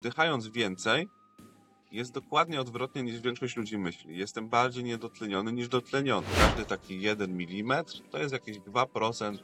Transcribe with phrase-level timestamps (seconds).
[0.00, 1.08] Wdychając więcej,
[1.92, 4.18] jest dokładnie odwrotnie niż większość ludzi myśli.
[4.18, 6.26] Jestem bardziej niedotleniony niż dotleniony.
[6.38, 9.38] Każdy taki 1 mm to jest jakieś 2%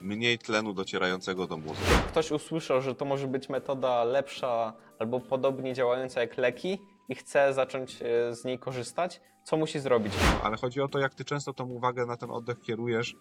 [0.00, 1.84] mniej tlenu docierającego do mózgu.
[2.08, 6.78] Ktoś usłyszał, że to może być metoda lepsza albo podobnie działająca jak leki
[7.08, 10.12] i chce zacząć e, z niej korzystać, co musi zrobić?
[10.42, 13.16] Ale chodzi o to, jak ty często tą uwagę na ten oddech kierujesz,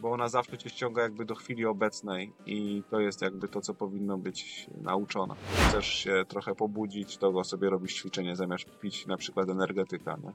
[0.00, 3.74] bo ona zawsze cię ściąga jakby do chwili obecnej i to jest jakby to, co
[3.74, 5.34] powinno być nauczone.
[5.68, 10.32] Chcesz się trochę pobudzić, to sobie robisz ćwiczenie zamiast pić na przykład energetyka, nie?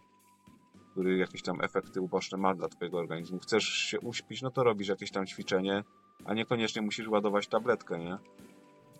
[0.91, 3.39] który jakieś tam efekty uboczne ma dla twojego organizmu.
[3.39, 5.83] Chcesz się uśpić, no to robisz jakieś tam ćwiczenie,
[6.25, 8.17] a niekoniecznie musisz ładować tabletkę, nie?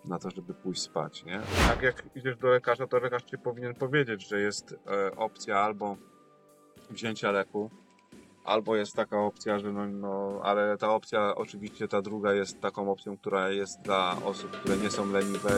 [0.04, 1.40] Na to, żeby pójść spać, nie?
[1.68, 5.96] Tak jak idziesz do lekarza, to lekarz ci powinien powiedzieć, że jest e, opcja albo
[6.90, 7.70] wzięcia leku,
[8.46, 12.90] albo jest taka opcja, że no, no, ale ta opcja, oczywiście ta druga jest taką
[12.90, 15.50] opcją, która jest dla osób, które nie są leniwe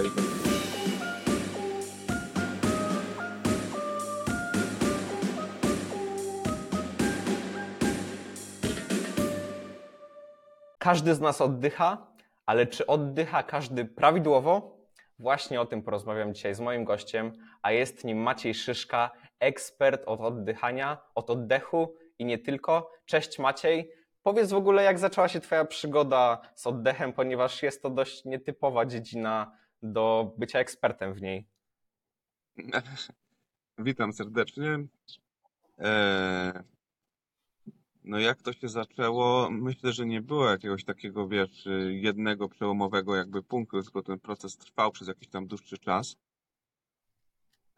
[10.79, 12.07] Każdy z nas oddycha,
[12.47, 14.79] ale czy oddycha każdy prawidłowo?
[15.19, 17.33] Właśnie o tym porozmawiam dzisiaj z moim gościem,
[17.63, 19.11] a jest nim Maciej Szyszka,
[19.41, 22.93] ekspert od oddychania, od oddechu i nie tylko.
[23.07, 23.91] Cześć Maciej.
[24.23, 28.87] Powiedz w ogóle, jak zaczęła się Twoja przygoda z oddechem, ponieważ jest to dość nietypowa
[28.87, 31.47] dziedzina do bycia ekspertem w niej.
[33.79, 34.79] Witam serdecznie.
[35.79, 36.53] Eee,
[38.05, 39.51] no jak to się zaczęło?
[39.51, 44.93] Myślę, że nie było jakiegoś takiego, wiesz, jednego przełomowego jakby punktu, tylko ten proces trwał
[44.93, 46.17] przez jakiś tam dłuższy czas.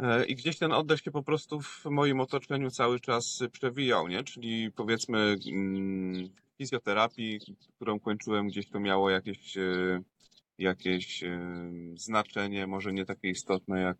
[0.03, 4.25] Eee, I gdzieś ten oddech się po prostu w moim otoczeniu cały czas przewijał, nie?
[4.25, 7.41] Czyli powiedzmy mm, fizjoterapii,
[7.77, 10.03] którą kończyłem, gdzieś to miało jakieś, e,
[10.59, 11.41] jakieś e,
[11.95, 13.97] znaczenie, może nie takie istotne jak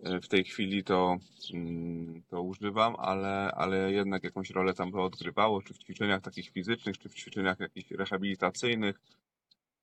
[0.00, 1.16] e, w tej chwili to,
[1.54, 6.50] mm, to używam, ale, ale jednak jakąś rolę tam to odgrywało, czy w ćwiczeniach takich
[6.50, 9.00] fizycznych, czy w ćwiczeniach jakichś rehabilitacyjnych.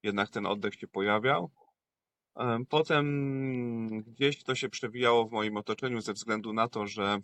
[0.03, 1.49] Jednak ten oddech się pojawiał.
[2.39, 7.19] Em, Potem gdzieś to się przewijało w moim otoczeniu ze względu na to, że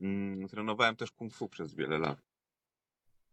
[0.00, 2.18] mm, trenowałem też kung fu przez wiele lat.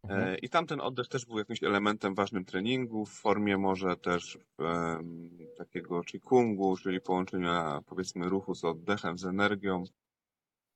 [0.10, 4.38] E, I tam ten oddech też był jakimś elementem ważnym treningu, w formie może też
[4.60, 9.84] em, takiego qigong czyli połączenia powiedzmy ruchu z oddechem, z energią.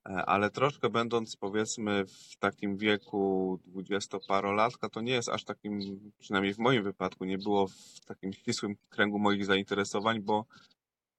[0.08, 5.80] E, Ale troszkę będąc powiedzmy w takim wieku dwudziestoparolatka, to nie jest aż takim,
[6.18, 10.44] przynajmniej w moim wypadku, nie było w takim ścisłym kręgu moich zainteresowań, bo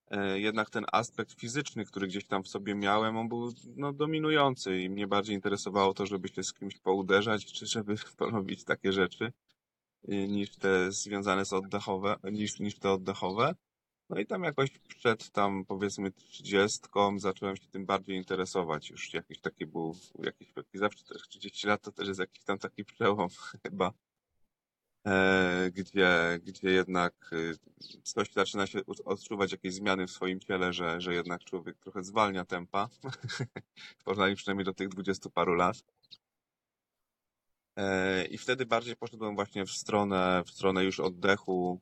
[0.08, 4.82] e, jednak ten aspekt fizyczny, który gdzieś tam w sobie miałem, on był no, dominujący
[4.82, 9.34] i mnie bardziej interesowało to, żeby się z kimś pouderzać, czy żeby porobić takie rzeczy,
[10.10, 13.56] y, niż te związane z oddechowe, niż, niż te oddechowe.
[14.10, 18.90] No i tam jakoś przed tam powiedzmy trzydziestką zacząłem się tym bardziej interesować.
[18.90, 22.86] Już jakiś taki był, jakiś, zawsze też 30 lat to też jest jakiś tam taki
[22.86, 23.28] przełom
[23.64, 23.92] chyba
[25.08, 27.58] e, gdzie, gdzie jednak y,
[28.04, 32.46] coś zaczyna się odczuwać jakieś zmiany w swoim ciele, że, że jednak człowiek trochę zwalnia
[32.46, 32.90] tempa,
[34.00, 35.84] w porównaniu przynajmniej do tych dwudziestu paru lat.
[37.76, 41.82] E, I wtedy bardziej poszedłem właśnie w stronę, w stronę już oddechu,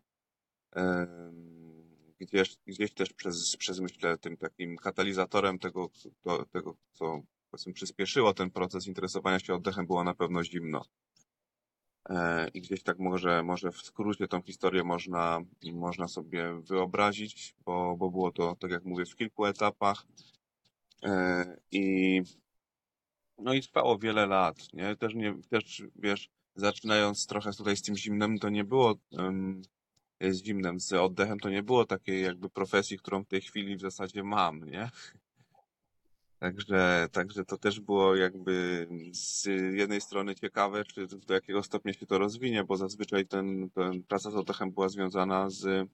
[0.72, 1.47] em,
[2.20, 5.90] gdzieś, gdzieś też przez, przez myślę tym takim katalizatorem tego,
[6.24, 10.86] to, tego co powiedzmy przyspieszyło ten proces interesowania się oddechem było na pewno zimno.
[12.10, 15.42] E, I gdzieś tak może, może w skrócie tą historię można,
[15.74, 20.06] można sobie wyobrazić, bo, bo było to, tak jak mówię, w kilku etapach.
[21.04, 22.22] E, I,
[23.38, 24.96] no i trwało wiele lat, nie?
[24.96, 29.62] Też, nie, też wiesz, zaczynając trochę tutaj z tym zimnem, to nie było em,
[30.22, 33.82] z zimnem, z oddechem, to nie było takiej jakby profesji, którą w tej chwili w
[33.82, 34.90] zasadzie mam, nie?
[36.40, 42.06] Także, także to też było jakby z jednej strony ciekawe, czy do jakiego stopnia się
[42.06, 45.90] to rozwinie, bo zazwyczaj ten, ten praca z oddechem była związana z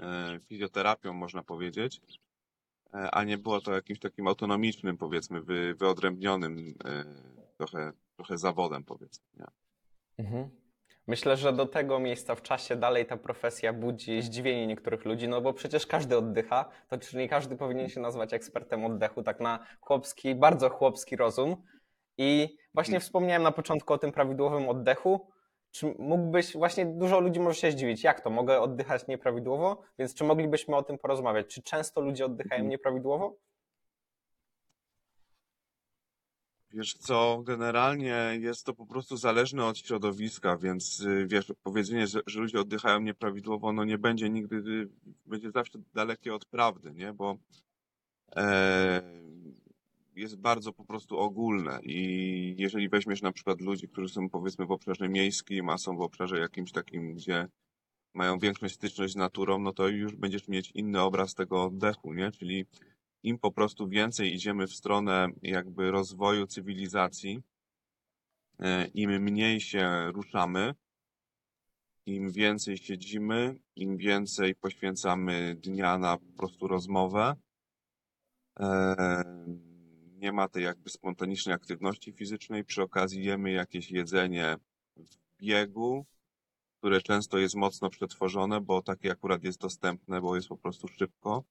[0.00, 2.00] e, fizjoterapią, można powiedzieć,
[2.94, 7.04] e, a nie było to jakimś takim autonomicznym, powiedzmy, wy, wyodrębnionym e,
[7.56, 9.26] trochę, trochę zawodem, powiedzmy.
[9.36, 9.46] Nie?
[10.18, 10.63] Mhm.
[11.06, 15.40] Myślę, że do tego miejsca w czasie dalej ta profesja budzi zdziwienie niektórych ludzi, no
[15.40, 19.66] bo przecież każdy oddycha, to czy nie każdy powinien się nazwać ekspertem oddechu, tak na
[19.80, 21.56] chłopski, bardzo chłopski rozum.
[22.18, 25.28] I właśnie wspomniałem na początku o tym prawidłowym oddechu.
[25.70, 29.82] Czy mógłbyś, właśnie dużo ludzi może się zdziwić, jak to, mogę oddychać nieprawidłowo?
[29.98, 31.46] Więc czy moglibyśmy o tym porozmawiać?
[31.46, 32.70] Czy często ludzie oddychają Mhm.
[32.70, 33.36] nieprawidłowo?
[36.74, 42.40] Wiesz co, generalnie jest to po prostu zależne od środowiska, więc y, wiesz, powiedzenie, że,
[42.40, 44.88] ludzie oddychają nieprawidłowo, no nie będzie nigdy, y,
[45.26, 47.12] będzie zawsze dalekie od prawdy, nie?
[47.12, 47.36] Bo
[48.36, 49.02] e,
[50.16, 54.72] jest bardzo po prostu ogólne i jeżeli weźmiesz na przykład ludzi, którzy są powiedzmy w
[54.72, 57.48] obszarze miejskim, a są w obszarze jakimś takim, gdzie
[58.14, 62.32] mają większą styczność z naturą, no to już będziesz mieć inny obraz tego oddechu, nie?
[62.32, 62.66] Czyli
[63.24, 67.42] im po prostu więcej idziemy w stronę jakby rozwoju cywilizacji,
[68.58, 70.74] e, im mniej się ruszamy,
[72.06, 77.36] im więcej siedzimy, im więcej poświęcamy dnia na po prostu rozmowę,
[78.60, 79.24] e,
[80.18, 84.56] nie ma tej jakby spontanicznej aktywności fizycznej, przy okazji jemy jakieś jedzenie
[84.96, 86.06] w biegu,
[86.78, 91.44] które często jest mocno przetworzone, bo takie akurat jest dostępne, bo jest po prostu szybko.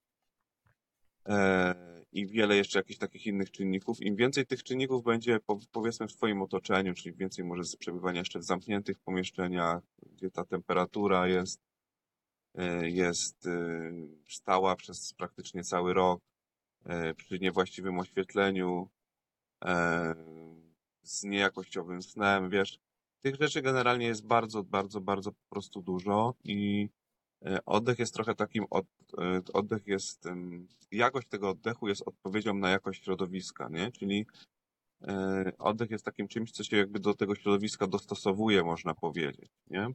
[1.28, 1.74] E,
[2.12, 4.00] I wiele jeszcze jakichś takich innych czynników.
[4.00, 8.18] Im więcej tych czynników będzie po- powiedzmy w Twoim otoczeniu, czyli więcej może z przebywania
[8.18, 9.82] jeszcze w zamkniętych pomieszczeniach,
[10.12, 11.60] gdzie ta temperatura jest,
[12.54, 13.50] e, jest e,
[14.28, 16.20] stała przez praktycznie cały rok,
[17.16, 18.88] przy niewłaściwym oświetleniu,
[21.02, 22.78] z niejakościowym snem, wiesz,
[23.20, 26.88] tych rzeczy generalnie jest bardzo, bardzo, bardzo po prostu dużo i
[27.66, 28.86] oddech jest trochę takim, od,
[29.18, 30.28] e, oddech jest,
[30.90, 33.92] jakość tego oddechu jest odpowiedzią na jakość środowiska, nie?
[33.92, 34.26] Czyli
[35.02, 39.88] e, oddech jest takim czymś, co się jakby do tego środowiska dostosowuje, można powiedzieć, nie?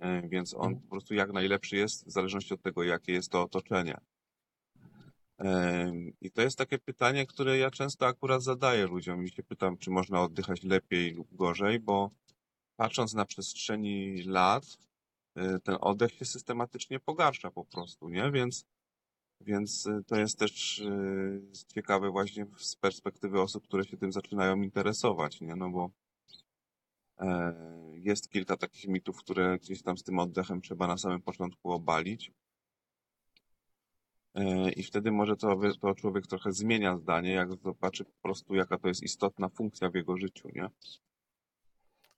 [0.00, 3.42] E, Więc on po prostu jak najlepszy jest w zależności od tego, jakie jest to
[3.42, 3.98] otoczenie.
[6.20, 9.90] I to jest takie pytanie, które ja często akurat zadaję ludziom i się pytam, czy
[9.90, 12.10] można oddychać lepiej lub gorzej, bo
[12.76, 14.64] patrząc na przestrzeni lat,
[15.64, 18.30] ten oddech się systematycznie pogarsza po prostu, nie?
[18.30, 18.66] Więc,
[19.40, 21.42] więc y, to jest też y,
[21.74, 25.56] ciekawe właśnie z perspektywy osób, które się tym zaczynają interesować, nie?
[25.56, 25.90] No bo
[27.18, 27.54] e,
[27.94, 32.32] jest kilka takich mitów, które gdzieś tam z tym oddechem trzeba na samym początku obalić.
[34.34, 38.78] E, I wtedy może to, to człowiek trochę zmienia zdanie, jak zobaczy po prostu, jaka
[38.78, 40.70] to jest istotna funkcja w jego życiu, nie?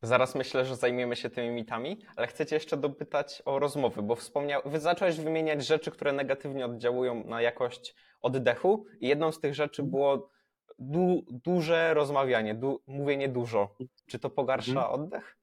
[0.03, 4.17] Zaraz myślę, że zajmiemy się tymi mitami, ale chcę cię jeszcze dopytać o rozmowy, bo
[4.17, 9.55] wspomniał, wy zacząłeś wymieniać rzeczy, które negatywnie oddziałują na jakość oddechu i jedną z tych
[9.55, 10.31] rzeczy było
[10.79, 13.77] du, duże rozmawianie, du, mówienie dużo.
[14.07, 15.37] Czy to pogarsza oddech?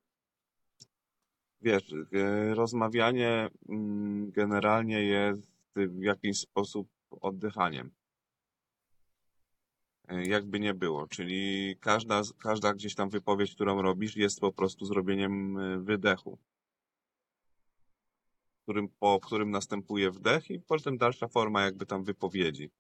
[1.62, 6.88] Wiesz, e, rozmawianie mm, generalnie jest w jakiś sposób
[7.22, 7.92] oddychaniem.
[10.08, 15.58] Jakby nie było, czyli każda, każda gdzieś tam wypowiedź, którą robisz, jest po prostu zrobieniem
[15.58, 16.38] e, wydechu,
[18.64, 22.72] którym, po którym następuje wdech i potem dalsza forma jakby tam wypowiedzi,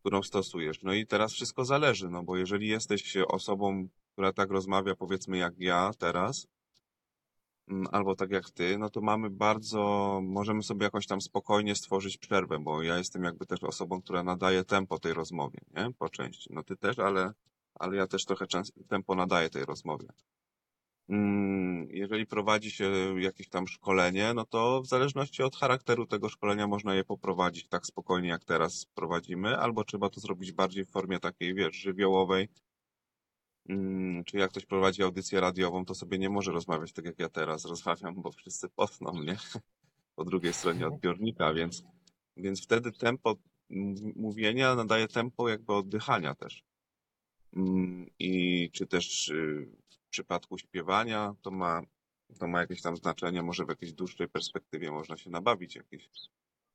[0.00, 0.82] którą stosujesz.
[0.82, 5.54] No i teraz wszystko zależy, no bo jeżeli jesteś osobą, która tak rozmawia, powiedzmy jak
[5.58, 6.46] ja teraz,
[7.92, 12.58] albo tak jak ty, no to mamy bardzo, możemy sobie jakoś tam spokojnie stworzyć przerwę,
[12.58, 15.92] bo ja jestem jakby też osobą, która nadaje tempo tej rozmowie, nie?
[15.98, 16.50] Po części.
[16.52, 17.32] No ty też, ale,
[17.74, 18.46] ale ja też trochę
[18.88, 20.06] tempo nadaję tej rozmowie.
[21.08, 22.90] Mm, Jeżeli prowadzi się
[23.20, 27.86] jakieś tam szkolenie, no to w zależności od charakteru tego szkolenia można je poprowadzić tak
[27.86, 32.73] spokojnie, jak teraz prowadzimy, albo trzeba to zrobić bardziej w formie takiej, wiesz, żywiołowej, Mm,
[34.26, 37.64] Czy jak ktoś prowadzi audycję radiową, to sobie nie może rozmawiać tak jak ja teraz
[37.64, 39.36] rozmawiam, bo wszyscy posną mnie
[40.16, 41.82] po drugiej stronie odbiornika, więc,
[42.36, 43.36] więc wtedy tempo
[44.16, 46.64] mówienia nadaje tempo jakby oddychania też.
[47.56, 51.82] Mm, I czy też y, w przypadku śpiewania to ma,
[52.38, 56.08] to ma jakieś tam znaczenie, może w jakiejś dłuższej perspektywie można się nabawić jakichś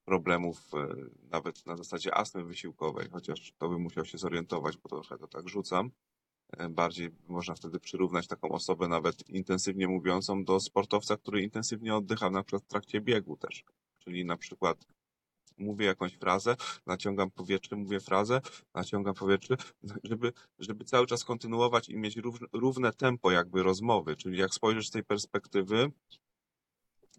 [0.05, 5.17] problemów, y, nawet na zasadzie astmy wysiłkowej, chociaż to bym musiał się zorientować, bo trochę
[5.17, 5.91] to tak rzucam.
[6.58, 12.29] E, Bardziej można wtedy przyrównać taką osobę nawet intensywnie mówiącą do sportowca, który intensywnie oddycha
[12.29, 13.63] na przykład w trakcie biegu też.
[14.00, 14.86] Czyli na przykład
[15.58, 18.41] mówię jakąś frazę, naciągam powietrze, mówię frazę,
[18.74, 19.56] naciągam powietrze,
[20.03, 22.18] żeby, żeby cały czas kontynuować i mieć
[22.53, 24.15] równe, tempo jakby rozmowy.
[24.15, 25.91] Czyli jak spojrzysz z tej perspektywy,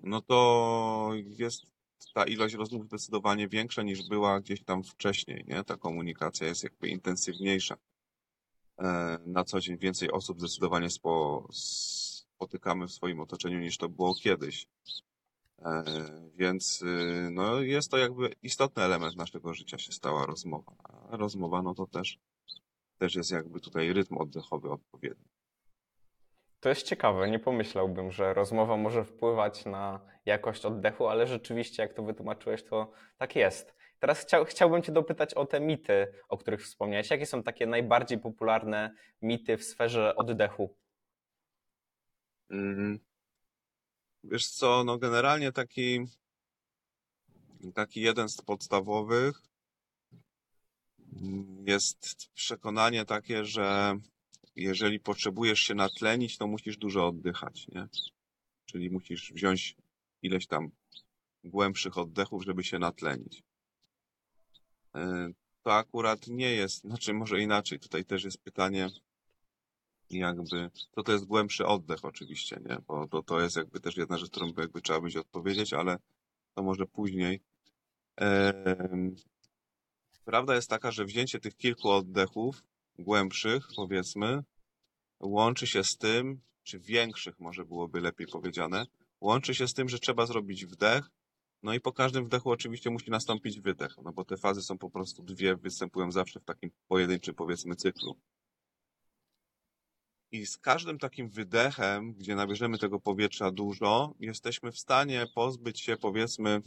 [0.03, 1.67] no to jest
[2.15, 5.65] ta ilość rozmów zdecydowanie większa niż była gdzieś tam wcześniej, nie?
[5.65, 7.77] Ta komunikacja jest jakby intensywniejsza
[9.27, 14.67] na co dzień więcej osób zdecydowanie spo, spotykamy w swoim otoczeniu niż to było kiedyś.
[15.63, 15.85] E,
[16.35, 20.73] Więc y, no, jest to jakby istotny element naszego życia się stała rozmowa.
[20.85, 22.19] A rozmowa no to też,
[22.99, 25.25] też jest jakby tutaj rytm oddechowy odpowiedni.
[26.61, 31.95] To jest ciekawe, nie pomyślałbym, że rozmowa może wpływać na jakość oddechu, ale rzeczywiście, jak
[31.95, 33.80] to wytłumaczyłeś, to tak jest.
[34.01, 37.11] Teraz chciał, chciałbym Cię dopytać o te mity, o których wspomniałeś.
[37.11, 40.77] Jakie są takie najbardziej popularne mity w sferze oddechu?
[42.51, 42.99] Mm.
[44.25, 46.01] Wiesz co, no generalnie taki,
[47.75, 49.43] taki jeden z podstawowych
[51.23, 53.97] mm, jest przekonanie takie, że
[54.57, 57.89] jeżeli potrzebujesz się natlenić, to musisz dużo oddychać, nie?
[58.65, 59.77] Czyli musisz wziąć
[60.23, 60.71] ileś tam
[61.45, 63.50] głębszych oddechów, żeby się natlenić.
[64.97, 68.89] Y, To akurat nie jest, znaczy może inaczej, tutaj też jest pytanie,
[70.11, 72.77] jakby, co to jest głębszy oddech oczywiście, nie?
[72.87, 75.99] Bo to, to jest jakby też jedna rzecz, którą by jakby trzeba będzie odpowiedzieć, ale
[76.55, 77.41] to może później.
[80.25, 82.63] Prawda jest taka, że wzięcie tych kilku oddechów
[82.99, 84.43] głębszych, powiedzmy,
[85.21, 88.87] łączy się z tym, czy większych może byłoby lepiej powiedziane,
[89.21, 91.11] łączy się z tym, że trzeba zrobić wdech,
[91.63, 94.91] no i po każdym wdechu oczywiście musi nastąpić wydech, no bo te fazy są po
[94.91, 98.17] prostu dwie, występują zawsze w takim pojedynczym, powiedzmy, cyklu.
[100.33, 105.97] I z każdym takim wydechem, gdzie nabierzemy tego powietrza dużo, jesteśmy w stanie pozbyć się,
[105.97, 106.63] powiedzmy,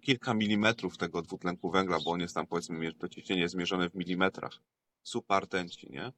[0.00, 3.94] kilka milimetrów tego dwutlenku węgla, bo on jest tam, powiedzmy, to ciśnienie jest mierzone w
[3.94, 4.62] milimetrach
[5.02, 6.12] subartenci, nie?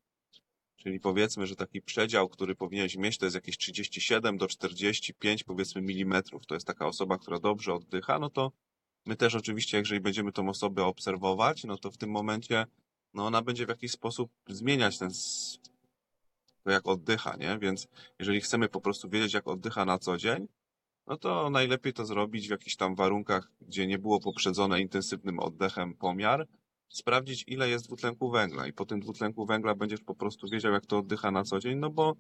[0.82, 5.82] Czyli powiedzmy, że taki przedział, który powinieneś mieć, to jest jakieś 37 do 45, powiedzmy,
[5.82, 6.46] milimetrów.
[6.46, 8.52] To jest taka osoba, która dobrze oddycha, no to
[9.06, 12.66] my też oczywiście, jeżeli będziemy tą osobę obserwować, no to w tym momencie,
[13.14, 15.10] no ona będzie w jakiś sposób zmieniać ten,
[16.64, 17.58] to jak oddycha, nie?
[17.58, 20.48] Więc jeżeli chcemy po prostu wiedzieć, jak oddycha na co dzień,
[21.06, 25.94] no to najlepiej to zrobić w jakichś tam warunkach, gdzie nie było poprzedzone intensywnym oddechem
[25.94, 26.46] pomiar,
[26.92, 30.86] sprawdzić ile jest dwutlenku węgla i po tym dwutlenku węgla będziesz po prostu wiedział, jak
[30.86, 32.16] to oddycha na co dzień, no bo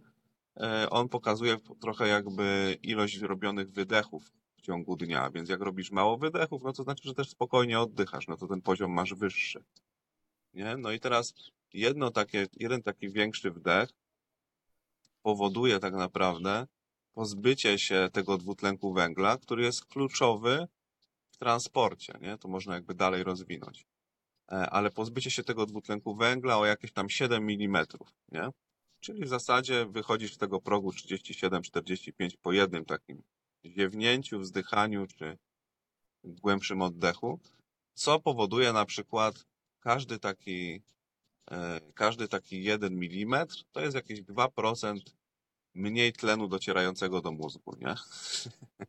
[0.56, 6.18] e, on pokazuje trochę jakby ilość robionych wydechów w ciągu dnia, więc jak robisz mało
[6.18, 9.64] wydechów, no to znaczy, że też spokojnie oddychasz, no to ten poziom masz wyższy.
[10.54, 10.76] Nie?
[10.76, 11.34] No i teraz
[11.74, 13.90] jedno takie, jeden taki większy wdech
[15.22, 16.66] powoduje tak naprawdę
[17.12, 20.66] pozbycie się tego dwutlenku węgla, który jest kluczowy
[21.30, 22.38] w transporcie, nie?
[22.38, 23.86] To można jakby dalej rozwinąć.
[24.52, 27.86] E, Ale pozbycie się tego dwutlenku węgla o jakieś tam 7 mm,
[28.32, 28.48] nie?
[29.00, 33.22] Czyli w zasadzie wychodzisz z tego progu 37-45 po jednym takim
[33.64, 35.38] ziewnięciu, wzdychaniu czy
[36.24, 37.40] głębszym oddechu,
[37.94, 39.44] co powoduje na przykład
[39.80, 40.82] każdy taki,
[41.50, 45.00] e, każdy taki 1 mm to jest jakieś 2%
[45.74, 47.94] mniej tlenu docierającego do mózgu, nie?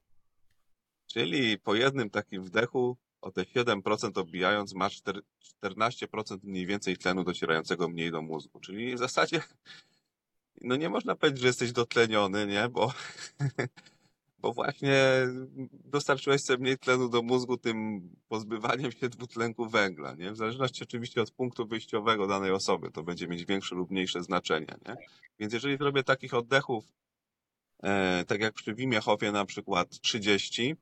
[1.13, 5.21] Czyli po jednym takim wdechu o te 7% odbijając masz czter-
[5.63, 8.59] 14% mniej więcej tlenu docierającego mniej do mózgu.
[8.59, 9.41] Czyli w zasadzie
[10.61, 12.69] no nie można powiedzieć, że jesteś dotleniony, nie?
[12.69, 12.93] Bo,
[14.39, 15.01] bo właśnie
[15.71, 20.31] dostarczyłeś sobie mniej tlenu do mózgu tym pozbywaniem się dwutlenku węgla, nie?
[20.31, 24.75] W zależności oczywiście od punktu wyjściowego danej osoby, to będzie mieć większe lub mniejsze znaczenie,
[24.87, 24.95] nie?
[25.39, 26.85] Więc jeżeli zrobię takich oddechów,
[27.83, 28.99] e, tak jak przy Wimie
[29.31, 30.75] na przykład 30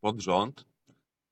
[0.00, 0.64] pod rząd,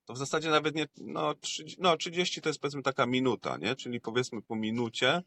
[0.04, 3.76] to w zasadzie nawet nie, no, 30, no 30 to jest powiedzmy taka minuta, nie?
[3.76, 5.22] Czyli powiedzmy po minucie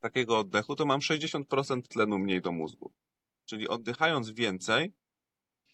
[0.00, 2.92] takiego oddechu to mam 60% tlenu mniej do mózgu.
[3.44, 4.92] Czyli oddychając więcej,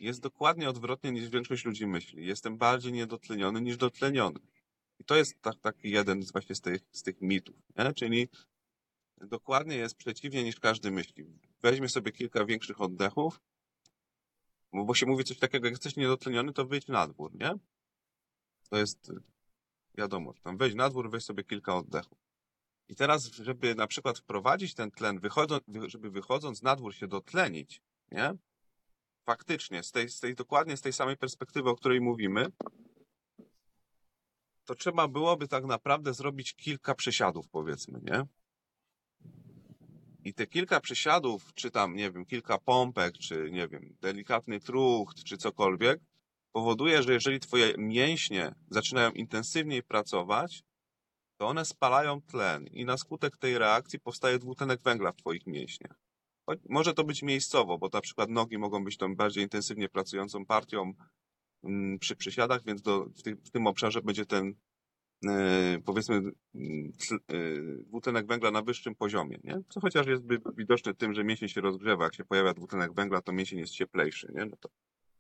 [0.01, 2.27] jest dokładnie odwrotnie niż większość ludzi myśli.
[2.27, 4.41] Jestem bardziej niedotleniony niż dotleniony.
[4.99, 7.93] I to jest tak, taki jeden z właśnie z tych, z tych mitów, nie?
[7.93, 8.29] Czyli
[9.17, 11.25] dokładnie jest przeciwnie niż każdy myśli.
[11.63, 13.41] Weźmie sobie kilka większych oddechów,
[14.73, 17.55] bo się mówi coś takiego, jak jesteś niedotleniony, to wyjdź na dwór, nie?
[18.71, 19.15] To jest y,
[19.95, 22.19] wiadomo, tam wejdź na dwór, weź sobie kilka oddechów.
[22.89, 27.83] I teraz, żeby na przykład wprowadzić ten tlen, wychodząc, żeby wychodząc na dwór się dotlenić,
[28.13, 28.35] nie?
[29.27, 32.47] Faktycznie, z tej, z tej, dokładnie z tej samej perspektywy, o której mówimy,
[34.65, 38.27] to trzeba byłoby tak naprawdę zrobić kilka przysiadów, powiedzmy, nie?
[40.25, 45.25] I te kilka przysiadów, czy tam, nie wiem, kilka pompek, czy nie wiem, delikatny trucht,
[45.25, 46.01] czy cokolwiek,
[46.53, 50.63] powoduje, że jeżeli twoje mięśnie zaczynają intensywniej pracować,
[51.41, 56.01] to one spalają tlen i na skutek tej reakcji powstaje dwutlenek węgla w twoich mięśniach.
[56.69, 60.93] Może to być miejscowo, bo na przykład nogi mogą być tą bardziej intensywnie pracującą partią
[61.65, 64.55] mm, przy przysiadach, więc do, w, tym- w tym obszarze będzie ten
[65.29, 66.21] e, powiedzmy
[66.99, 69.63] tl- e, dwutlenek węgla na wyższym poziomie, nie?
[69.69, 70.23] Co chociaż jest
[70.57, 74.33] widoczne tym, że mięsień się rozgrzewa, jak się pojawia dwutlenek węgla, to mięsień jest cieplejszy,
[74.35, 74.45] nie?
[74.45, 74.69] No to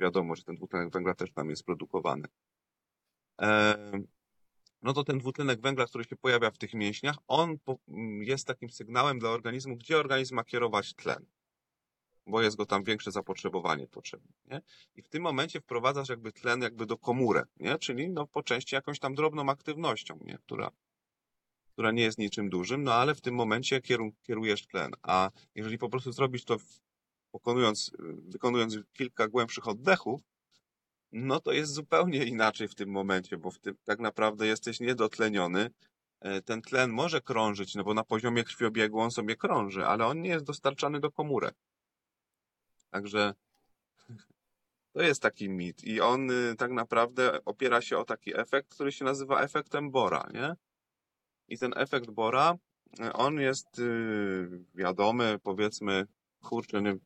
[0.00, 2.28] wiadomo, że ten dwutlenek węgla też tam jest produkowany.
[3.40, 3.76] E,
[4.82, 8.70] no to ten dwutlenek węgla, który się pojawia w tych mięśniach, on mm, jest takim
[8.70, 11.26] sygnałem dla organizmu, gdzie organizm ma kierować tlen,
[12.26, 14.62] bo jest go tam większe zapotrzebowanie potrzebne, nie?
[14.94, 17.78] I w tym momencie wprowadzasz jakby tlen jakby do komórek, nie?
[17.78, 20.38] Czyli no po części jakąś tam drobną aktywnością, nie?
[20.38, 20.70] Która,
[21.72, 25.78] która nie jest niczym dużym, no ale w tym momencie kieru, kierujesz tlen, a jeżeli
[25.78, 26.80] po prostu zrobisz to w,
[27.30, 27.92] pokonując,
[28.28, 30.20] wykonując kilka głębszych oddechów,
[31.12, 35.70] no to jest zupełnie inaczej w tym momencie, bo w tym tak naprawdę jesteś niedotleniony.
[36.20, 40.22] E, Ten tlen może krążyć, no bo na poziomie krwiobiegu on sobie krąży, ale on
[40.22, 41.54] nie jest dostarczany do komórek.
[42.90, 43.34] Także
[44.92, 48.92] to jest taki mit i on y, tak naprawdę opiera się o taki efekt, który
[48.92, 50.54] się nazywa efektem Bora, nie?
[51.48, 52.54] I ten efekt Bora,
[53.00, 56.06] y, on jest y, wiadomy, powiedzmy,
[56.40, 56.96] kurczę, nie,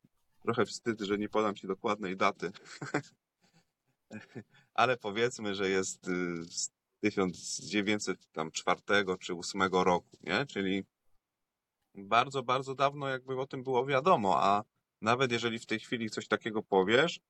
[0.44, 2.52] trochę wstyd, że nie podam ci dokładnej daty,
[4.74, 6.70] ale powiedzmy, że jest y, z
[7.00, 8.80] 1904
[9.20, 10.46] czy 8 roku, nie?
[10.46, 10.84] Czyli
[11.94, 14.64] bardzo, bardzo dawno jakby o tym było wiadomo, a
[15.00, 17.20] nawet jeżeli w tej chwili coś takiego powiesz,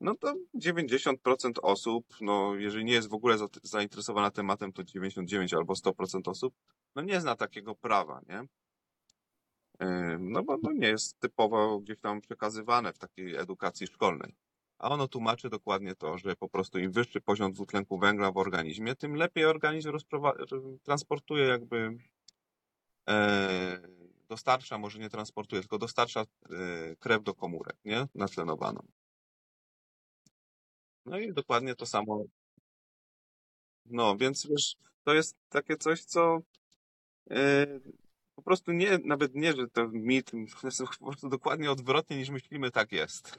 [0.00, 5.54] no to 90% osób, no jeżeli nie jest w ogóle za- zainteresowana tematem, to 99
[5.54, 6.54] albo 100% osób,
[6.94, 8.44] no nie zna takiego prawa, nie?
[10.18, 14.34] No bo no nie jest typowo gdzieś tam przekazywane w takiej edukacji szkolnej.
[14.78, 18.96] A ono tłumaczy dokładnie to, że po prostu im wyższy poziom dwutlenku węgla w organizmie,
[18.96, 19.92] tym lepiej organizm
[20.82, 21.98] transportuje jakby
[23.08, 23.80] e,
[24.28, 26.26] dostarcza, może nie transportuje, tylko dostarcza e,
[26.96, 28.08] krew do komórek, nie?
[28.14, 28.86] Natlenowaną.
[31.06, 32.24] No i dokładnie to samo.
[33.86, 36.38] No, więc wiesz, to jest takie coś, co
[37.30, 37.66] e,
[38.34, 40.30] po prostu nie, nawet nie, że to mit,
[40.78, 43.38] to po prostu dokładnie odwrotnie niż myślimy, tak jest.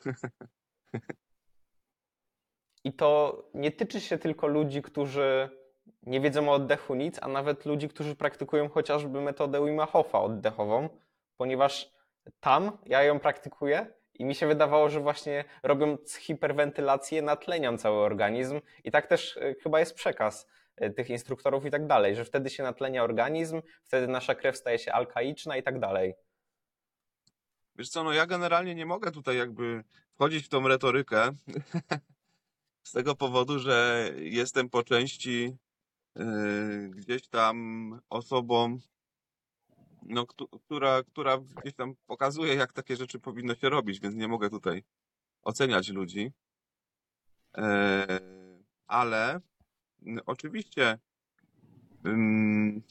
[2.84, 5.50] I to nie tyczy się tylko ludzi, którzy
[6.04, 10.90] nie wiedzą o oddechu nic, a nawet ludzi, którzy praktykują chociażby metodę Wima Hofa oddechową,
[11.38, 11.92] ponieważ
[12.40, 18.62] tam ja ją praktykuję i mi się wydawało, że właśnie robiąc hiperwentylację natleniam cały organizm
[18.84, 20.48] i tak też e, chyba jest przekaz
[20.96, 24.94] tych instruktorów i tak dalej, że wtedy się natlenia organizm, wtedy nasza krew staje się
[24.94, 26.14] alkaiczna i tak dalej.
[27.76, 31.30] Wiesz co, no ja generalnie nie mogę tutaj jakby wchodzić w tą retorykę
[32.84, 35.58] z tego powodu, że jestem po części
[36.16, 38.80] yy, gdzieś tam osobą,
[40.02, 44.28] no, któ- która, która gdzieś tam pokazuje, jak takie rzeczy powinno się robić, więc nie
[44.28, 44.84] mogę tutaj
[45.42, 46.32] oceniać ludzi.
[47.58, 47.64] Yy,
[48.88, 49.40] ale
[50.26, 51.00] oczywiście.
[52.06, 52.84] Ym,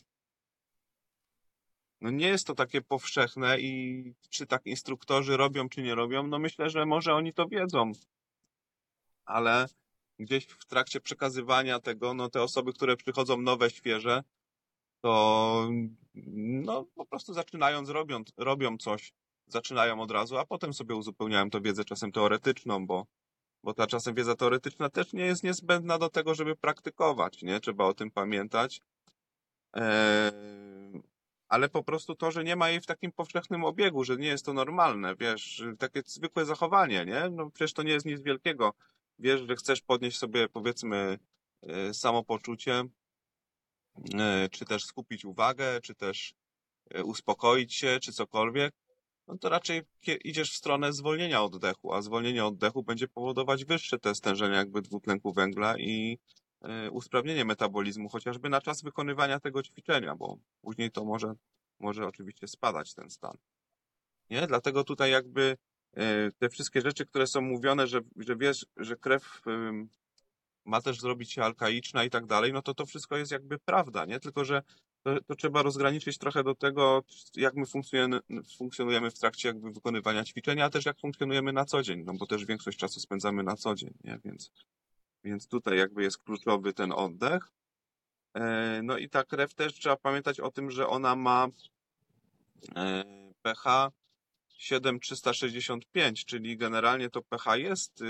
[2.01, 6.39] no nie jest to takie powszechne i czy tak instruktorzy robią, czy nie robią, no
[6.39, 7.93] myślę, że może oni to wiedzą,
[9.25, 9.67] ale
[10.19, 14.23] gdzieś w trakcie przekazywania tego, no te osoby, które przychodzą nowe, świeże,
[15.01, 15.71] to
[16.15, 19.13] no po prostu zaczynając robią, robią coś,
[19.47, 23.07] zaczynają od razu, a potem sobie uzupełniają to wiedzę czasem teoretyczną, bo,
[23.63, 27.61] bo ta czasem wiedza teoretyczna też nie jest niezbędna do tego, żeby praktykować, nie?
[27.61, 28.81] Trzeba o tym pamiętać.
[29.73, 31.03] Eee,
[31.49, 34.45] ale po prostu to, że nie ma jej w takim powszechnym obiegu, że nie jest
[34.45, 37.31] to normalne, wiesz, takie zwykłe zachowanie, nie?
[37.31, 38.75] No przecież to nie jest nic wielkiego.
[39.19, 41.19] Wiesz, że chcesz podnieść sobie, powiedzmy,
[41.63, 42.85] e, samopoczucie,
[44.15, 46.35] e, czy też skupić uwagę, czy też
[46.91, 48.75] e, uspokoić się, czy cokolwiek,
[49.27, 49.83] no to raczej
[50.25, 55.33] idziesz w stronę zwolnienia oddechu, a zwolnienie oddechu będzie powodować wyższe te stężenia jakby dwutlenku
[55.33, 56.19] węgla i
[56.61, 61.35] e, usprawnienie metabolizmu, chociażby na czas wykonywania tego ćwiczenia, bo później to może,
[61.81, 63.37] może oczywiście spadać ten stan.
[64.31, 64.47] Nie?
[64.47, 65.57] Dlatego tutaj jakby
[65.97, 69.43] e, te wszystkie rzeczy, które są mówione, że, że wiesz, że krew
[70.65, 74.05] ma też zrobić się alkaiczna i tak dalej, no to to wszystko jest jakby prawda,
[74.05, 74.21] nie?
[74.21, 74.63] Tylko, że
[75.03, 77.03] to, to trzeba rozgraniczyć trochę do tego,
[77.37, 77.65] jak my
[78.59, 82.27] funkcjonujemy, w trakcie jakby wykonywania ćwiczenia, a też jak funkcjonujemy na co dzień, no bo
[82.27, 84.19] też większość czasu spędzamy na co dzień, nie?
[84.25, 84.53] Więc,
[85.25, 87.53] więc tutaj jakby jest kluczowy ten oddech.
[88.35, 91.49] E, No i ta krew też trzeba pamiętać o tym, że ona ma
[92.77, 93.05] e,
[93.43, 93.91] pH
[94.57, 98.05] 7365, czyli generalnie to pH jest y,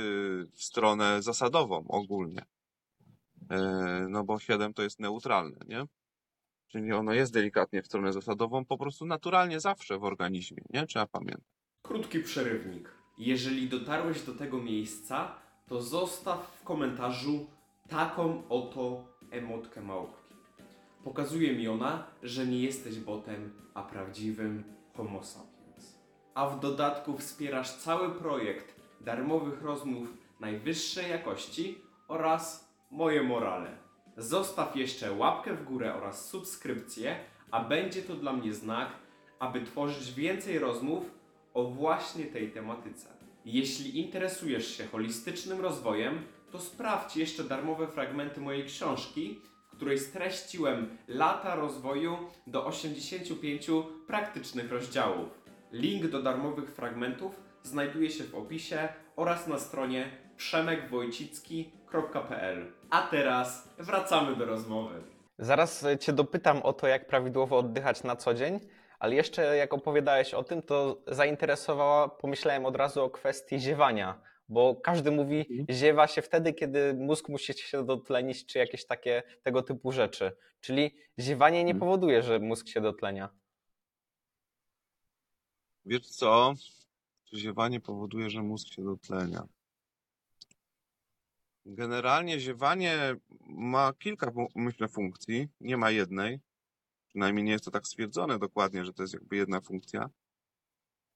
[0.53, 2.45] w stronę zasadową ogólnie.
[3.51, 5.87] E, No bo 7 to jest neutralne, nie?
[6.73, 10.87] Czyli ono jest delikatnie w stronę zasadową, po prostu naturalnie zawsze w organizmie, nie?
[10.87, 11.45] Trzeba pamiętać.
[11.83, 12.89] Krótki przerywnik.
[13.19, 15.35] Jeżeli dotarłeś do tego miejsca,
[15.67, 17.47] to zostaw w komentarzu
[17.89, 20.35] taką oto emotkę małpki.
[21.05, 24.65] Pokazuje mi ona, że nie jesteś botem, a prawdziwym
[24.97, 25.99] homo sapiens.
[26.35, 30.09] A w dodatku wspierasz cały projekt darmowych rozmów
[30.41, 33.82] najwyższej jakości oraz moje morale.
[34.17, 37.17] Zostaw jeszcze łapkę w górę oraz subskrypcję,
[37.51, 38.89] a będzie to dla mnie znak,
[39.39, 41.05] aby tworzyć więcej rozmów
[41.55, 43.09] o właśnie tej tematyce.
[43.45, 49.41] Jeśli interesujesz się holistycznym rozwojem, to sprawdź jeszcze darmowe fragmenty mojej książki,
[49.73, 53.67] w której streściłem lata rozwoju do 85
[54.07, 55.29] praktycznych rozdziałów.
[55.73, 60.11] Link do darmowych fragmentów znajduje się w opisie oraz na stronie
[62.91, 65.03] A teraz wracamy do rozmowy.
[65.39, 68.61] Zaraz e, Cię dopytam o to, jak prawidłowo oddychać na co dzień,
[68.99, 74.75] ale jeszcze jak opowiadałeś o tym, to zainteresowała, pomyślałem od razu o kwestii ziewania, bo
[74.77, 79.93] każdy mówi, ziewa się wtedy, kiedy mózg musi się dotlenić, czy jakieś takie tego typu
[79.93, 80.33] rzeczy.
[80.61, 81.81] Czyli ziewanie nie Mhm.
[81.81, 83.29] powoduje, że mózg się dotlenia.
[85.87, 86.55] Wiesz co?
[87.35, 89.43] Ziewanie powoduje, że mózg się dotlenia.
[91.67, 95.49] Generalnie ziewanie ma kilka, myślę, funkcji.
[95.61, 96.41] Nie ma jednej.
[97.09, 100.11] Przynajmniej nie jest to tak stwierdzone dokładnie, że to jest jakby jedna funkcja.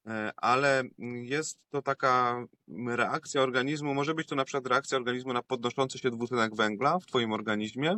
[0.07, 0.83] E, Ale
[1.23, 2.47] jest to taka
[2.87, 3.95] reakcja organizmu.
[3.95, 7.97] Może być to na przykład reakcja organizmu na podnoszący się dwutlenek węgla w Twoim organizmie.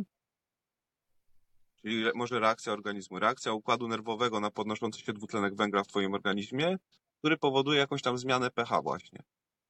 [1.81, 6.77] Czyli może reakcja organizmu, reakcja układu nerwowego na podnoszący się dwutlenek węgla w Twoim organizmie,
[7.19, 9.19] który powoduje jakąś tam zmianę pH właśnie.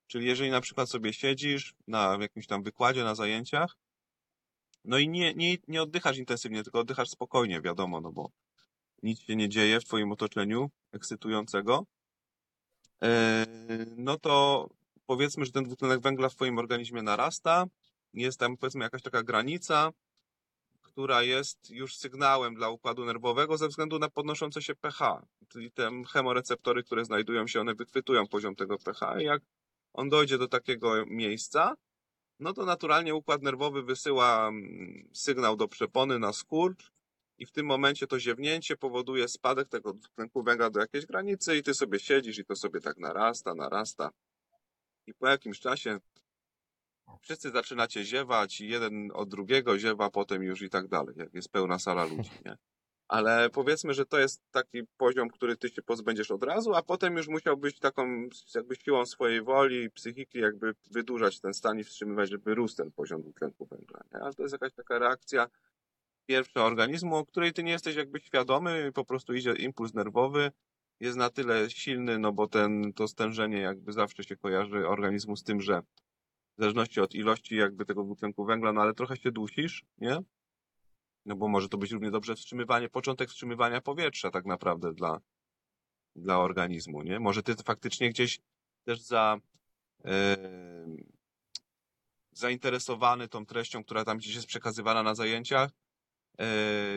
[0.09, 3.77] Czyli jeżeli na przykład sobie siedzisz na jakimś tam wykładzie, na zajęciach,
[4.85, 8.31] no i nie, nie, nie oddychasz intensywnie, tylko oddychasz spokojnie, wiadomo, no bo
[9.03, 11.85] nic się nie dzieje w Twoim otoczeniu ekscytującego,
[13.03, 13.45] e,
[13.97, 14.67] no to
[15.05, 17.65] powiedzmy, że ten dwutlenek węgla w Twoim organizmie narasta,
[18.13, 19.91] jest tam powiedzmy jakaś taka granica,
[20.81, 25.21] która jest już sygnałem dla układu nerwowego ze względu na podnoszące się pH.
[25.47, 29.41] Czyli te chemoreceptory, które znajdują się, one wychwytują poziom tego pH i jak
[29.93, 31.75] on dojdzie do takiego miejsca,
[32.39, 36.91] no to naturalnie układ nerwowy wysyła mm, sygnał do przepony na skurcz
[37.37, 41.63] i w tym momencie to ziewnięcie powoduje spadek tego dwutlenku węgla do jakiejś granicy i
[41.63, 44.09] ty sobie siedzisz i to sobie tak narasta, narasta.
[45.07, 45.99] I po jakimś czasie
[47.21, 51.49] wszyscy zaczynacie ziewać, i jeden od drugiego ziewa potem już i tak dalej, jak jest
[51.49, 52.57] pełna sala ludzi, nie?
[53.09, 57.17] Ale powiedzmy, że to jest taki poziom, który ty się pozbędziesz od razu, a potem
[57.17, 62.29] już musiałbyś taką jakby siłą swojej woli i psychiki jakby wydłużać ten stan i wstrzymywać,
[62.29, 64.19] żeby rósł ten poziom dwutlenku węgla, nie?
[64.19, 65.47] Ale to jest jakaś taka reakcja
[66.25, 70.51] pierwsza organizmu, o której ty nie jesteś jakby świadomy, po prostu idzie impuls nerwowy,
[70.99, 75.43] jest na tyle silny, no bo ten, to stężenie jakby zawsze się kojarzy organizmu z
[75.43, 75.81] tym, że
[76.57, 80.21] w zależności od ilości jakby tego dwutlenku węgla, no ale trochę się dusisz, nie?
[81.25, 85.19] No bo może to być równie dobrze wstrzymywanie, początek wstrzymywania powietrza tak naprawdę dla,
[86.15, 87.19] dla organizmu, nie?
[87.19, 88.39] Może ty faktycznie gdzieś
[88.85, 89.39] też za
[92.31, 95.71] zainteresowany tą treścią, która tam gdzieś jest przekazywana na zajęciach,
[96.39, 96.45] e,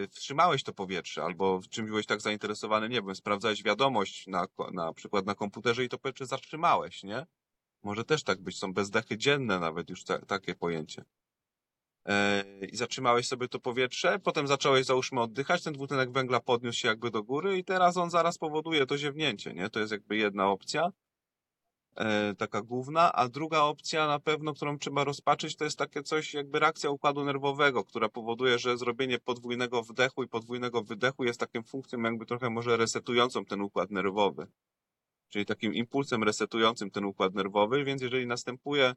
[0.08, 5.26] wstrzymałeś to powietrze, albo czym byłeś tak zainteresowany, nie wiem, sprawdzałeś wiadomość na, na przykład
[5.26, 7.26] na komputerze i to powietrze zatrzymałeś, nie?
[7.82, 11.04] Może też tak być, są bezdechy dzienne nawet już ta, takie pojęcie.
[12.06, 16.88] E, I zatrzymałeś sobie to powietrze, potem zacząłeś załóżmy oddychać, ten dwutlenek węgla podniósł się
[16.88, 19.70] jakby do góry i teraz on zaraz powoduje to ziewnięcie, nie?
[19.70, 20.92] To jest jakby jedna opcja,
[21.96, 26.34] e, taka główna, a druga opcja na pewno, którą trzeba rozpatrzyć, to jest takie coś
[26.34, 31.62] jakby reakcja układu nerwowego, która powoduje, że zrobienie podwójnego wdechu i podwójnego wydechu jest taką
[31.62, 34.46] funkcją jakby trochę może resetującą ten układ nerwowy
[35.32, 38.94] czyli takim impulsem resetującym ten układ nerwowy, więc jeżeli następuje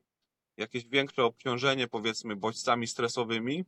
[0.57, 3.65] jakieś większe obciążenie, powiedzmy, bodźcami stresowymi,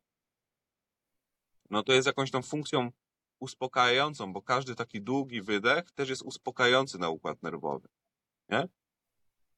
[1.69, 2.91] no to jest jakąś tą funkcją
[3.39, 7.87] uspokajającą, bo każdy taki długi wydech też jest uspokajający na układ nerwowy,
[8.49, 8.67] nie?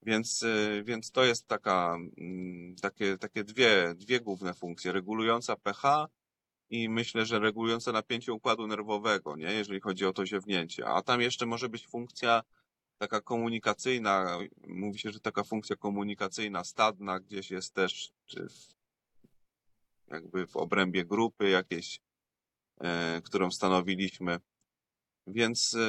[0.02, 6.08] Więc, y, więc to jest taka, mm, takie, takie dwie, dwie główne funkcje, regulująca pH
[6.70, 9.54] i myślę, że regulująca napięcie układu nerwowego, nie?
[9.54, 10.86] Jeżeli chodzi o to ziewnięcie.
[10.88, 12.42] A tam jeszcze może być funkcja
[13.00, 18.76] taka komunikacyjna, mówi się, że taka funkcja komunikacyjna stadna gdzieś jest też, czy w,
[20.08, 22.00] jakby w obrębie grupy jakiejś,
[22.82, 24.40] e, którą stanowiliśmy.
[25.28, 25.80] Więc, e,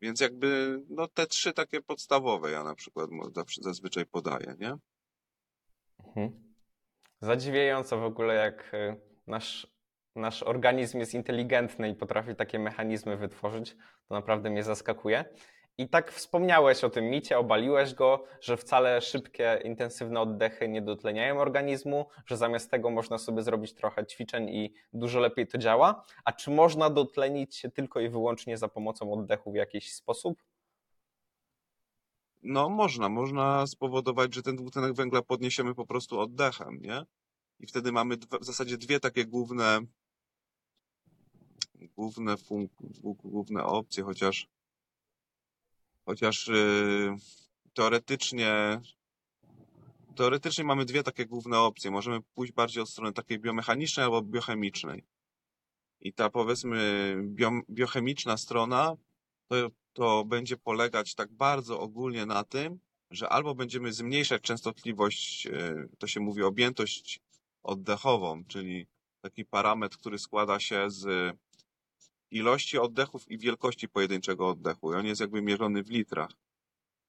[0.00, 3.10] więc jakby, no te trzy takie podstawowe ja na przykład
[3.60, 4.76] zazwyczaj podaję, nie?
[6.06, 6.54] Mhm.
[7.20, 9.66] Zadziwiające w ogóle, jak y, nasz,
[10.16, 13.76] nasz organizm jest inteligentny i potrafi takie mechanizmy wytworzyć.
[14.08, 15.24] To naprawdę mnie zaskakuje.
[15.78, 21.40] I tak wspomniałeś o tym micie, obaliłeś go, że wcale szybkie, intensywne oddechy nie dotleniają
[21.40, 26.04] organizmu, że zamiast tego można sobie zrobić trochę ćwiczeń i dużo lepiej to działa.
[26.24, 30.42] A czy można dotlenić się tylko i wyłącznie za pomocą oddechu w jakiś sposób?
[32.42, 37.04] No można, można spowodować, że ten dwutlenek węgla podniesiemy po prostu oddechem, nie?
[37.60, 39.80] i wtedy mamy w zasadzie dwie takie główne
[41.88, 42.34] główne
[43.04, 44.48] główne opcje, chociaż
[46.04, 47.16] chociaż yy,
[47.74, 48.80] teoretycznie
[50.16, 51.90] teoretycznie mamy dwie takie główne opcje.
[51.90, 55.04] Możemy pójść bardziej od strony takiej biomechanicznej albo biochemicznej.
[56.00, 58.96] I ta powiedzmy bio, biochemiczna strona
[59.48, 59.56] to,
[59.92, 62.78] to będzie polegać tak bardzo ogólnie na tym,
[63.10, 67.20] że albo będziemy zmniejszać częstotliwość, e, to się mówi objętość
[67.62, 68.86] oddechową, czyli
[69.20, 71.36] taki parametr, który składa się z
[72.30, 74.92] ilości oddechów i wielkości pojedynczego oddechu.
[74.92, 76.30] I on jest jakby mierzony w litrach.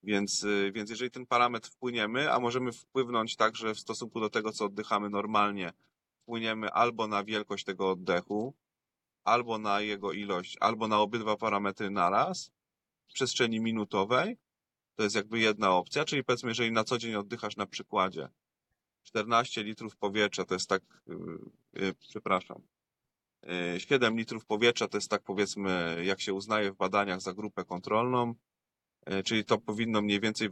[0.02, 4.52] Więc, y, więc jeżeli ten parametr wpłyniemy, a możemy wpłynąć także w stosunku do tego,
[4.52, 5.72] co oddychamy normalnie,
[6.22, 8.54] wpłyniemy albo na wielkość tego oddechu,
[9.24, 12.52] albo na jego ilość, albo na obydwa parametry naraz
[13.06, 14.36] w przestrzeni minutowej,
[14.94, 18.28] to jest jakby jedna opcja, czyli powiedzmy, jeżeli na co dzień oddychasz na przykładzie
[19.02, 21.16] 14 litrów powietrza, to jest tak, yy,
[21.72, 22.62] yy, przepraszam,
[23.78, 28.34] 7 litrów powietrza to jest tak powiedzmy, jak się uznaje w badaniach za grupę kontrolną,
[29.06, 30.48] E, Czyli to powinno mniej więcej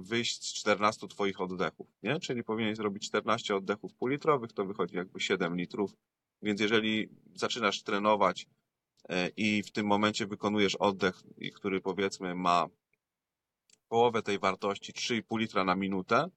[0.00, 2.20] wyjść z 14 twoich oddechów, nie?
[2.20, 5.96] Czyli powinieneś zrobić 14 oddechów półlitrowych, to wychodzi jakby 7 litrów.
[6.42, 8.46] Więc jeżeli zaczynasz trenować
[9.08, 11.22] e, i w tym momencie wykonujesz oddech,
[11.54, 12.66] który powiedzmy ma
[13.88, 16.30] połowę tej wartości, 3,5 litra na minutę, e,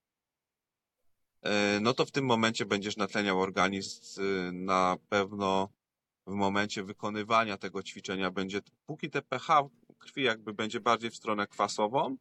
[1.82, 5.70] no to w tym momencie będziesz natleniał organizm y, na pewno
[6.28, 9.64] w momencie wykonywania tego ćwiczenia będzie, póki te pH
[9.98, 12.18] krwi jakby będzie bardziej w stronę kwasową,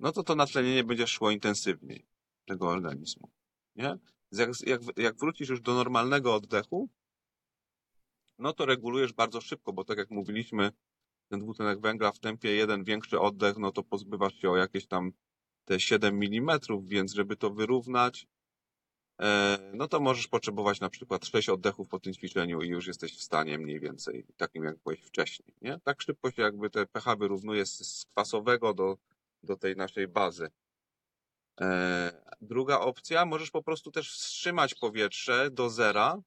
[0.00, 2.06] no to to natlenienie będzie szło intensywniej
[2.46, 3.30] tego organizmu.
[3.76, 3.96] Nie?
[4.32, 6.88] Jak, jak, jak wrócisz już do normalnego oddechu,
[8.38, 10.72] no to regulujesz bardzo szybko, bo tak jak mówiliśmy,
[11.28, 15.12] ten dwutlenek węgla w tempie jeden większy oddech, no to pozbywasz się o jakieś tam
[15.64, 18.26] te 7 mm, więc żeby to wyrównać,
[19.20, 23.16] e, no to możesz potrzebować na przykład 6 oddechów po tym ćwiczeniu i już jesteś
[23.16, 25.80] w stanie mniej więcej takim jak byłeś wcześniej, nie?
[25.84, 28.98] Tak szybko się jakby te pH wyrównuje z, kwasowego do,
[29.42, 30.50] do tej naszej bazy.
[31.60, 36.22] E, druga opcja, możesz po prostu też wstrzymać powietrze do zera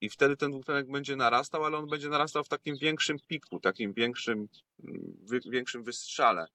[0.00, 3.92] i wtedy ten dwutlenek będzie narastał, ale on będzie narastał w takim większym piku, takim
[3.92, 4.48] większym,
[4.84, 5.16] mm,
[5.50, 6.46] większym wystrzale.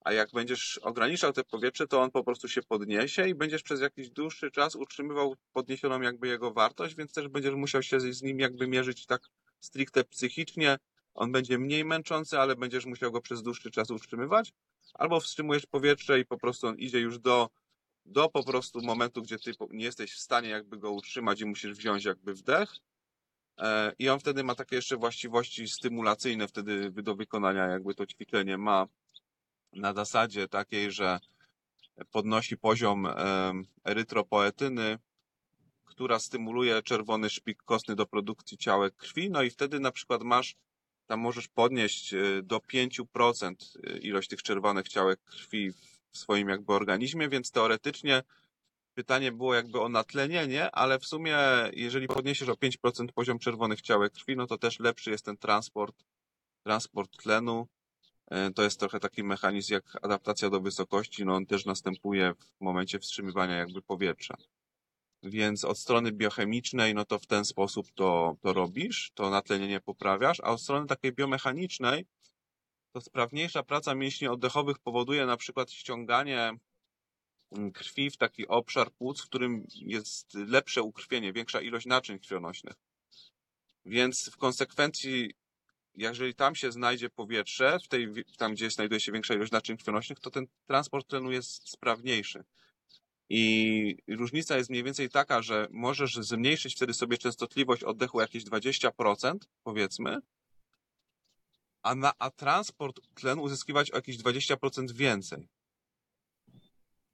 [0.00, 3.80] A jak będziesz ograniczał te powietrze, to on po prostu się podniesie i będziesz przez
[3.80, 8.40] jakiś dłuższy czas utrzymywał podniesioną jakby jego wartość, więc też będziesz musiał się z nim
[8.40, 9.22] jakby mierzyć tak
[9.60, 10.78] stricte psychicznie.
[11.14, 14.52] On będzie mniej męczący, ale będziesz musiał go przez dłuższy czas utrzymywać.
[14.94, 17.48] Albo wstrzymujesz powietrze i po prostu on idzie już do,
[18.06, 21.72] do po prostu momentu, gdzie ty nie jesteś w stanie jakby go utrzymać i musisz
[21.72, 22.74] wziąć jakby wdech.
[23.58, 28.58] E, I on wtedy ma takie jeszcze właściwości stymulacyjne wtedy do wykonania jakby to ćwiczenie
[28.58, 28.86] ma
[29.72, 31.20] na zasadzie takiej, że
[32.10, 33.08] podnosi poziom
[33.84, 34.98] erytropoetyny,
[35.84, 40.56] która stymuluje czerwony szpik kostny do produkcji ciałek krwi, no i wtedy na przykład masz,
[41.06, 43.54] tam możesz podnieść e, do 5%
[44.00, 45.72] ilość tych czerwonych ciałek krwi
[46.10, 48.22] w swoim jakby organizmie, więc teoretycznie
[48.94, 51.38] pytanie było jakby o natlenienie, ale w sumie
[51.72, 56.04] jeżeli podniesiesz o 5% poziom czerwonych ciałek krwi, no to też lepszy jest ten transport,
[56.62, 57.66] transport tlenu.
[58.30, 62.60] E, To jest trochę taki mechanizm jak adaptacja do wysokości, no on też następuje w
[62.60, 64.34] momencie wstrzymywania jakby powietrza.
[65.22, 70.40] Więc od strony biochemicznej, no to w ten sposób to, to robisz, to natlenienie poprawiasz,
[70.40, 72.06] a od strony takiej biomechanicznej,
[72.92, 76.52] to sprawniejsza praca mięśni oddechowych powoduje na przykład ściąganie
[77.52, 82.74] mm, krwi w taki obszar płuc, w którym jest lepsze ukrwienie, większa ilość naczyń krwionośnych.
[83.84, 85.34] Więc w konsekwencji,
[86.00, 88.08] jeżeli tam się znajdzie powietrze, w tej,
[88.38, 92.44] tam gdzie znajduje się większa ilość naczyń krwionośnych, to ten transport tlenu jest sprawniejszy.
[93.28, 99.34] I różnica jest mniej więcej taka, że możesz zmniejszyć wtedy sobie częstotliwość oddechu jakieś 20%,
[99.62, 100.18] powiedzmy,
[101.82, 105.48] a, na, a transport tlenu uzyskiwać o jakieś 20% więcej.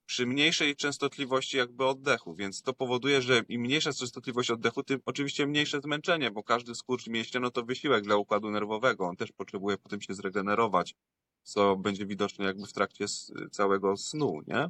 [0.06, 5.46] Przy mniejszej częstotliwości jakby oddechu, więc to powoduje, że im mniejsza częstotliwość oddechu, tym oczywiście
[5.46, 9.06] mniejsze zmęczenie, bo każdy skurcz mięśnia no to wysiłek dla układu nerwowego.
[9.06, 10.94] On też potrzebuje potem się zregenerować,
[11.42, 13.04] co będzie widoczne jakby w trakcie
[13.50, 14.68] całego snu, nie?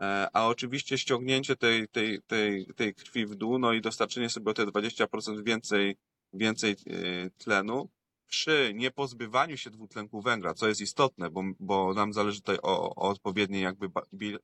[0.00, 4.50] E, A oczywiście ściągnięcie tej, tej, tej, tej krwi w dół, no i dostarczenie sobie
[4.50, 5.96] o te 20% więcej,
[6.32, 7.88] więcej e, tlenu
[8.28, 13.08] przy niepozbywaniu się dwutlenku węgla, co jest istotne, bo, bo nam zależy tutaj o, o
[13.08, 13.90] odpowiedniej jakby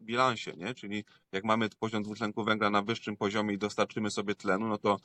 [0.03, 0.75] bilansie, nie?
[0.75, 4.97] Czyli jak mamy poziom dwutlenku węgla na wyższym poziomie i dostarczymy sobie tlenu, no to,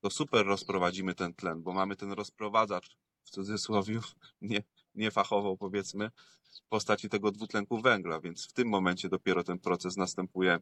[0.00, 4.00] to super rozprowadzimy ten tlen, bo mamy ten rozprowadzacz w cudzysłowie,
[4.40, 4.62] nie,
[4.94, 6.10] nie fachowo powiedzmy,
[6.66, 10.58] w postaci tego dwutlenku węgla, więc w tym momencie dopiero ten proces następuje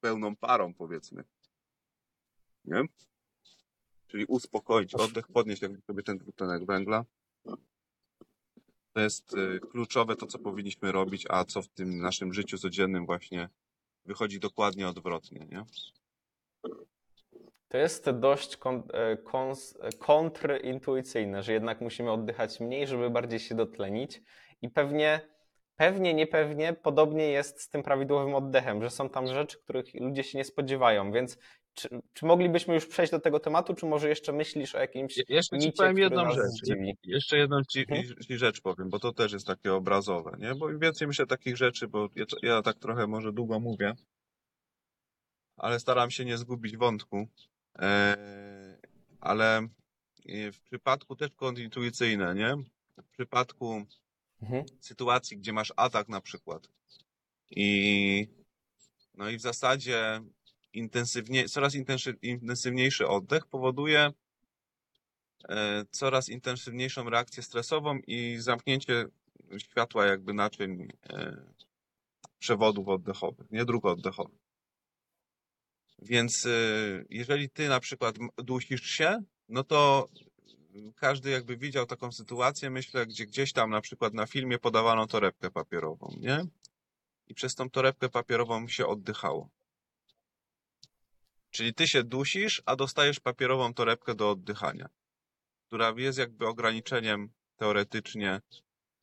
[0.00, 1.24] pełną parą, powiedzmy.
[2.64, 2.82] Nie?
[4.12, 7.04] Czyli uspokoić oddech, podnieść jakby sobie ten dwutlenek węgla.
[8.92, 13.06] To jest y, kluczowe to, co powinniśmy robić, a co w tym naszym życiu codziennym
[13.06, 13.48] właśnie
[14.04, 15.64] wychodzi dokładnie odwrotnie, nie?
[17.68, 19.16] To jest dość e,
[19.80, 24.22] e, kontrintuicyjne, że jednak musimy oddychać mniej, żeby bardziej się dotlenić.
[24.62, 25.20] I pewnie,
[25.76, 30.38] pewnie, niepewnie podobnie jest z tym prawidłowym oddechem, że są tam rzeczy, których ludzie się
[30.38, 31.12] nie spodziewają.
[31.12, 31.38] Więc
[31.74, 35.24] czy, czy moglibyśmy już przejść do tego tematu, czy może jeszcze myślisz o jakimś Je-
[35.28, 36.76] Jeszcze ci micie, powiem który jedną rzecz.
[37.04, 38.16] Jeszcze jedną ci, Mhm.
[38.28, 40.54] ci rzecz powiem, bo to też jest takie obrazowe, nie?
[40.54, 43.94] Bo im więcej myślę takich rzeczy, bo ja, ja tak trochę może długo mówię,
[45.56, 47.28] ale staram się nie zgubić wątku.
[47.78, 48.16] E,
[49.20, 49.56] ale
[50.28, 52.54] e, w przypadku też kontintuicyjne, nie?
[53.02, 53.84] W przypadku
[54.42, 54.64] Mhm.
[54.80, 56.68] sytuacji, gdzie masz atak na przykład
[57.50, 58.28] i
[59.14, 60.20] no i w zasadzie
[60.72, 64.10] intensywnie, coraz intensy- intensywniejszy oddech powoduje
[65.48, 69.04] e, coraz intensywniejszą reakcję stresową i zamknięcie
[69.58, 71.36] światła jakby naczyń e,
[72.38, 74.42] przewodów oddechowych, nie dróg oddechowych.
[75.98, 76.50] Więc e,
[77.10, 80.08] jeżeli ty na przykład dusisz się, no to
[80.96, 85.50] każdy jakby widział taką sytuację, myślę, gdzie gdzieś tam na przykład na filmie podawano torebkę
[85.50, 86.44] papierową, nie?
[87.26, 89.48] I przez tą torebkę papierową się oddychało.
[91.52, 94.88] Czyli ty się dusisz, a dostajesz papierową torebkę do oddychania,
[95.66, 98.40] która jest jakby ograniczeniem teoretycznie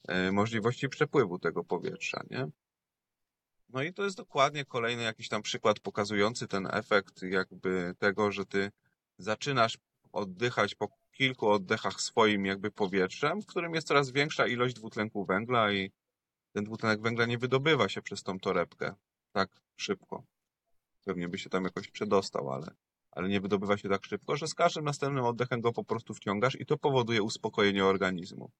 [0.07, 2.47] e, możliwości przepływu tego powietrza, nie?
[3.69, 8.45] No i to jest dokładnie kolejny jakiś tam przykład pokazujący ten efekt jakby tego, że
[8.45, 8.71] ty
[9.17, 9.77] zaczynasz
[10.11, 15.71] oddychać po kilku oddechach swoim jakby powietrzem, w którym jest coraz większa ilość dwutlenku węgla
[15.71, 15.91] i
[16.53, 18.95] ten dwutlenek węgla nie wydobywa się przez tą torebkę
[19.31, 20.23] tak szybko.
[21.05, 22.71] Pewnie by się tam jakoś przedostał, ale,
[23.11, 26.59] ale nie wydobywa się tak szybko, że z każdym następnym oddechem go po prostu wciągasz
[26.59, 28.51] i to powoduje uspokojenie organizmu.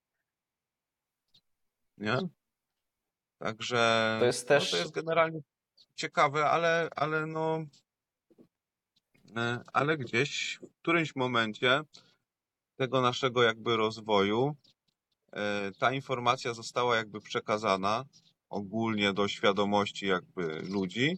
[1.97, 2.17] Nie?
[3.37, 5.39] Także To jest no, też- to jest generalnie
[5.95, 7.65] ciekawe, ale, ale no
[9.35, 11.81] e, ale gdzieś w którymś momencie
[12.75, 14.55] tego naszego jakby rozwoju
[15.31, 18.05] e, ta informacja została jakby przekazana
[18.49, 21.17] ogólnie do świadomości jakby ludzi,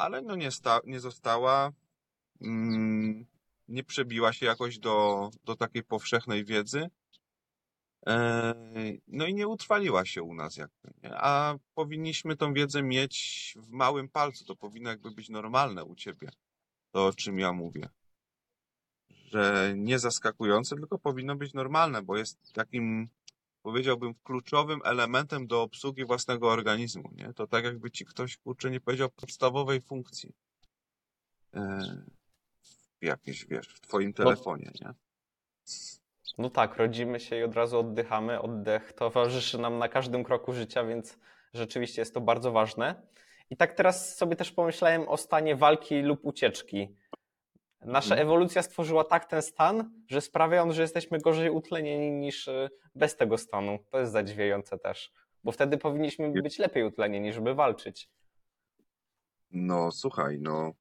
[0.00, 1.72] ale no nie, sta, nie została,
[2.40, 3.26] mm,
[3.68, 6.90] nie przebiła się jakoś do, do takiej powszechnej wiedzy.
[8.06, 8.54] E,
[9.08, 11.16] No i nie utrwaliła się u nas jakby, nie?
[11.16, 14.44] A powinniśmy tą wiedzę mieć w małym palcu.
[14.44, 16.28] To powinno jakby być normalne u ciebie.
[16.92, 17.88] To o czym ja mówię.
[19.08, 23.08] Że nie zaskakujące, tylko powinno być normalne, bo jest takim,
[23.62, 27.32] powiedziałbym, kluczowym elementem do obsługi własnego organizmu, nie?
[27.32, 30.32] To tak jakby ci ktoś, kurczę, nie powiedział podstawowej funkcji.
[31.54, 31.80] E,
[33.00, 34.94] w jakiejś, wiesz, w twoim telefonie, nie?
[36.38, 38.40] No tak, rodzimy się i od razu oddychamy.
[38.40, 41.18] Oddech towarzyszy nam na każdym kroku życia, więc
[41.54, 43.02] rzeczywiście jest to bardzo ważne.
[43.50, 46.96] I tak teraz sobie też pomyślałem o stanie walki lub ucieczki.
[47.80, 48.28] Nasza Mhm.
[48.28, 53.16] ewolucja stworzyła tak ten stan, że sprawia on, że jesteśmy gorzej utlenieni niż y, bez
[53.16, 53.78] tego stanu.
[53.90, 55.12] To jest zadziwiające też,
[55.44, 58.08] bo wtedy powinniśmy być lepiej utlenieni, żeby walczyć.
[59.50, 60.72] No, słuchaj, no.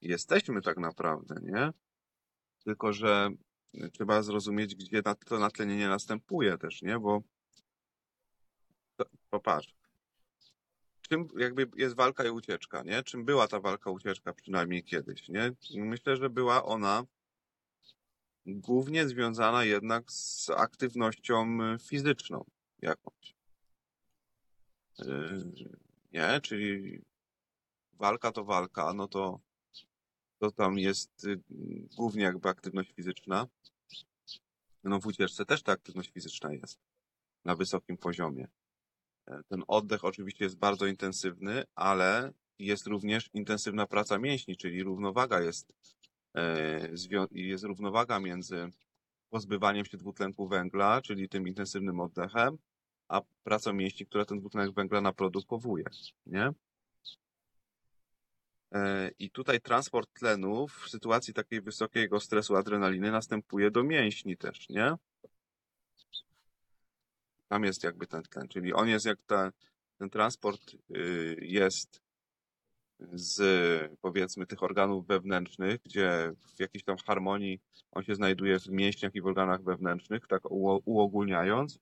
[0.00, 1.70] Jesteśmy tak naprawdę, nie?
[2.64, 3.28] Tylko, że
[3.92, 6.98] trzeba zrozumieć, gdzie to natlenienie następuje też, nie?
[6.98, 7.20] Bo
[9.30, 9.77] popatrz.
[11.08, 13.02] Czym jakby jest walka i ucieczka, nie?
[13.02, 15.52] Czym była ta walka, ucieczka przynajmniej kiedyś, nie?
[15.74, 17.04] Myślę, że była ona
[18.46, 22.44] głównie związana jednak z aktywnością fizyczną
[22.82, 23.36] jakąś.
[24.98, 25.52] Yy,
[26.12, 26.40] Nie?
[26.40, 27.00] Czyli
[27.92, 29.40] walka to walka, no to,
[30.38, 31.40] to tam jest y,
[31.96, 33.46] głównie jakby aktywność fizyczna.
[34.84, 36.78] No w ucieczce też ta aktywność fizyczna jest
[37.44, 38.48] na wysokim poziomie.
[39.48, 45.72] Ten oddech oczywiście jest bardzo intensywny, ale jest również intensywna praca mięśni, czyli równowaga jest,
[46.34, 46.88] e,
[47.30, 48.72] jest równowaga między
[49.30, 52.58] pozbywaniem się dwutlenku węgla, czyli tym intensywnym oddechem,
[53.08, 55.84] a pracą mięśni, która ten dwutlenek węgla naprodukowuje,
[56.26, 56.52] nie?
[58.72, 64.68] E, I tutaj transport tlenu w sytuacji takiej wysokiego stresu adrenaliny następuje do mięśni też,
[64.68, 64.94] nie?
[67.48, 69.52] Tam jest jakby ten tlen, czyli on jest jak ta,
[69.98, 72.02] ten transport y, jest
[73.12, 73.40] z
[74.00, 77.60] powiedzmy tych organów wewnętrznych, gdzie w jakiejś tam harmonii
[77.92, 81.78] on się znajduje w mięśniach i w organach wewnętrznych, tak uo- uogólniając,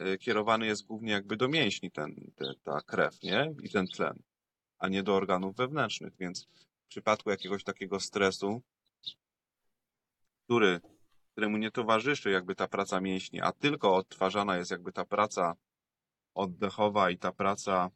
[0.00, 3.54] y, kierowany jest głównie jakby do mięśni ten, te, ta krew, nie?
[3.62, 4.22] I ten tlen.
[4.78, 6.12] a nie do organów wewnętrznych.
[6.18, 6.44] Więc
[6.84, 8.62] w przypadku jakiegoś takiego stresu,
[10.44, 10.80] który,
[11.32, 15.54] któremu nie towarzyszy jakby ta praca mięśni, a tylko odtwarzana jest jakby ta praca
[16.34, 17.90] oddechowa i ta praca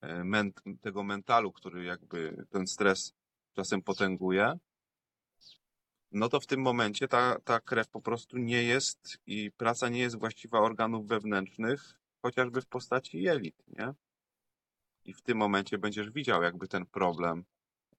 [0.00, 3.12] e, ment, tego mentalu, który jakby ten stres
[3.54, 4.58] czasem potęguje,
[6.12, 10.00] no to w tym momencie ta, ta krew po prostu nie jest i praca nie
[10.00, 13.94] jest właściwa organów wewnętrznych, chociażby w postaci jelit, nie?
[15.04, 17.44] I w tym momencie będziesz widział jakby ten problem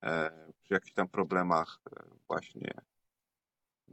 [0.03, 0.31] e,
[0.63, 2.73] przy jakichś tam problemach e, właśnie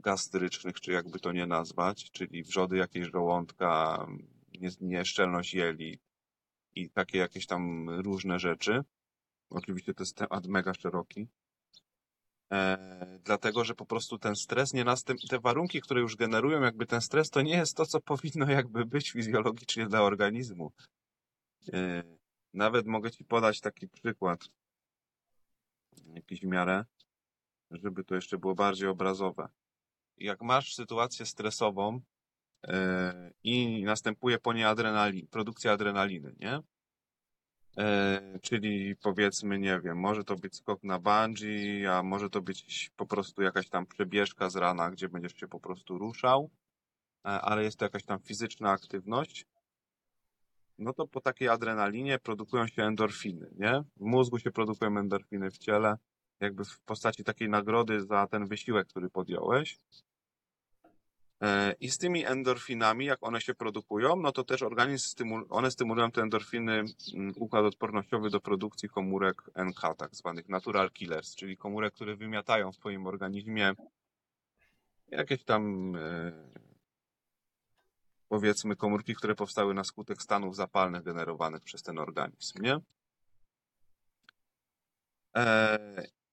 [0.01, 4.05] gastrycznych, czy jakby to nie nazwać, czyli wrzody jakiejś żołądka,
[4.59, 6.01] nie- nieszczelność jelit
[6.75, 8.81] i takie jakieś tam różne rzeczy.
[9.49, 11.27] Oczywiście to jest temat mega szeroki.
[12.51, 15.19] E, dlatego, że po prostu ten stres nie następ...
[15.29, 18.85] te warunki, które już generują jakby ten stres, to nie jest to, co powinno jakby
[18.85, 20.71] być fizjologicznie dla organizmu.
[21.73, 22.03] E,
[22.53, 24.49] nawet mogę Ci podać taki przykład,
[26.13, 26.85] jakiś w miarę,
[27.71, 29.49] żeby to jeszcze było bardziej obrazowe.
[30.17, 32.01] Jak masz sytuację stresową
[32.67, 36.59] e, i następuje po niej adrenalin, produkcja adrenaliny, nie?
[37.77, 42.91] E, czyli powiedzmy, nie wiem, może to być skok na bungee, a może to być
[42.95, 46.49] po prostu jakaś tam przebieżka z rana, gdzie będziesz się po prostu ruszał,
[47.25, 49.45] e, ale jest to jakaś tam fizyczna aktywność.
[50.77, 53.83] No to po takiej adrenalinie produkują się endorfiny, nie?
[53.97, 55.97] W mózgu się produkują endorfiny w ciele,
[56.39, 59.79] jakby w postaci takiej nagrody za ten wysiłek, który podjąłeś.
[61.41, 65.71] E, I z tymi endorfinami, jak one się produkują, no to też organizm stymul one
[65.71, 66.83] stymulują te endorfiny,
[67.13, 72.71] mm, układ odpornościowy do produkcji komórek NK, tak zwanych natural killers, czyli komórek, które wymiatają
[72.71, 73.73] w twoim organizmie
[75.07, 76.31] jakieś tam e,
[78.27, 82.79] powiedzmy komórki, które powstały na skutek stanów zapalnych generowanych przez ten organizm, nie?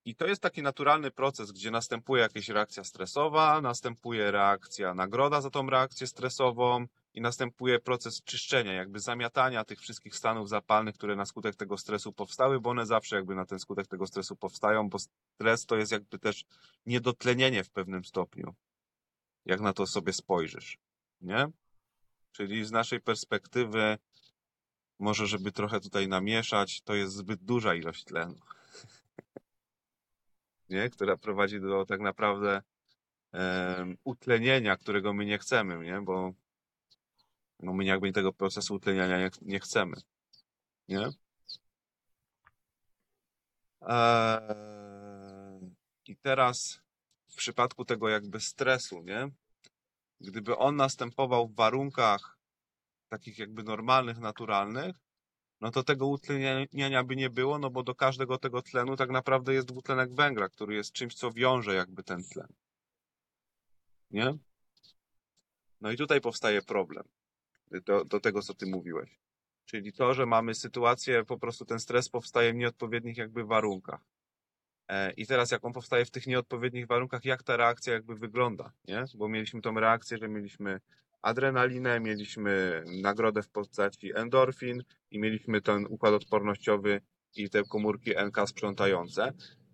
[0.05, 5.51] I to jest taki naturalny proces, gdzie następuje jakaś reakcja stresowa, następuje reakcja nagroda za
[5.51, 11.27] tą reakcję stresową i następuje proces czyszczenia, jakby zamiatania tych wszystkich stanów zapalnych, które na
[11.27, 14.99] skutek tego stresu powstały, bo one zawsze jakby na ten skutek tego stresu powstają, bo
[14.99, 16.45] stres to jest jakby też
[16.87, 18.55] niedotlenienie w pewnym stopniu,
[19.45, 20.79] jak na to sobie spojrzysz,
[21.21, 21.47] nie?
[22.33, 23.99] Czyli z naszej perspektywy,
[24.99, 28.35] może żeby trochę tutaj namieszać, to jest zbyt duża ilość tlenu
[30.69, 30.91] nie?
[30.91, 32.63] która prowadzi do tak naprawdę
[34.05, 36.01] utlenienia, którego my nie chcemy, nie?
[36.01, 36.33] bo
[37.61, 39.97] no my jakby tego procesu utleniania nie, nie chcemy.
[40.89, 41.09] Nie?
[43.81, 45.75] Eee,
[46.07, 46.81] I teraz
[47.31, 49.31] w przypadku tego jakby stresu, nie?
[50.21, 52.39] Gdyby on następował w warunkach
[53.09, 54.97] takich jakby normalnych, naturalnych,
[55.61, 59.55] no to tego utleniania by nie było, no bo do każdego tego tlenu tak naprawdę
[59.55, 62.49] jest dwutlenek węgla, który jest czymś, co wiąże jakby ten tlen.
[64.11, 64.39] Nie?
[65.81, 67.05] No i tutaj powstaje problem
[67.71, 69.19] do, do tego, co ty mówiłeś.
[69.65, 74.01] Czyli to, że mamy sytuację, po prostu ten stres powstaje w nieodpowiednich jakby warunkach.
[74.89, 78.73] E, I teraz jak on powstaje w tych nieodpowiednich warunkach, jak ta reakcja jakby wygląda,
[78.89, 79.05] nie?
[79.15, 80.81] Bo mieliśmy tą reakcję, że mieliśmy
[81.25, 87.01] adrenalinę, mieliśmy nagrodę w postaci endorfin i mieliśmy ten układ odpornościowy
[87.37, 89.33] i te komórki NK sprzątające,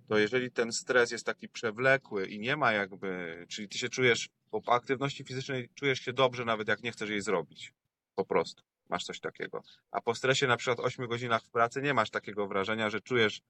[0.08, 4.28] to jeżeli ten stres jest taki przewlekły i nie ma jakby, czyli ty się czujesz,
[4.50, 7.72] po aktywności fizycznej czujesz się dobrze, nawet jak nie chcesz jej zrobić.
[8.14, 8.62] Po prostu.
[8.88, 9.62] Masz coś takiego.
[9.90, 13.40] A po stresie na przykład 8 godzinach w pracy nie masz takiego wrażenia, że czujesz,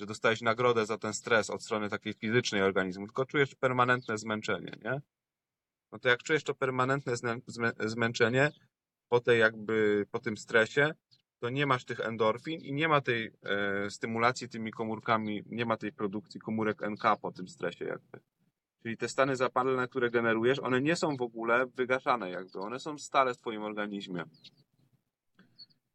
[0.00, 4.72] że dostałeś nagrodę za ten stres od strony takiej fizycznej organizmu, tylko czujesz permanentne zmęczenie,
[4.84, 5.00] nie?
[5.92, 8.50] No to jak czujesz to permanentne zmę- zmę- zmęczenie
[9.08, 10.94] po tej jakby, po tym stresie,
[11.40, 15.76] to nie masz tych endorfin i nie ma tej e, stymulacji tymi komórkami, nie ma
[15.76, 18.20] tej produkcji komórek NK po tym stresie jakby.
[18.82, 22.98] Czyli te stany zapalne, które generujesz, one nie są w ogóle wygaszane jakby, one są
[22.98, 24.24] stale w twoim organizmie.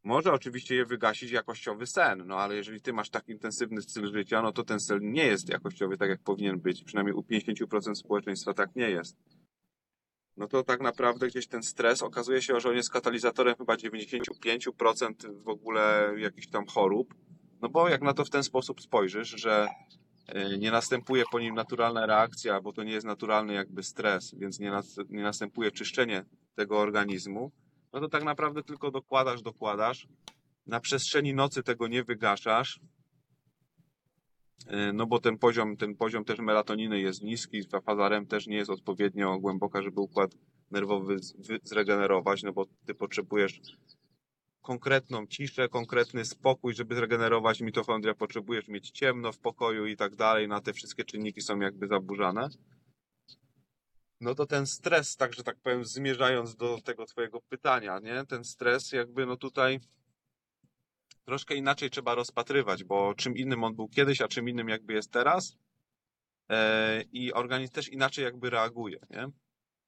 [0.04, 4.42] Może oczywiście je wygasić jakościowy sen, no ale jeżeli ty masz tak intensywny styl życia,
[4.42, 6.84] no to ten sen nie jest jakościowy tak jak powinien być.
[6.84, 9.18] Przynajmniej u 50% społeczeństwa tak nie jest
[10.38, 15.44] no to tak naprawdę gdzieś ten stres okazuje się, że on jest katalizatorem chyba 95%
[15.44, 17.14] w ogóle jakichś tam chorób.
[17.62, 19.68] No bo jak na to w ten sposób spojrzysz, że
[20.54, 24.60] y, nie następuje po nim naturalna reakcja, bo to nie jest naturalny jakby stres, więc
[24.60, 26.26] nie, nas, nie następuje czyszczenie
[26.56, 27.52] tego organizmu,
[27.94, 30.08] no to tak naprawdę tylko dokładasz, dokładasz.
[30.68, 32.80] Na przestrzeni nocy tego nie wygaszasz,
[34.94, 38.58] no bo ten poziom, ten poziom też melatoniny jest niski, ta faza REM też nie
[38.58, 40.32] jest odpowiednio głęboka, żeby układ
[40.72, 41.18] nerwowy
[41.64, 43.62] zregenerować, no bo ty potrzebujesz
[44.62, 50.48] konkretną ciszę, konkretny spokój, żeby zregenerować mitochondria, potrzebujesz mieć ciemno w pokoju i tak dalej,
[50.48, 52.50] na te wszystkie czynniki są jakby zaburzane.
[54.22, 58.26] No to ten stres, tak że tak powiem, zmierzając do tego twojego pytania, nie?
[58.26, 59.80] Ten stres jakby no tutaj
[61.26, 65.12] troszkę inaczej trzeba rozpatrywać, bo czym innym on był kiedyś, a czym innym jakby jest
[65.12, 65.58] teraz.
[66.50, 69.28] E, I organizm też inaczej jakby reaguje, nie?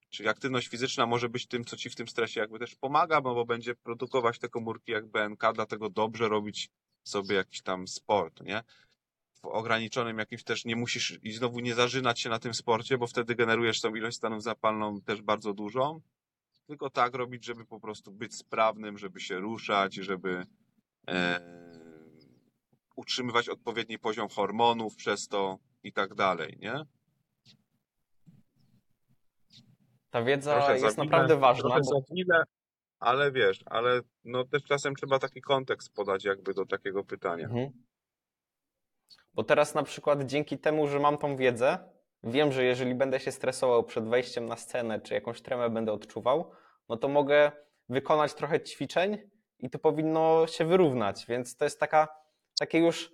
[0.09, 3.35] Czyli aktywność fizyczna może być tym, co ci w tym stresie jakby też pomaga, bo,
[3.35, 6.69] bo będzie produkować te komórki jak BNK, dlatego dobrze robić
[7.03, 8.63] sobie jakiś tam sport, nie?
[9.33, 13.07] W ograniczonym jakimś też nie musisz i znowu nie zażynać się na tym sporcie, bo
[13.07, 16.01] wtedy generujesz tą ilość stanów zapalną też bardzo dużą.
[16.67, 20.45] Tylko tak robić, żeby po prostu być sprawnym, żeby się ruszać, żeby
[22.95, 26.85] utrzymywać odpowiedni poziom hormonów przez to i tak dalej, nie?
[30.09, 32.43] Ta wiedza Trochę jest zawinę, naprawdę ważna, bo zawinę,
[32.99, 37.45] ale wiesz, ale no też czasem trzeba taki kontekst podać jakby do takiego pytania.
[37.45, 37.69] Mhm.
[39.33, 41.79] Bo teraz na przykład dzięki temu, że mam tą wiedzę,
[42.23, 46.51] wiem, że jeżeli będę się stresował przed wejściem na scenę, czy jakąś tremę będę odczuwał,
[46.89, 47.51] no to mogę
[47.89, 49.17] wykonać trochę ćwiczeń
[49.59, 51.25] i to powinno się wyrównać.
[51.25, 52.07] Więc to jest taka,
[52.59, 53.11] takie już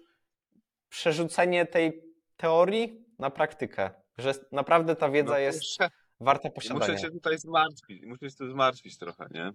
[0.90, 2.04] przerzucenie tej
[2.38, 5.90] teorii na praktykę, że naprawdę ta wiedza No, jest muszę,
[6.20, 7.00] warta muszę posiadania.
[7.00, 9.52] się tutaj zmartwić, muszę się tu zmartwić trochę, nie?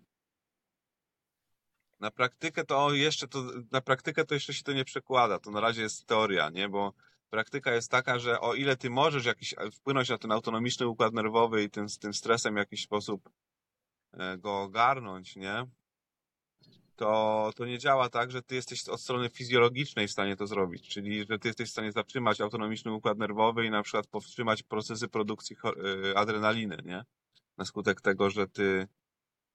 [2.01, 5.61] Na praktykę to jeszcze to, na praktykę to jeszcze się to nie przekłada, to na
[5.61, 6.69] razie jest teoria, nie?
[6.69, 6.93] Bo
[7.31, 11.63] praktyka jest taka, że o ile ty możesz jakiś wpłynąć na ten autonomiczny układ nerwowy
[11.63, 13.31] i tym, z tym stresem w jakiś sposób
[14.13, 15.67] e, go ogarnąć, nie?
[16.99, 20.89] To, to nie działa tak, że ty jesteś od strony fizjologicznej w stanie to zrobić,
[20.89, 25.09] czyli że ty jesteś w stanie zatrzymać autonomiczny układ nerwowy i na przykład powstrzymać procesy
[25.09, 27.05] produkcji e, adrenaliny, nie?
[27.57, 28.87] Na skutek tego, że ty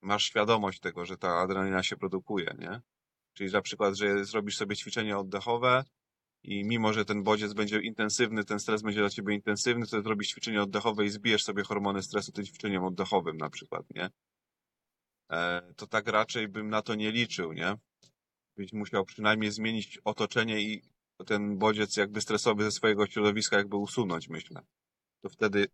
[0.01, 2.81] masz świadomość tego, że ta adrenalina się produkuje, nie?
[3.33, 5.83] Czyli na przykład, że zrobisz sobie ćwiczenie oddechowe
[6.43, 10.27] i mimo, że ten bodziec będzie intensywny, ten stres będzie dla ciebie intensywny, to zrobisz
[10.27, 14.09] ćwiczenie oddechowe i zbijesz sobie hormony stresu tym ćwiczeniem oddechowym na przykład, nie?
[15.33, 17.75] E, to tak raczej bym na to nie liczył, nie?
[18.57, 20.81] Byś musiał przynajmniej zmienić otoczenie i
[21.25, 24.61] ten bodziec jakby stresowy ze swojego środowiska jakby usunąć, myślę.
[25.21, 25.67] To wtedy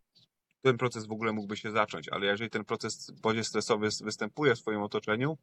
[0.62, 4.58] ten proces w ogóle mógłby się zacząć, ale jeżeli ten proces bodziec stresowy występuje w
[4.58, 5.38] swoim otoczeniu,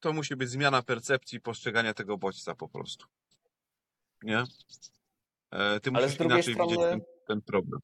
[0.00, 3.06] to musi być zmiana percepcji postrzegania tego bodźca po prostu.
[4.22, 4.44] Nie?
[5.50, 7.80] E, Ty Ale musisz inaczej widzieć strony- ten, ten problem.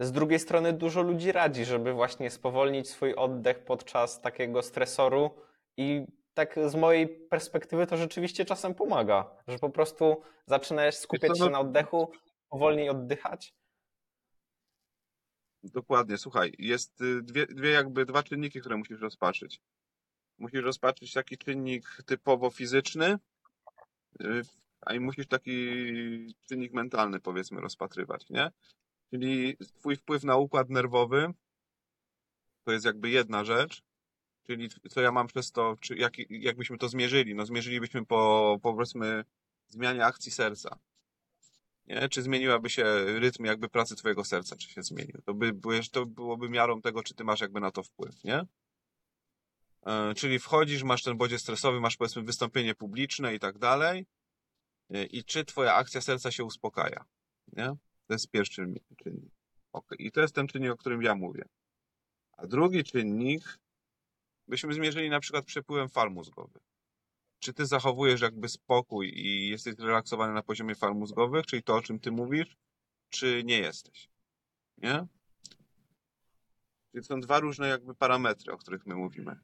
[0.00, 5.30] Z drugiej strony dużo ludzi radzi, żeby właśnie spowolnić swój oddech podczas takiego stresoru
[5.76, 11.38] i tak z mojej perspektywy to rzeczywiście czasem pomaga, że po prostu zaczynasz skupiać co,
[11.38, 12.12] no- się na oddechu,
[12.48, 13.54] powolniej oddychać.
[15.62, 19.60] Dokładnie, słuchaj, jest y, dwie, dwie jakby dwa czynniki, które musisz rozpatrzyć.
[20.38, 23.18] Musisz rozpatrzyć taki czynnik typowo fizyczny,
[24.20, 24.42] y,
[24.80, 28.50] a i musisz taki czynnik mentalny, powiedzmy, rozpatrywać, nie?
[29.14, 31.34] Czyli twój wpływ na układ nerwowy
[32.64, 33.82] to jest jakby jedna rzecz,
[34.46, 37.34] czyli co ja mam przez to, czy jak, jakbyśmy to zmierzyli?
[37.34, 39.24] No zmierzylibyśmy po, powiedzmy,
[39.68, 40.78] zmianie akcji serca.
[41.86, 42.08] Nie?
[42.08, 45.22] Czy zmieniłaby się rytm jakby pracy twojego serca, czy się zmienił?
[45.24, 45.52] To, by,
[45.92, 48.46] to byłoby miarą tego, czy ty masz jakby na to wpływ, nie?
[49.86, 54.06] E, czyli wchodzisz, masz ten bodziec stresowy, masz powiedzmy wystąpienie publiczne i tak dalej
[54.90, 57.04] e, i czy twoja akcja serca się uspokaja,
[57.52, 57.76] nie?
[58.06, 58.82] To jest pierwszy czynnik.
[59.72, 59.96] Okay.
[59.98, 61.44] I to jest ten czynnik, o którym ja mówię.
[62.36, 63.58] A drugi czynnik
[64.48, 66.62] byśmy zmierzyli na przykład przepływem fal mózgowych.
[67.38, 71.82] Czy ty zachowujesz jakby spokój i jesteś zrelaksowany na poziomie fal mózgowych, czyli to, o
[71.82, 72.56] czym ty mówisz,
[73.08, 74.08] czy nie jesteś?
[74.78, 75.06] Nie?
[76.92, 79.40] Czyli są dwa różne jakby parametry, o których my mówimy.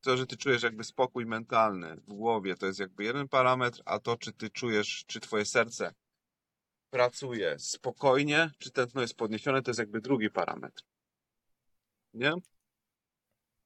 [0.00, 3.98] To, że ty czujesz jakby spokój mentalny w głowie, to jest jakby jeden parametr, a
[3.98, 5.94] to, czy ty czujesz, czy twoje serce
[6.94, 10.82] pracuje spokojnie, czy tętno jest podniesione, to jest jakby drugi parametr.
[12.14, 12.32] Nie?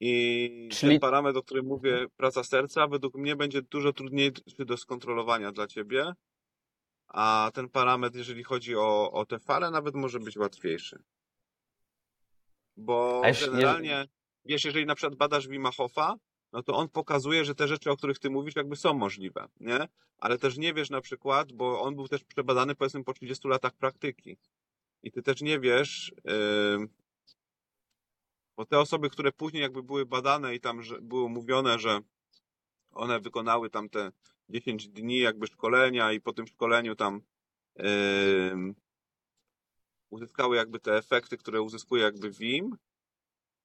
[0.00, 4.76] I Czyli- ten parametr, o którym mówię, praca serca, według mnie będzie dużo trudniejszy do
[4.76, 6.12] skontrolowania dla ciebie,
[7.08, 11.02] a ten parametr, jeżeli chodzi o, o te fale, nawet może być łatwiejszy.
[12.76, 14.06] Bo generalnie,
[14.44, 16.14] wiesz, jeżeli na przykład badasz Wima Hofa,
[16.52, 19.88] no to on pokazuje, że te rzeczy, o których ty mówisz, jakby są możliwe, nie?
[20.18, 23.72] Ale też nie wiesz na przykład, bo on był też przebadany powiedzmy po 30 latach
[23.72, 24.36] praktyki.
[25.02, 26.88] I ty też nie wiesz, yy,
[28.56, 32.00] bo te osoby, które później jakby były badane i tam że było mówione, że
[32.90, 34.12] one wykonały tam te
[34.48, 37.20] 10 dni jakby szkolenia i po tym szkoleniu tam
[37.76, 38.74] yy,
[40.10, 42.76] uzyskały jakby te efekty, które uzyskuje jakby WIM,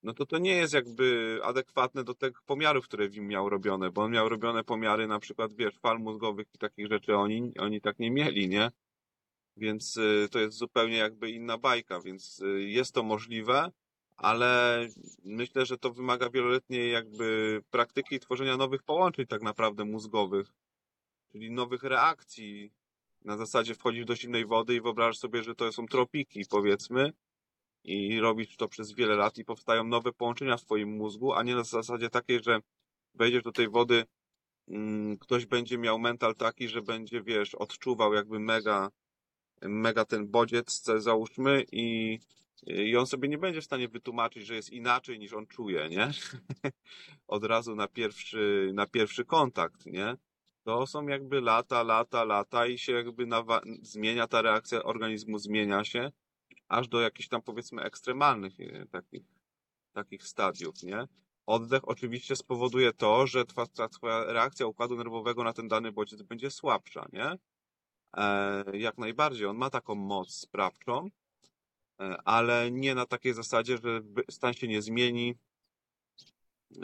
[0.04, 4.02] no to to nie jest jakby adekwatne do tych pomiarów, które Wim miał robione, bo
[4.02, 8.00] on miał robione pomiary na przykład, wiesz, fal mózgowych i takich rzeczy, oni, oni tak
[8.00, 8.72] nie mieli, nie?
[9.58, 13.72] Więc y, to jest zupełnie jakby inna bajka, więc y, jest to możliwe,
[14.16, 14.80] ale
[15.24, 20.48] myślę, że to wymaga wieloletniej jakby praktyki tworzenia nowych połączeń tak naprawdę mózgowych,
[21.32, 22.72] czyli nowych reakcji.
[23.26, 27.14] Na zasadzie wchodzisz do zimnej wody i wyobrażasz sobie, że to są tropiki, powiedzmy,
[27.84, 31.56] i robisz to przez wiele lat i powstają nowe połączenia w twoim mózgu, a nie
[31.56, 32.60] na zasadzie takiej, że
[33.14, 34.06] wejdziesz do tej wody,
[34.68, 38.90] mm, ktoś będzie miał mental taki, że będzie, wiesz, odczuwał jakby mega,
[39.62, 42.20] mega ten bodziec, załóżmy, i,
[42.68, 46.12] i on sobie nie będzie w stanie wytłumaczyć, że jest inaczej niż on czuje, nie?
[47.28, 50.16] Od razu na pierwszy, na pierwszy kontakt, nie?
[50.64, 53.28] To są jakby lata, lata, lata i się jakby
[53.82, 56.12] zmienia ta reakcja organizmu, zmienia się
[56.68, 59.24] aż do jakichś tam powiedzmy ekstremalnych e, takich,
[59.94, 61.08] takich stadiów, nie?
[61.46, 66.22] Oddech oczywiście spowoduje to, że twa, ta twoja reakcja układu nerwowego na ten dany bodziec
[66.22, 67.38] będzie słabsza, nie?
[68.18, 71.10] E, jak najbardziej, on ma taką moc sprawczą,
[72.00, 74.02] e, ale nie na takiej zasadzie, że
[74.32, 75.36] stan się nie zmieni,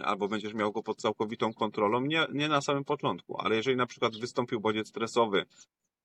[0.04, 3.86] albo będziesz miał go pod całkowitą kontrolą, nie, nie na samym początku, ale jeżeli na
[3.86, 5.46] przykład wystąpił bodziec stresowy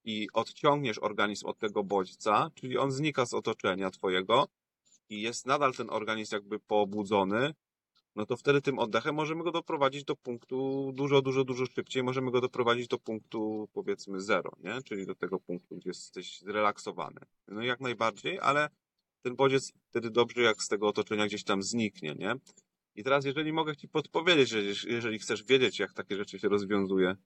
[0.05, 4.48] i odciągniesz organizm od tego bodźca, czyli on znika z otoczenia twojego
[5.09, 7.55] i jest nadal ten organizm jakby pobudzony,
[8.16, 12.02] no to wtedy tym oddechem możemy go doprowadzić do punktu dużo, dużo, dużo szybciej.
[12.02, 14.82] Możemy go doprowadzić do punktu powiedzmy zero, nie?
[14.82, 17.20] Czyli do tego punktu, gdzie jesteś zrelaksowany.
[17.48, 18.68] No jak najbardziej, ale
[19.22, 22.34] ten bodziec wtedy dobrze jak z tego otoczenia gdzieś tam zniknie, nie?
[22.94, 26.48] I teraz jeżeli mogę Ci podpowiedzieć, że jeż- jeżeli chcesz wiedzieć, jak takie rzeczy się
[26.48, 27.16] rozwiązuje,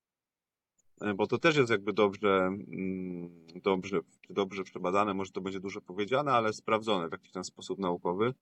[1.16, 6.32] bo to też jest jakby dobrze, mm, dobrze, dobrze przebadane, może to będzie dużo powiedziane,
[6.32, 8.34] ale sprawdzone w jakiś tam sposób naukowy.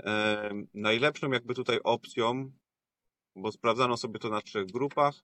[0.00, 2.50] E, najlepszą jakby tutaj opcją,
[3.36, 5.14] bo sprawdzano sobie to na trzech grupach.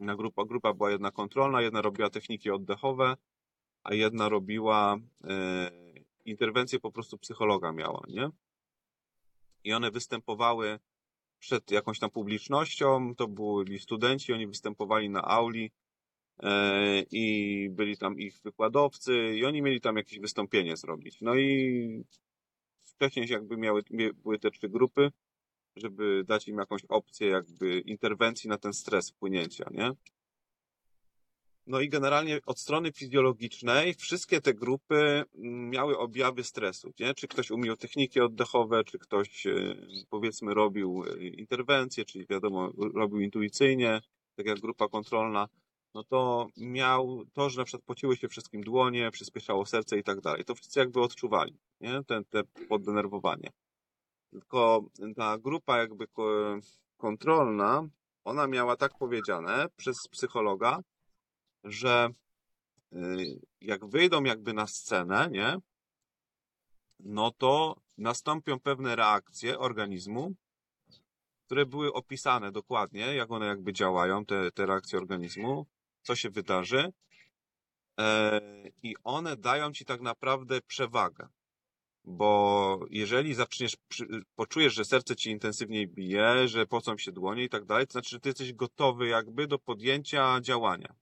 [0.00, 3.16] Na grupa, grupa była jedna kontrolna, jedna robiła techniki oddechowe,
[3.84, 5.70] a jedna robiła e,
[6.24, 8.30] interwencję po prostu psychologa miała, nie?
[9.64, 10.78] I one występowały
[11.42, 15.70] przed jakąś tam publicznością, to byli studenci, oni występowali na auli
[16.42, 21.20] e, i byli tam ich wykładowcy i oni mieli tam jakieś wystąpienie zrobić.
[21.20, 22.04] No i
[22.84, 23.82] wcześniej jakby miały,
[24.14, 25.10] były te trzy grupy,
[25.76, 29.90] żeby dać im jakąś opcję jakby interwencji na ten stres wpłynięcia, nie?
[31.66, 37.14] No i generalnie od strony fizjologicznej wszystkie te grupy mm, miały objawy stresu, nie?
[37.14, 39.52] Czy ktoś umiał techniki oddechowe, czy ktoś e,
[40.10, 44.00] powiedzmy robił e, interwencje, czyli wiadomo, robił intuicyjnie,
[44.36, 45.48] tak jak grupa kontrolna,
[45.94, 50.20] no to miał to, że na przykład pociły się wszystkim dłonie, przyspieszało serce i tak
[50.20, 50.44] dalej.
[50.44, 52.04] To wszyscy jakby odczuwali, nie?
[52.04, 53.50] Te, te poddenerwowanie.
[54.30, 54.84] Tylko
[55.16, 56.58] ta grupa jakby ko-
[56.96, 57.88] kontrolna,
[58.24, 60.80] ona miała tak powiedziane przez psychologa,
[61.64, 62.08] że
[62.92, 65.56] y, jak wyjdą jakby na scenę, nie?
[67.00, 70.34] No to nastąpią pewne reakcje organizmu,
[71.46, 75.66] które były opisane dokładnie, jak one jakby działają, te, te reakcje organizmu,
[76.02, 76.92] co się wydarzy.
[78.00, 78.40] E,
[78.82, 81.28] I one dają ci tak naprawdę przewagę.
[82.04, 83.76] Bo jeżeli zaczniesz,
[84.34, 88.10] poczujesz, że serce ci intensywniej bije, że pocą się dłonie i tak dalej, to znaczy,
[88.10, 90.94] że ty jesteś gotowy jakby do podjęcia działania.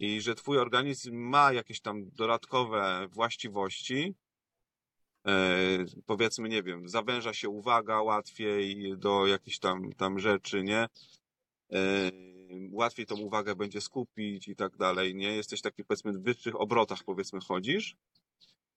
[0.00, 4.14] I że twój organizm ma jakieś tam dodatkowe właściwości,
[5.26, 10.86] e, powiedzmy, nie wiem, zawęża się uwaga łatwiej do jakichś tam, tam rzeczy, nie?
[11.72, 12.10] E,
[12.70, 15.36] łatwiej tą uwagę będzie skupić i tak dalej, nie?
[15.36, 17.96] Jesteś taki, powiedzmy, w wyższych obrotach, powiedzmy, chodzisz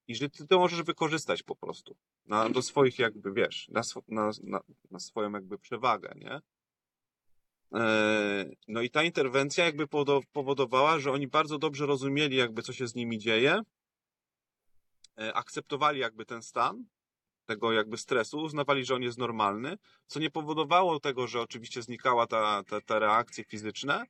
[0.07, 1.95] i że ty to możesz wykorzystać po prostu
[2.25, 4.59] na, do swoich jakby, wiesz, na, swo, na, na,
[4.91, 6.39] na swoją jakby przewagę, nie?
[7.75, 12.73] E, No i ta interwencja jakby powodo- powodowała, że oni bardzo dobrze rozumieli jakby co
[12.73, 13.61] się z nimi dzieje,
[15.19, 16.85] e, akceptowali jakby ten stan
[17.45, 22.27] tego jakby stresu, uznawali, że on jest normalny, co nie powodowało tego, że oczywiście znikała
[22.27, 24.05] ta, ta, ta reakcje fizyczne,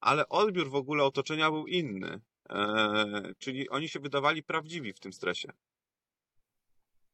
[0.00, 2.20] ale odbiór w ogóle otoczenia był inny.
[2.50, 5.52] E, czyli oni się wydawali prawdziwi w tym stresie.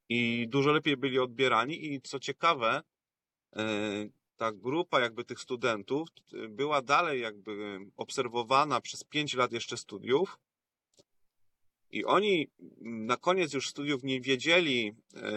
[0.08, 2.82] I dużo lepiej byli odbierani i co ciekawe,
[4.42, 10.38] ta grupa jakby tych studentów y, była dalej jakby obserwowana przez 5 lat jeszcze studiów
[11.90, 15.28] i oni na koniec już studiów nie wiedzieli e,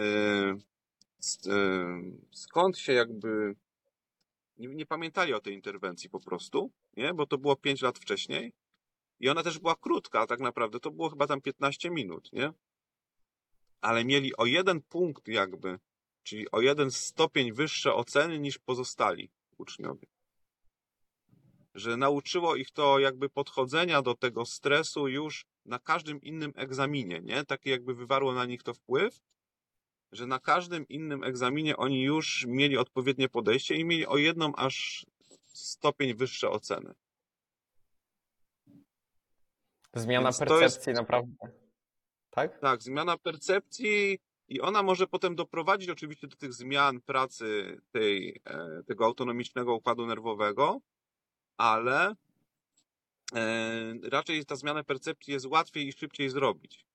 [1.46, 3.54] e, skąd się jakby
[4.58, 7.14] nie, nie pamiętali o tej interwencji po prostu, nie?
[7.14, 8.52] Bo to było 5 lat wcześniej
[9.20, 12.52] i ona też była krótka, tak naprawdę to było chyba tam 15 minut, nie?
[13.80, 15.78] Ale mieli o jeden punkt jakby
[16.26, 20.06] czyli o jeden stopień wyższe oceny niż pozostali uczniowie.
[21.74, 27.44] Że nauczyło ich to jakby podchodzenia do tego stresu już na każdym innym egzaminie, nie?
[27.44, 29.20] Takie jakby wywarło na nich to wpływ,
[30.12, 35.06] że na każdym innym egzaminie oni już mieli odpowiednie podejście i mieli o jedną aż
[35.44, 36.94] stopień wyższe oceny.
[39.94, 41.34] Zmiana Więc percepcji naprawdę.
[42.30, 42.58] Tak?
[42.60, 44.18] Tak, zmiana percepcji
[44.48, 50.06] i ona może potem doprowadzić oczywiście do tych zmian pracy tej, e, tego autonomicznego układu
[50.06, 50.80] nerwowego,
[51.56, 52.14] ale
[53.34, 56.86] e, raczej ta zmiana percepcji jest łatwiej i szybciej zrobić.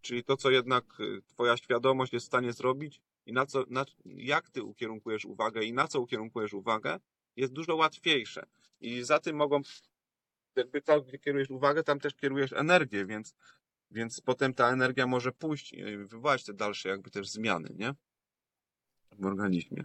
[0.00, 3.84] Czyli to, co jednak e, twoja świadomość jest w stanie zrobić i na co, na,
[4.04, 6.98] jak ty ukierunkujesz uwagę i na co ukierunkujesz uwagę,
[7.36, 8.46] jest dużo łatwiejsze.
[8.80, 9.60] I za tym mogą,
[10.56, 13.34] jakby tam, gdzie kierujesz uwagę, tam też kierujesz energię, więc
[13.90, 17.94] więc potem ta energia może pójść i wywołać te dalsze jakby też zmiany, nie?
[19.12, 19.84] W organizmie.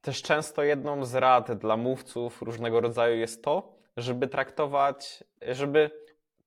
[0.00, 5.90] Też często jedną z rad dla mówców różnego rodzaju jest to, żeby traktować, żeby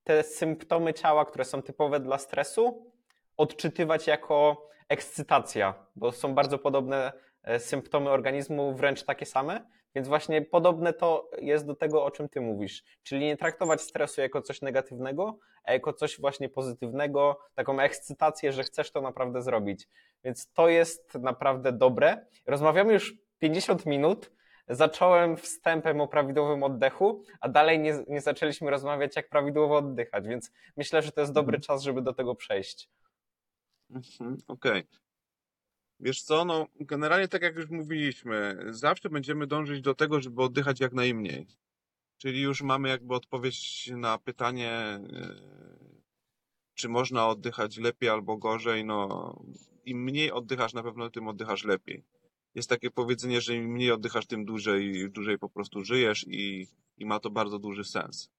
[0.04, 2.92] te symptomy ciała, które są typowe dla stresu,
[3.38, 7.12] odczytywać jako ekscytacja, bo są bardzo podobne
[7.44, 12.30] e, symptomy organizmu, wręcz takie same, więc właśnie podobne to jest do tego, o czym
[12.30, 12.84] ty mówisz.
[13.04, 18.64] Czyli nie traktować stresu jako coś negatywnego, a jako coś właśnie pozytywnego, taką ekscytację, że
[18.64, 19.88] chcesz to naprawdę zrobić.
[20.24, 22.26] Więc to jest naprawdę dobre.
[22.46, 24.32] Rozmawiamy już 50 minut.
[24.68, 30.52] Zacząłem wstępem o prawidłowym oddechu, a dalej nie, nie zaczęliśmy rozmawiać, jak prawidłowo oddychać, więc
[30.78, 31.62] myślę, że to jest dobry Mhm.
[31.62, 32.90] czas, żeby do tego przejść.
[33.90, 34.84] Mhm, Okej.
[36.02, 40.80] Wiesz co, no generalnie tak jak już mówiliśmy, zawsze będziemy dążyć do tego, żeby oddychać
[40.80, 41.48] jak najmniej.
[42.18, 45.02] Czyli już mamy jakby odpowiedź na pytanie, e,
[46.76, 48.86] czy można oddychać lepiej albo gorzej.
[48.86, 49.36] No,
[49.86, 52.04] im mniej oddychasz, na pewno tym oddychasz lepiej.
[52.56, 57.06] Jest takie powiedzenie, że im mniej oddychasz, tym dłużej, dłużej po prostu żyjesz i, i
[57.06, 58.30] ma to bardzo duży sens.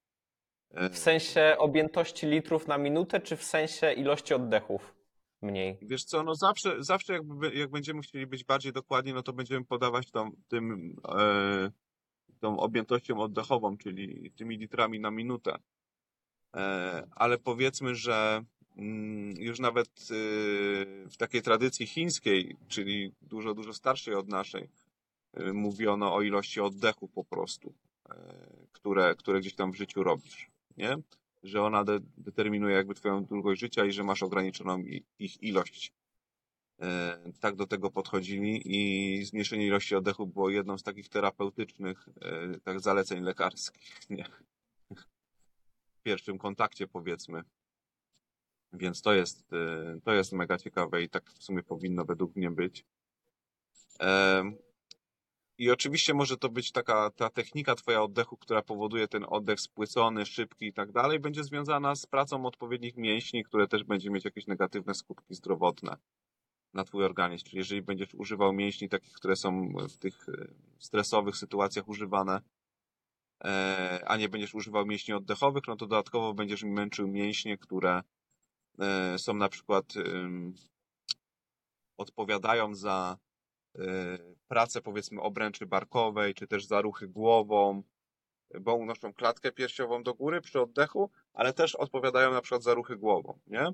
[0.70, 5.01] E, W sensie objętości litrów na minutę, czy w sensie ilości oddechów
[5.42, 5.78] mniej?
[5.82, 9.64] Wiesz co, no zawsze, zawsze jakby, jak będziemy chcieli być bardziej dokładni, no to będziemy
[9.64, 10.10] podawać
[10.48, 11.70] tym, e,
[12.40, 15.58] tą objętością oddechową, czyli tymi litrami na minutę.
[16.56, 18.44] E, ale powiedzmy, że
[18.76, 20.14] mm, już nawet e,
[21.08, 24.68] w takiej tradycji chińskiej, czyli dużo, dużo starszej od naszej,
[25.34, 27.74] e, mówiono o ilości oddechów po prostu,
[28.10, 28.14] e,
[28.72, 30.96] które, które gdzieś tam w życiu robisz, nie?
[31.42, 34.82] Że ona de determinuje jakby twoją długość życia i że masz ograniczoną
[35.18, 35.92] ich ilość.
[36.82, 42.60] E, tak do tego podchodzili i zmniejszenie ilości oddechu było jedną z takich terapeutycznych e,
[42.60, 44.24] tak zaleceń lekarskich, nie?
[45.94, 47.42] W pierwszym kontakcie powiedzmy.
[48.72, 52.50] Więc to jest, e, to jest mega ciekawe i tak w sumie powinno według mnie
[52.50, 52.84] być.
[53.98, 54.56] Em,
[55.58, 60.26] I oczywiście może to być taka ta technika twoja oddechu, która powoduje ten oddech spłycony,
[60.26, 64.46] szybki i tak dalej, będzie związana z pracą odpowiednich mięśni, które też będzie mieć jakieś
[64.46, 65.96] negatywne skutki zdrowotne
[66.74, 67.44] na twój organizm.
[67.44, 70.48] Czyli jeżeli będziesz używał mięśni takich, które są w tych e,
[70.78, 72.40] stresowych sytuacjach używane,
[73.44, 78.02] e, a nie będziesz używał mięśni oddechowych, no to dodatkowo będziesz męczył mięśnie, które
[78.78, 79.94] e, są na przykład
[81.96, 83.18] odpowiadają za
[84.48, 87.82] pracę powiedzmy obręczy barkowej, czy też za ruchy głową,
[88.60, 92.96] bo unoszą klatkę piersiową do góry przy oddechu, ale też odpowiadają na przykład za ruchy
[92.96, 93.66] głową, nie?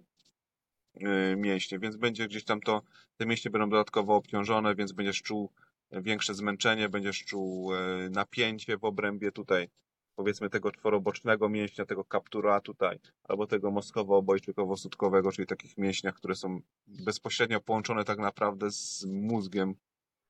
[1.33, 2.83] Y, Mięśnie, więc będzie gdzieś tam to,
[3.17, 5.53] te mięśnie będą dodatkowo obciążone, więc będziesz czuł
[5.93, 9.69] większe zmęczenie, będziesz czuł e, napięcie w obrębie tutaj,
[10.15, 16.61] powiedzmy tego czworobocznego mięśnia, tego kaptura tutaj, albo tego moskowo-obojczykowo-sutkowego, czyli takich mięśniach, które są
[16.87, 19.75] bezpośrednio połączone tak naprawdę z mózgiem,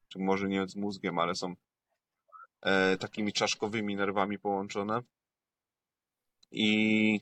[0.09, 1.55] czy może nie z mózgiem, ale są
[2.63, 5.01] e, takimi czaszkowymi nerwami połączone.
[6.51, 7.21] I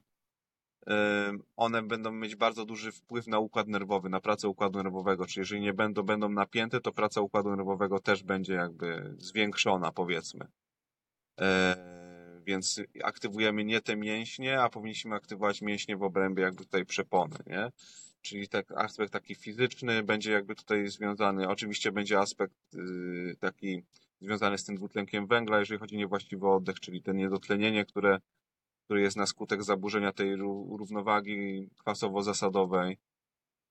[0.86, 5.26] e, one będą mieć bardzo duży wpływ na układ nerwowy, na pracę układu nerwowego.
[5.26, 10.46] Czyli jeżeli nie będą, będą napięte, to praca układu nerwowego też będzie jakby zwiększona, powiedzmy.
[11.40, 11.96] E,
[12.46, 17.70] więc aktywujemy nie te mięśnie, a powinniśmy aktywować mięśnie w obrębie jakby tutaj przepony, nie?
[18.26, 21.48] Czyli tak, aspekt taki fizyczny będzie jakby tutaj związany.
[21.48, 23.82] Oczywiście będzie aspekt y, taki
[24.20, 28.20] związany z tym dwutlenkiem węgla, jeżeli chodzi o niewłaściwy oddech, czyli te niedotlenienie, które,
[28.84, 32.96] które jest na skutek zaburzenia tej ró- równowagi kwasowo-zasadowej.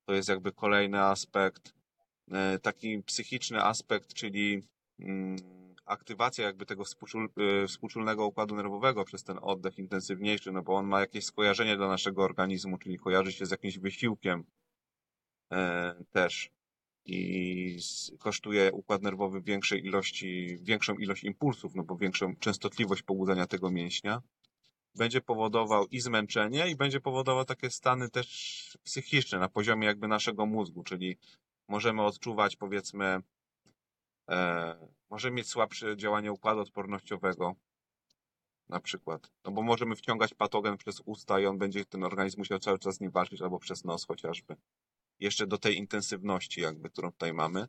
[0.05, 1.73] To jest jakby kolejny aspekt.
[2.31, 4.63] E, Taki psychiczny aspekt, czyli
[4.99, 5.35] mm,
[5.85, 10.87] aktywacja jakby tego współczul, e, współczulnego układu nerwowego przez ten oddech intensywniejszy, no bo on
[10.87, 14.43] ma jakieś skojarzenie dla naszego organizmu, czyli kojarzy się z jakimś wysiłkiem
[15.51, 16.51] e, też.
[17.05, 17.79] i
[18.19, 24.21] kosztuje układ nerwowy większej ilości, większą ilość impulsów, no bo większą częstotliwość pobudzania tego mięśnia.
[24.95, 30.45] Będzie powodował i zmęczenie, i będzie powodował takie stany też psychiczne na poziomie jakby naszego
[30.45, 31.17] mózgu, czyli
[31.67, 33.21] możemy odczuwać powiedzmy,
[34.29, 37.55] e, możemy mieć słabsze działanie układu odpornościowego,
[38.69, 39.31] na przykład.
[39.45, 42.95] No bo możemy wciągać patogen przez usta i on będzie ten organizm musiał cały czas
[42.95, 44.55] z nim walczyć, albo przez nos chociażby.
[45.19, 47.67] Jeszcze do tej intensywności jakby, którą tutaj mamy.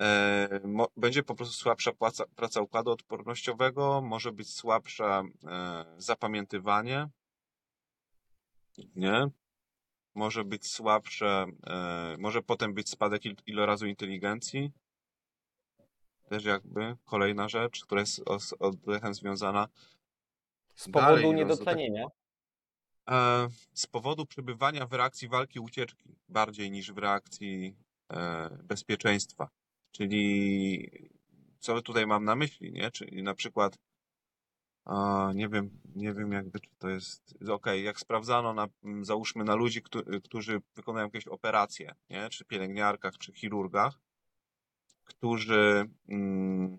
[0.00, 0.60] E,
[0.96, 7.08] będzie po prostu słabsza praca, praca układu odpornościowego, może być słabsze e, zapamiętywanie,
[8.96, 9.30] nie?
[10.14, 11.46] Może być słabsze,
[12.18, 14.72] może potem być spadek il, ilorazu inteligencji.
[16.28, 19.68] Też jakby kolejna rzecz, która jest z oddechem związana.
[20.74, 22.06] Z Dalej, powodu niedotlenienia.
[23.10, 27.76] E, z powodu przebywania w reakcji walki ucieczki bardziej niż w reakcji
[28.12, 29.48] e, bezpieczeństwa.
[29.90, 30.90] Czyli
[31.58, 32.90] co tutaj mam na myśli, nie?
[32.90, 33.78] Czyli na przykład
[35.34, 38.66] nie wiem, nie wiem jakby czy to jest okej, jak sprawdzano na,
[39.02, 42.28] załóżmy na ludzi, któ- którzy wykonują jakieś operacje, nie?
[42.28, 44.00] Czy pielęgniarkach, czy chirurgach,
[45.08, 46.78] którzy mm,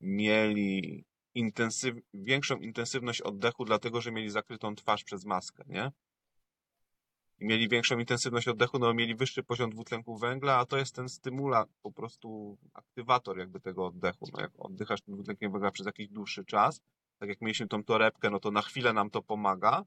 [0.00, 5.92] mieli intensyw, większą intensywność oddechu, dlatego że mieli zakrytą twarz przez maskę, nie?
[7.38, 11.08] I mieli większą intensywność oddechu, no mieli wyższy poziom dwutlenku węgla, a to jest ten
[11.08, 14.26] stymula, po prostu aktywator jakby tego oddechu.
[14.32, 16.80] No jak oddychasz tym dwutlenkiem węgla przez jakiś dłuższy czas,
[17.18, 19.84] tak jak mieliśmy tą torebkę, no to na chwilę nam to pomaga,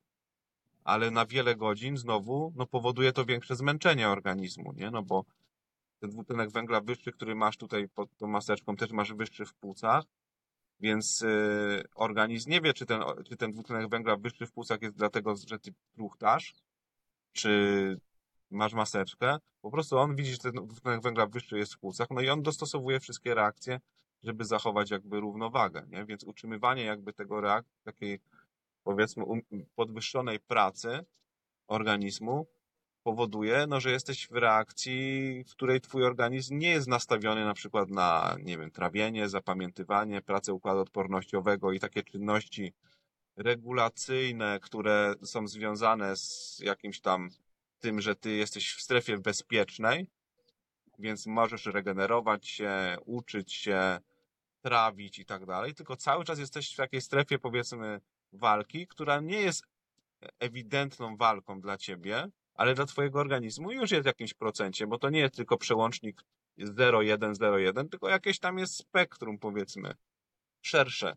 [0.83, 4.91] ale na wiele godzin znowu, no powoduje to większe zmęczenie organizmu, nie?
[4.91, 5.25] No bo
[5.99, 10.03] ten dwutlenek węgla wyższy, który masz tutaj pod tą maseczką, też masz wyższy w płucach,
[10.79, 14.95] więc y, organizm nie wie, czy ten, czy ten dwutlenek węgla wyższy w płucach jest
[14.95, 16.53] dlatego, że ty truchtasz,
[17.31, 17.99] czy
[18.51, 19.37] masz maseczkę.
[19.61, 22.41] Po prostu on widzi, że ten dwutlenek węgla wyższy jest w płucach, no i on
[22.43, 23.79] dostosowuje wszystkie reakcje,
[24.23, 26.05] żeby zachować jakby równowagę, nie?
[26.05, 28.19] Więc utrzymywanie jakby tego reak takiej
[28.83, 29.41] powiedzmy um,
[29.75, 31.05] podwyższonej pracy
[31.67, 32.47] organizmu
[33.07, 37.89] powoduje, no, że jesteś w reakcji, w której twój organizm nie jest nastawiony na przykład
[37.89, 42.73] na, nie wiem, trawienie, zapamiętywanie, pracę układu odpornościowego i takie czynności
[43.35, 47.29] regulacyjne, które są związane z jakimś tam
[47.79, 50.07] tym, że ty jesteś w strefie bezpiecznej,
[50.99, 53.99] więc możesz regenerować się, uczyć się,
[54.61, 58.01] trawić i tak dalej, tylko cały czas jesteś w takiej strefie, powiedzmy,
[58.33, 59.63] walki, która nie jest
[60.39, 65.09] ewidentną walką dla ciebie, ale dla twojego organizmu już jest w jakimś procencie, bo to
[65.09, 66.23] nie jest tylko przełącznik
[66.59, 69.93] 0,1,0,1, tylko jakieś tam jest spektrum, powiedzmy,
[70.61, 71.15] szersze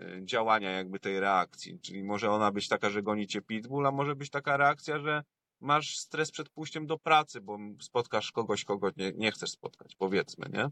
[0.00, 1.80] y, działania jakby tej reakcji.
[1.80, 5.22] Czyli może ona być taka, że goni cię pitbull, a może być taka reakcja, że
[5.60, 10.46] masz stres przed pójściem do pracy, bo spotkasz kogoś, kogo nie, nie chcesz spotkać, powiedzmy,
[10.52, 10.68] nie?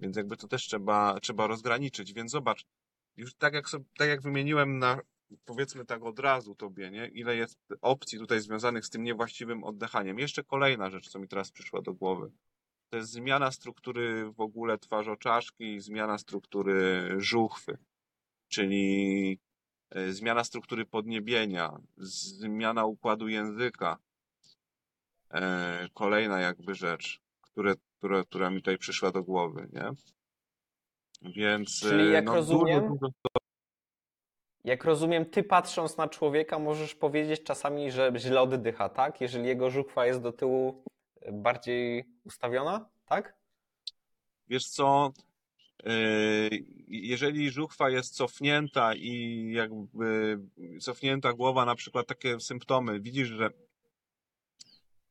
[0.00, 2.12] Więc jakby to też trzeba, trzeba rozgraniczyć.
[2.12, 2.64] Więc zobacz,
[3.16, 5.00] już tak jak, sobie, tak jak wymieniłem na,
[5.44, 7.06] powiedzmy tak od razu tobie, nie?
[7.06, 10.18] Ile jest opcji tutaj związanych z tym niewłaściwym oddychaniem.
[10.18, 12.30] Jeszcze kolejna rzecz, co mi teraz przyszła do głowy.
[12.90, 17.78] To jest zmiana struktury w ogóle twarzoczaszki, zmiana struktury żuchwy,
[18.48, 19.38] czyli
[19.90, 23.98] e, zmiana struktury podniebienia, zmiana układu języka.
[25.30, 29.90] E, Kolejna jakby rzecz, które, które, która mi tutaj przyszła do głowy, nie?
[31.22, 33.43] Więc Czyli e, jak no, rozumiem, dużo, dużo
[34.64, 39.20] Jak rozumiem, ty patrząc na człowieka możesz powiedzieć czasami, że źle oddycha, tak?
[39.20, 40.84] Jeżeli jego żuchwa jest do tyłu
[41.22, 43.36] y, bardziej ustawiona, tak?
[44.48, 45.12] Wiesz co,
[45.84, 50.38] yy, jeżeli żuchwa jest cofnięta i jakby
[50.80, 53.50] cofnięta głowa, na przykład takie symptomy, widzisz, że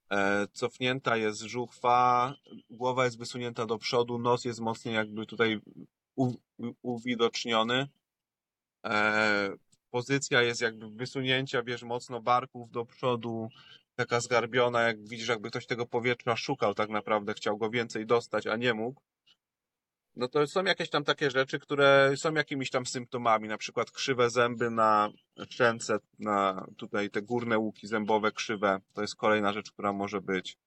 [0.09, 2.33] e, cofnięta jest żuchwa,
[2.69, 5.59] głowa jest wysunięta do przodu, nos jest mocniej jakby tutaj
[6.81, 7.87] uwidoczniony, e,
[9.91, 13.49] pozycja jest jakby wysunięcia, wiesz, mocno barków do przodu,
[13.95, 18.47] taka zgarbiona, jak widzisz, jakby ktoś tego powietrza szukał tak naprawdę, chciał go więcej dostać,
[18.47, 19.01] a nie mógł.
[20.15, 24.29] No to są jakieś tam takie rzeczy, które są jakimiś tam symptomami, na przykład krzywe
[24.29, 25.09] zęby na
[25.49, 30.57] szczęce, na tutaj te górne łuki zębowe krzywe, to jest kolejna rzecz, która może być.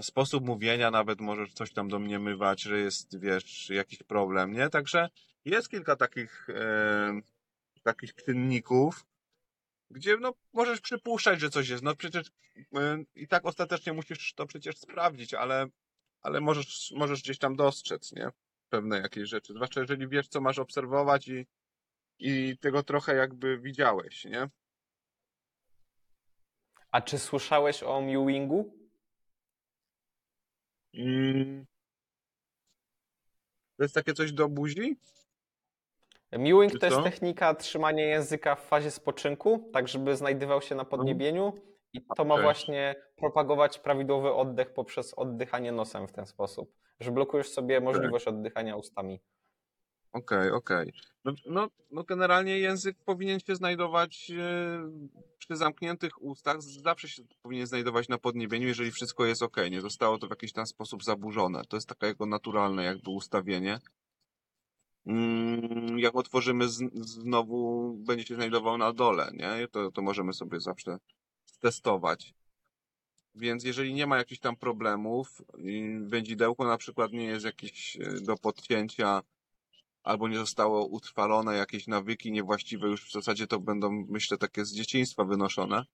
[0.00, 4.68] Sposób mówienia nawet możesz coś tam domniemywać, że jest, wiesz, jakiś problem, nie?
[4.70, 5.08] Także
[5.44, 7.20] jest kilka takich, e,
[7.82, 9.06] takich czynników,
[9.90, 11.82] gdzie no, możesz przypuszczać, że coś jest.
[11.82, 12.26] No przecież
[12.74, 15.66] e, i tak ostatecznie musisz to przecież sprawdzić, ale
[16.26, 18.30] ale możesz, możesz gdzieś tam dostrzec, nie?
[18.68, 19.54] Pewne jakieś rzeczy.
[19.54, 21.46] Zwłaszcza jeżeli wiesz, co masz obserwować i,
[22.18, 24.48] i tego trochę jakby widziałeś, nie?
[26.90, 28.85] A czy słyszałeś o Mewingu?
[30.96, 31.66] Mm.
[33.76, 34.96] To jest takie coś do buzi?
[36.32, 37.02] Mewing Czy to jest co?
[37.02, 41.52] technika trzymania języka w fazie spoczynku, tak żeby znajdował się na podniebieniu
[41.92, 42.44] i to ma Okej.
[42.44, 48.76] właśnie propagować prawidłowy oddech poprzez oddychanie nosem w ten sposób, że blokujesz sobie możliwość oddychania
[48.76, 49.20] ustami.
[50.16, 50.92] Okej, okej.
[51.24, 54.90] No, no, no generalnie język powinien się znajdować e,
[55.38, 60.18] przy zamkniętych ustach, zawsze się powinien znajdować na podniebieniu, jeżeli wszystko jest ok, nie zostało
[60.18, 61.62] to w jakiś tam sposób zaburzone.
[61.68, 63.80] To jest takie jego naturalne jakby ustawienie.
[65.06, 69.68] Mm, Jak otworzymy z, znowu, będzie się znajdował na dole, nie?
[69.68, 70.98] To, to możemy sobie zawsze
[71.60, 72.34] testować.
[73.34, 78.20] Więc jeżeli nie ma jakichś tam problemów, i wędzidełko na przykład nie jest jakieś e,
[78.20, 79.22] do podcięcia,
[80.06, 84.72] albo nie zostało utrwalone, jakieś nawyki niewłaściwe, już w zasadzie to będą, myślę, takie z
[84.72, 85.84] dzieciństwa wynoszone,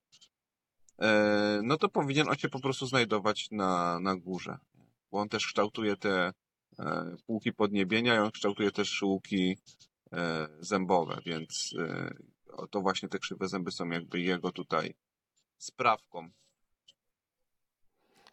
[1.01, 4.57] e, no to powinien on się po prostu znajdować na, na górze.
[5.11, 6.33] Bo on też kształtuje te
[6.79, 9.57] e, półki podniebienia i on kształtuje też łuki
[10.11, 11.75] e, zębowe, więc
[12.69, 14.93] to właśnie te krzywe zęby są jakby jego tutaj
[15.57, 16.29] sprawką.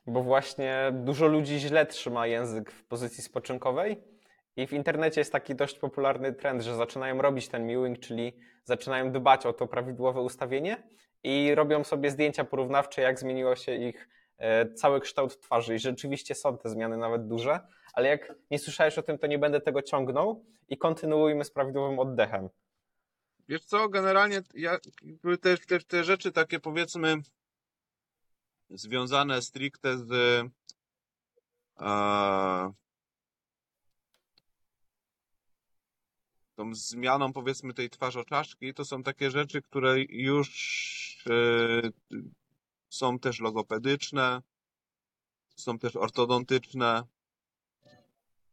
[0.07, 4.20] Bo właśnie dużo ludzi źle trzyma język w pozycji spoczynkowej
[4.57, 8.33] i w internecie jest taki dość popularny trend, że zaczynają robić ten mewing, czyli
[8.65, 10.83] zaczynają dbać o to prawidłowe ustawienie
[11.23, 15.75] i robią sobie zdjęcia porównawcze, jak zmieniło się ich e, cały kształt twarzy.
[15.75, 17.61] I rzeczywiście są te zmiany nawet duże,
[17.93, 21.99] ale jak nie słyszałeś o tym, to nie będę tego ciągnął i kontynuujmy z prawidłowym
[21.99, 22.49] oddechem.
[23.49, 24.79] Wiesz co, generalnie ja,
[25.41, 27.17] te, te, te rzeczy takie powiedzmy
[28.71, 30.43] związane stricte z
[36.61, 41.91] tą zmianą powiedzmy tej twarzoczaszki, to są takie rzeczy, które już e,
[42.89, 44.43] są też logopedyczne,
[45.57, 47.03] są też ortodontyczne.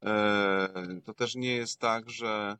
[0.04, 2.58] E, to też nie jest tak, że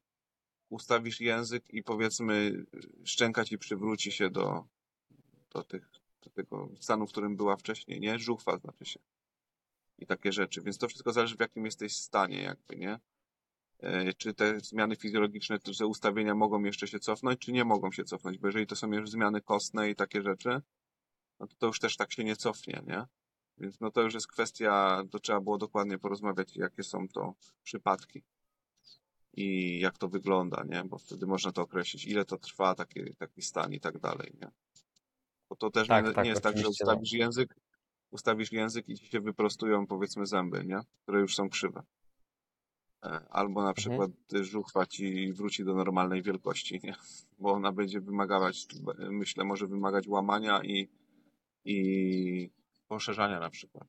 [0.70, 2.66] ustawisz język i powiedzmy
[3.04, 4.66] szczęka ci przywróci się do,
[5.54, 5.90] do, tych,
[6.24, 8.20] do tego stanu, w którym była wcześniej, nie?
[8.20, 9.00] Żuchwa znaczy się.
[10.00, 10.62] I takie rzeczy.
[10.62, 13.00] Więc to wszystko zależy w jakim jesteś stanie jakby, nie?
[13.80, 18.04] E, Czy te zmiany fizjologiczne, te ustawienia mogą jeszcze się cofnąć, czy nie mogą się
[18.04, 18.38] cofnąć?
[18.38, 20.62] Bo jeżeli to są już zmiany kostne i takie rzeczy,
[21.40, 23.06] no to to już też tak się nie cofnie, nie?
[23.58, 28.24] Więc no to już jest kwestia, to trzeba było dokładnie porozmawiać, jakie są to przypadki
[29.34, 30.84] i jak to wygląda, nie?
[30.84, 34.48] Bo wtedy można to określić, ile to trwa, taki, taki stan i tak dalej, nie?
[35.50, 37.56] Bo to też Tak, nie, tak, nie jest tak, że oczywiście, ustawisz język,
[38.12, 40.80] ustawisz język i ci się wyprostują, powiedzmy, zęby, nie?
[41.04, 41.84] Które już są krzywe.
[43.04, 46.96] E, Albo na przykład żuchwa ci wróci do normalnej wielkości, nie?
[47.40, 48.68] Bo ona będzie wymagać,
[49.10, 50.90] myślę, może wymagać łamania i,
[51.66, 52.50] i
[52.88, 53.88] poszerzania na przykład.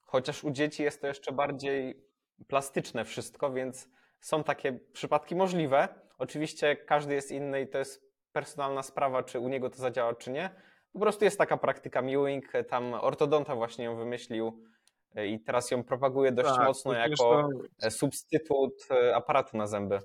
[0.00, 2.06] Chociaż u dzieci jest to jeszcze bardziej
[2.48, 3.88] plastyczne wszystko, więc
[4.20, 5.88] są takie przypadki możliwe.
[6.18, 10.30] Oczywiście każdy jest inny i to jest personalna sprawa, czy u niego to zadziała, czy
[10.30, 10.50] nie.
[10.92, 14.64] Po prostu jest taka praktyka mewing, tam ortodonta właśnie ją wymyślił
[15.14, 17.50] i teraz ją propaguje dość Tak, mocno jako to-
[17.82, 19.98] e, substytut e, aparatu na zęby.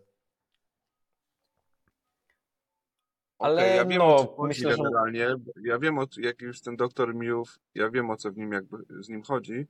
[3.39, 5.27] Ale ja wiem, no, o co chodzi myślę, że- generalnie.
[5.63, 8.77] Ja wiem, o, jak już ten doktor Miłów, ja wiem, o co w nim jakby
[9.03, 9.67] z nim chodzi.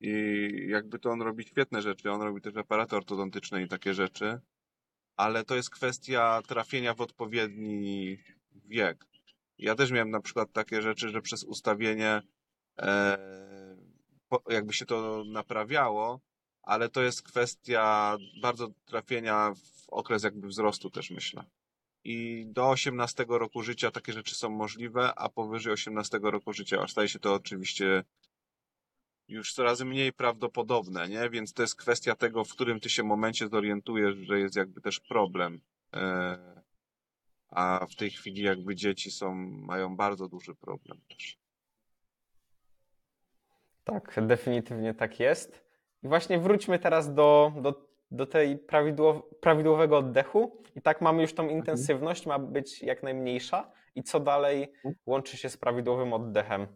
[0.00, 2.10] I jakby to on robi świetne rzeczy.
[2.10, 4.40] On robi też aparaty ortodontyczne i takie rzeczy.
[5.16, 8.18] Ale to jest kwestia trafienia w odpowiedni
[8.54, 9.04] wiek.
[9.58, 12.22] Ja też miałem na przykład takie rzeczy, że przez ustawienie
[12.78, 13.18] e,
[14.48, 16.20] jakby się to naprawiało,
[16.62, 21.44] ale to jest kwestia bardzo trafienia w okres jakby wzrostu też myślę
[22.04, 27.08] i do 18 roku życia takie rzeczy są możliwe, a powyżej 18 roku życia staje
[27.08, 28.04] się to oczywiście
[29.28, 31.30] już coraz mniej prawdopodobne, nie?
[31.30, 35.00] Więc to jest kwestia tego, w którym ty się momencie zorientujesz, że jest jakby też
[35.00, 35.60] problem.
[35.94, 36.62] E,
[37.48, 41.39] A w tej chwili jakby dzieci są, mają bardzo duży problem też.
[43.84, 45.64] Tak, definitywnie tak jest.
[46.02, 50.62] I właśnie wróćmy teraz do, do, do tej prawidłow, prawidłowego oddechu.
[50.76, 53.70] I tak mamy już tą intensywność, ma być jak najmniejsza.
[53.94, 54.72] I co dalej
[55.06, 56.66] łączy się z prawidłowym oddechem?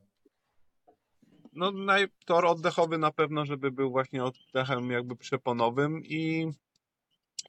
[1.53, 6.51] No, naj, tor oddechowy na pewno, żeby był właśnie oddechem jakby przeponowym i,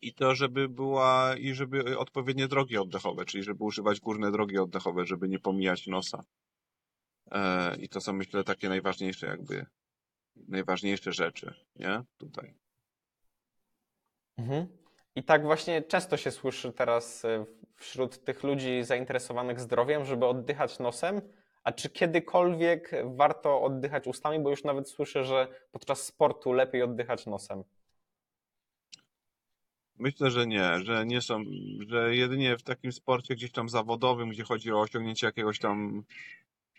[0.01, 5.06] i to, żeby była, i żeby odpowiednie drogi oddechowe, czyli żeby używać górne drogi oddechowe,
[5.06, 6.24] żeby nie pomijać nosa.
[7.32, 9.66] E, I to są myślę takie najważniejsze jakby,
[10.36, 12.04] najważniejsze rzeczy, nie?
[12.18, 12.54] Tutaj.
[14.38, 14.68] Mhm.
[15.16, 17.46] I tak właśnie często się słyszy teraz e,
[17.76, 21.22] wśród tych ludzi zainteresowanych zdrowiem, żeby oddychać nosem,
[21.64, 24.40] A czy kiedykolwiek warto oddychać ustami?
[24.40, 27.64] Bo już nawet słyszę, że podczas sportu lepiej oddychać nosem.
[29.98, 31.44] Myślę, że nie, że nie są,
[31.88, 36.04] że jedynie w takim sporcie gdzieś tam zawodowym, gdzie chodzi o osiągnięcie jakiegoś tam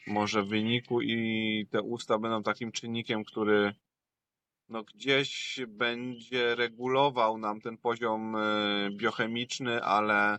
[0.06, 3.74] może wyniku i te usta będą takim czynnikiem, który
[4.68, 10.38] no gdzieś będzie regulował nam ten poziom e, biochemiczny, ale,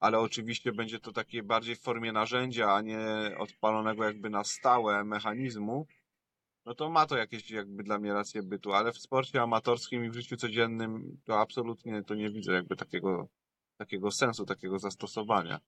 [0.00, 2.98] ale oczywiście będzie to takie bardziej w formie narzędzia, a nie
[3.38, 5.86] odpalonego jakby na stałe mechanizmu.
[6.66, 10.10] No to ma to jakieś jakby dla mnie rację bytu, ale w sporcie amatorskim i
[10.10, 13.28] w życiu codziennym to absolutnie to nie widzę jakby takiego,
[13.76, 15.60] takiego sensu, takiego zastosowania.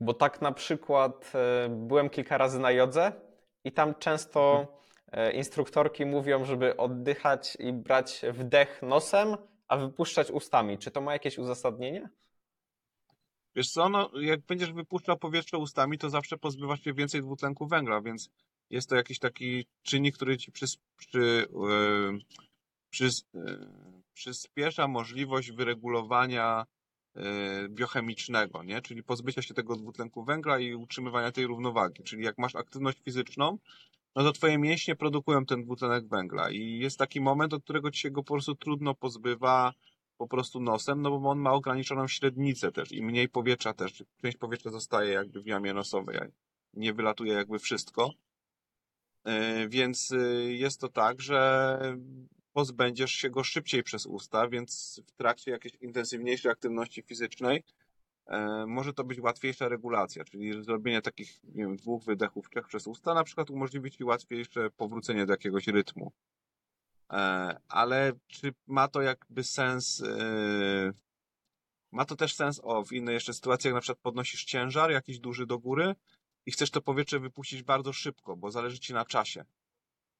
[0.00, 3.12] Bo tak na przykład e, byłem kilka razy na jodze
[3.64, 4.66] i tam często
[5.12, 9.36] e, instruktorki mówią, żeby oddychać i brać wdech nosem,
[9.68, 10.78] a wypuszczać ustami.
[10.78, 12.08] Czy to ma jakieś uzasadnienie?
[13.56, 18.00] Wiesz co, no jak będziesz wypuszczał powietrze ustami, to zawsze pozbywasz się więcej dwutlenku węgla,
[18.00, 18.30] więc
[18.70, 22.18] jest to jakiś taki czynnik, który ci przys, przy, yy,
[22.90, 23.68] przys, yy,
[24.14, 26.66] przyspiesza możliwość wyregulowania
[27.68, 28.82] biochemicznego, nie?
[28.82, 32.02] Czyli pozbycia się tego dwutlenku węgla i utrzymywania tej równowagi.
[32.02, 33.58] Czyli jak masz aktywność fizyczną,
[34.16, 38.00] no to twoje mięśnie produkują ten dwutlenek węgla i jest taki moment, od którego ci
[38.00, 39.72] się go po prostu trudno pozbywa
[40.18, 44.04] po prostu nosem, no bo on ma ograniczoną średnicę też i mniej powietrza też.
[44.22, 46.18] Część powietrza zostaje jakby w jamie nosowej,
[46.74, 48.10] nie wylatuje jakby wszystko.
[49.24, 51.78] Yy, Więc yy, jest to tak, że
[52.56, 57.64] pozbędziesz się go szybciej przez usta, więc w trakcie jakiejś intensywniejszej aktywności fizycznej
[58.26, 62.86] e, może to być łatwiejsza regulacja, czyli zrobienie takich nie wiem, dwóch wydechów, trzech przez
[62.86, 66.12] usta na przykład umożliwi Ci łatwiejsze powrócenie do jakiegoś rytmu.
[67.12, 67.16] E,
[67.68, 70.02] ale czy ma to jakby sens?
[70.02, 70.92] e,
[71.92, 75.18] Ma to też sens o, w innej jeszcze sytuacji, jak na przykład podnosisz ciężar jakiś
[75.18, 75.94] duży do góry
[76.46, 79.44] i chcesz to powietrze wypuścić bardzo szybko, bo zależy ci na czasie.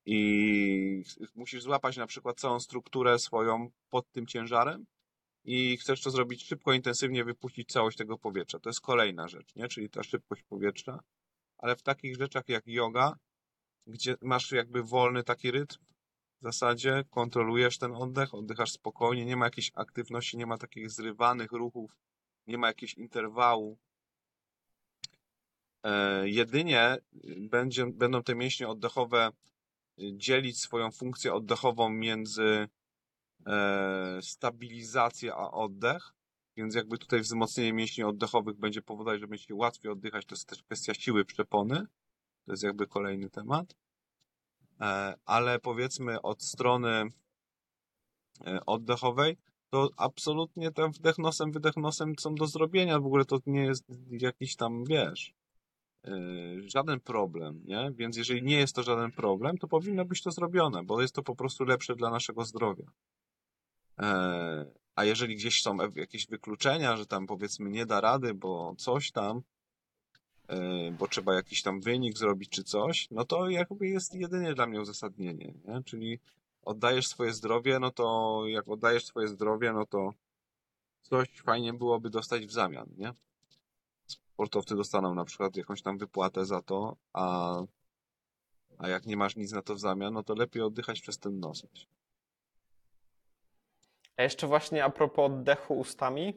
[0.07, 1.03] I
[1.35, 4.87] musisz złapać na przykład całą strukturę swoją pod tym ciężarem
[5.45, 8.59] i chcesz to zrobić szybko, intensywnie, wypuścić całość tego powietrza.
[8.59, 9.69] To jest kolejna rzecz, nie?
[9.69, 11.01] Czyli ta szybkość powietrza.
[11.59, 13.17] Ale w takich rzeczach jak yoga,
[13.87, 15.85] gdzie masz jakby wolny taki rytm,
[16.41, 21.53] w zasadzie kontrolujesz ten oddech, oddychasz spokojnie, nie ma jakiejś aktywności, nie ma takich zrywanych
[21.53, 21.97] ruchów,
[22.47, 23.79] nie ma jakiegoś interwału.
[25.83, 26.97] E, jedynie
[27.39, 29.31] będzie, będą te mięśnie oddechowe
[29.99, 32.69] dzielić swoją funkcję oddechową między
[33.47, 36.13] e, stabilizację a oddech,
[36.57, 40.27] więc jakby tutaj wzmocnienie mięśni oddechowych będzie powodować, że będzie łatwiej oddychać.
[40.27, 41.87] To jest też kwestia siły przepony.
[42.45, 43.75] To jest jakby kolejny temat.
[44.81, 47.09] E, ale powiedzmy od strony
[48.47, 49.37] e, oddechowej,
[49.71, 53.01] to absolutnie ten wdech nosem, wydech nosem są do zrobienia.
[53.01, 55.35] W ogóle to nie jest jakiś tam, wiesz,
[56.67, 57.91] żaden problem, nie?
[57.95, 61.23] Więc jeżeli nie jest to żaden problem, to powinno być to zrobione, bo jest to
[61.23, 62.85] po prostu lepsze dla naszego zdrowia.
[64.95, 69.43] A jeżeli gdzieś są jakieś wykluczenia, że tam powiedzmy nie da rady, bo coś tam,
[70.49, 74.67] yy, bo trzeba jakiś tam wynik zrobić czy coś, no to jakby jest jedynie dla
[74.67, 75.83] mnie uzasadnienie, nie?
[75.85, 76.19] Czyli
[76.63, 80.11] oddajesz swoje zdrowie, no to jak oddajesz swoje zdrowie, no to
[81.03, 83.13] coś fajnie byłoby dostać w zamian, nie?
[84.37, 87.57] Sportowcy dostaną na przykład jakąś tam wypłatę za to, a,
[88.79, 91.41] a jak nie masz nic na to w zamian, no to lepiej oddychać przez ten
[91.41, 91.67] nos.
[94.17, 96.35] A jeszcze właśnie a propos oddechu ustami,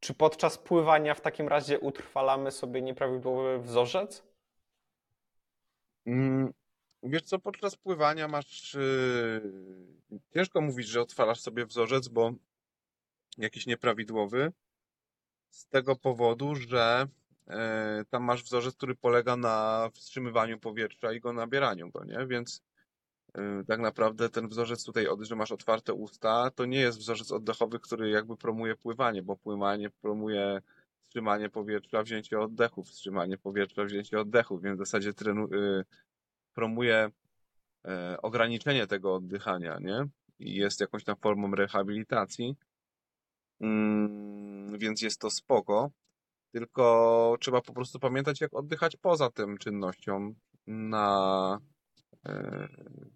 [0.00, 4.22] czy podczas pływania w takim razie utrwalamy sobie nieprawidłowy wzorzec?
[6.06, 6.52] Mm,
[7.02, 8.74] Wiesz co, podczas pływania masz.
[8.74, 12.32] Yy, ciężko mówić, że otwalasz sobie wzorzec, bo
[13.38, 14.52] jakiś nieprawidłowy.
[15.52, 17.06] Z tego powodu, że
[17.48, 22.26] e, tam masz wzorzec, który polega na wstrzymywaniu powietrza i go nabieraniu go, nie?
[22.26, 22.62] Więc
[23.34, 27.80] e, tak naprawdę ten wzorzec tutaj, że masz otwarte usta, to nie jest wzorzec oddechowy,
[27.80, 30.62] który jakby promuje pływanie, bo pływanie promuje
[31.02, 35.84] wstrzymanie powietrza, wzięcie oddechu, wstrzymanie powietrza, wzięcie oddechu, więc w zasadzie trenu, y,
[36.54, 37.10] promuje
[37.84, 40.06] e, ograniczenie tego oddychania, nie?
[40.38, 42.56] I jest jakąś tam formą rehabilitacji.
[43.62, 45.90] Mm, więc jest to spoko.
[46.52, 50.34] Tylko trzeba po prostu pamiętać, jak oddychać poza tym czynnością
[50.66, 51.58] na
[52.26, 52.68] e,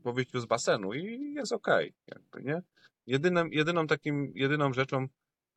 [0.02, 2.62] po wyjściu z basenu i jest okej, jakby, nie?
[3.06, 5.06] Jedynym, jedyną takim, jedyną rzeczą,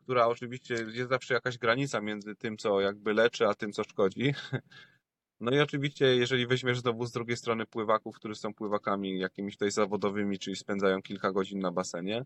[0.03, 4.33] która oczywiście jest zawsze jakaś granica między tym, co jakby leczy, a tym, co szkodzi.
[5.41, 9.71] No i oczywiście, jeżeli weźmiesz znowu z drugiej strony pływaków, którzy są pływakami jakimiś tutaj
[9.71, 12.25] zawodowymi, czyli spędzają kilka godzin na basenie,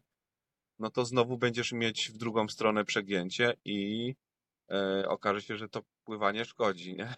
[0.80, 4.16] no to znowu będziesz mieć w drugą stronę przegięcie i
[4.72, 7.16] e, okaże się, że to pływanie szkodzi, nie?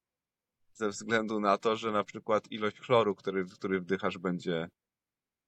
[0.80, 4.68] Ze względu na to, że na przykład ilość chloru, który, który wdychasz, będzie,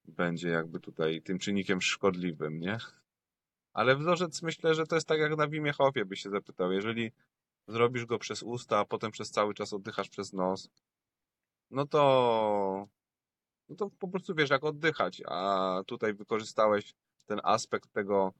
[0.05, 2.79] będzie jakby tutaj tym czynnikiem szkodliwym, nie?
[3.73, 6.73] Ale wzorzec myślę, że to jest tak jak na Wimiechowie by się zapytał.
[6.73, 7.13] Jeżeli
[7.69, 10.69] zrobisz go przez usta, a potem przez cały czas oddychasz przez nos,
[11.71, 12.89] no to,
[13.69, 16.95] no to po prostu wiesz jak oddychać, a tutaj wykorzystałeś
[17.33, 18.33] ten aspekt tego,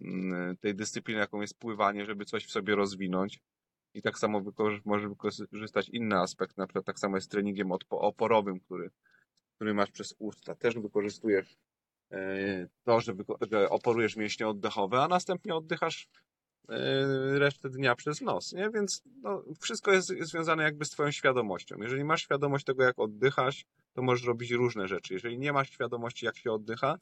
[0.00, 3.40] mm, tej dyscypliny, jaką jest pływanie, żeby coś w sobie rozwinąć.
[3.94, 4.42] I tak samo
[4.84, 8.90] możesz wykorzystać inny aspekt, na przykład tak samo jest treningiem oporowym, który,
[9.56, 10.54] który masz przez usta.
[10.54, 11.56] Też wykorzystujesz
[12.10, 13.12] e, to, że,
[13.50, 16.08] że oporujesz mięśnie oddechowe, a następnie oddychasz
[16.68, 18.70] e, resztę dnia przez nos, nie?
[18.70, 21.76] Więc no, wszystko jest związane jakby z twoją świadomością.
[21.82, 25.14] Jeżeli masz świadomość tego, jak oddychasz, to możesz robić różne rzeczy.
[25.14, 26.98] Jeżeli nie masz świadomości, jak się oddycha,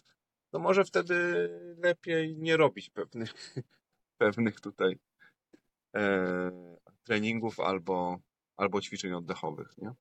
[0.50, 1.48] to może wtedy
[1.78, 3.54] lepiej nie robić pewnych,
[4.18, 4.98] pewnych tutaj
[5.96, 6.50] e,
[7.04, 8.18] treningów albo,
[8.56, 9.92] albo ćwiczeń oddechowych, nie?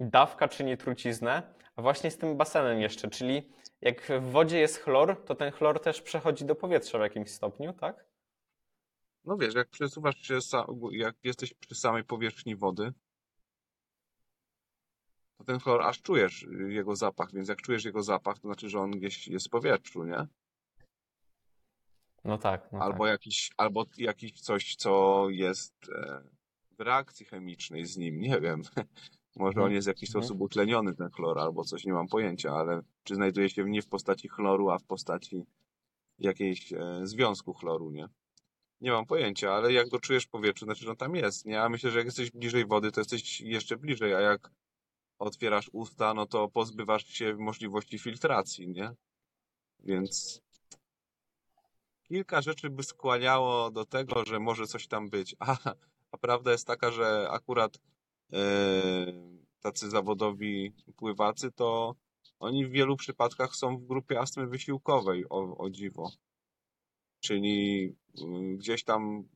[0.00, 5.24] Dawka czyni truciznę, a właśnie z tym basenem jeszcze, czyli jak w wodzie jest chlor,
[5.24, 8.04] to ten chlor też przechodzi do powietrza w jakimś stopniu, tak?
[9.24, 10.38] No wiesz, jak przesuwasz się,
[10.90, 12.92] jak jesteś przy samej powierzchni wody,
[15.38, 18.80] to ten chlor aż czujesz jego zapach, więc jak czujesz jego zapach, to znaczy, że
[18.80, 20.26] on gdzieś jest w powietrzu, nie?
[22.24, 22.72] No tak.
[22.72, 23.08] No albo tak.
[23.12, 26.22] jakiś, albo jakiś coś, co jest e,
[26.78, 28.62] w reakcji chemicznej z nim, nie wiem.
[29.36, 29.74] Może on Mhm.
[29.74, 30.24] jest w jakiś Mhm.
[30.24, 33.88] sposób utleniony, ten chlor, albo coś, nie mam pojęcia, ale czy znajduje się nie w
[33.88, 35.44] postaci chloru, a w postaci
[36.18, 38.08] jakiejś e, związku chloru, nie?
[38.80, 41.62] Nie mam pojęcia, ale jak go czujesz w powietrzu, znaczy, że on tam jest, nie?
[41.62, 44.50] A myślę, że jak jesteś bliżej wody, to jesteś jeszcze bliżej, a jak
[45.18, 48.90] otwierasz usta, no to pozbywasz się możliwości filtracji, nie?
[49.80, 50.40] Więc
[52.02, 55.36] kilka rzeczy by skłaniało do tego, że może coś tam być.
[55.38, 55.56] A,
[56.12, 57.78] a prawda jest taka, że akurat
[58.32, 58.38] e,
[59.60, 61.94] tacy zawodowi pływacy, to
[62.38, 66.10] oni w wielu przypadkach są w grupie astmy wysiłkowej, o, o dziwo.
[67.20, 67.84] Czyli
[68.20, 69.28] y, gdzieś tam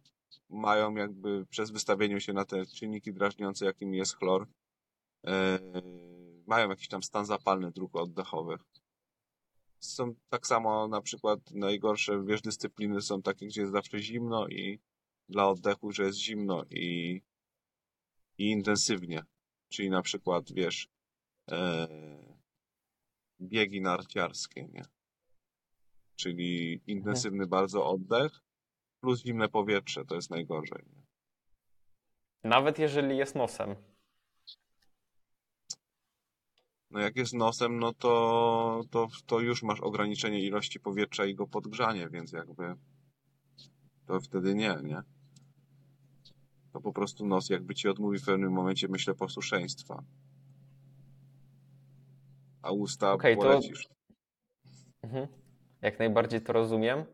[0.49, 4.47] mają jakby przez wystawienie się na te czynniki drażniące, jakim jest chlor,
[6.47, 8.61] mają jakiś tam stan zapalny dróg oddechowych.
[9.79, 14.81] Są tak samo na przykład najgorsze, wiesz, dyscypliny są takie, gdzie jest zawsze zimno i
[15.29, 17.21] dla oddechu, że jest zimno i,
[18.39, 19.23] i intensywnie.
[19.69, 20.89] Czyli na przykład, wiesz,
[21.51, 21.89] e,
[23.41, 24.85] biegi narciarskie, nie?
[26.17, 28.33] Czyli intensywny bardzo oddech
[29.01, 30.85] plus zimne powietrze, to jest najgorzej.
[30.97, 31.03] Nie?
[32.45, 33.92] Nawet jeżeli jest nosem.
[36.93, 41.47] No jak jest nosem, no to, to, to już masz ograniczenie ilości powietrza i go
[41.47, 42.75] podgrzanie, więc jakby
[44.07, 45.03] to wtedy nie, nie?
[46.73, 50.03] To po prostu nos jakby ci odmówi w pewnym momencie, myślę, posłuszeństwa.
[52.63, 53.89] A usta to- polecisz.
[55.03, 55.27] Mhm.
[55.83, 57.05] Jak najbardziej to rozumiem.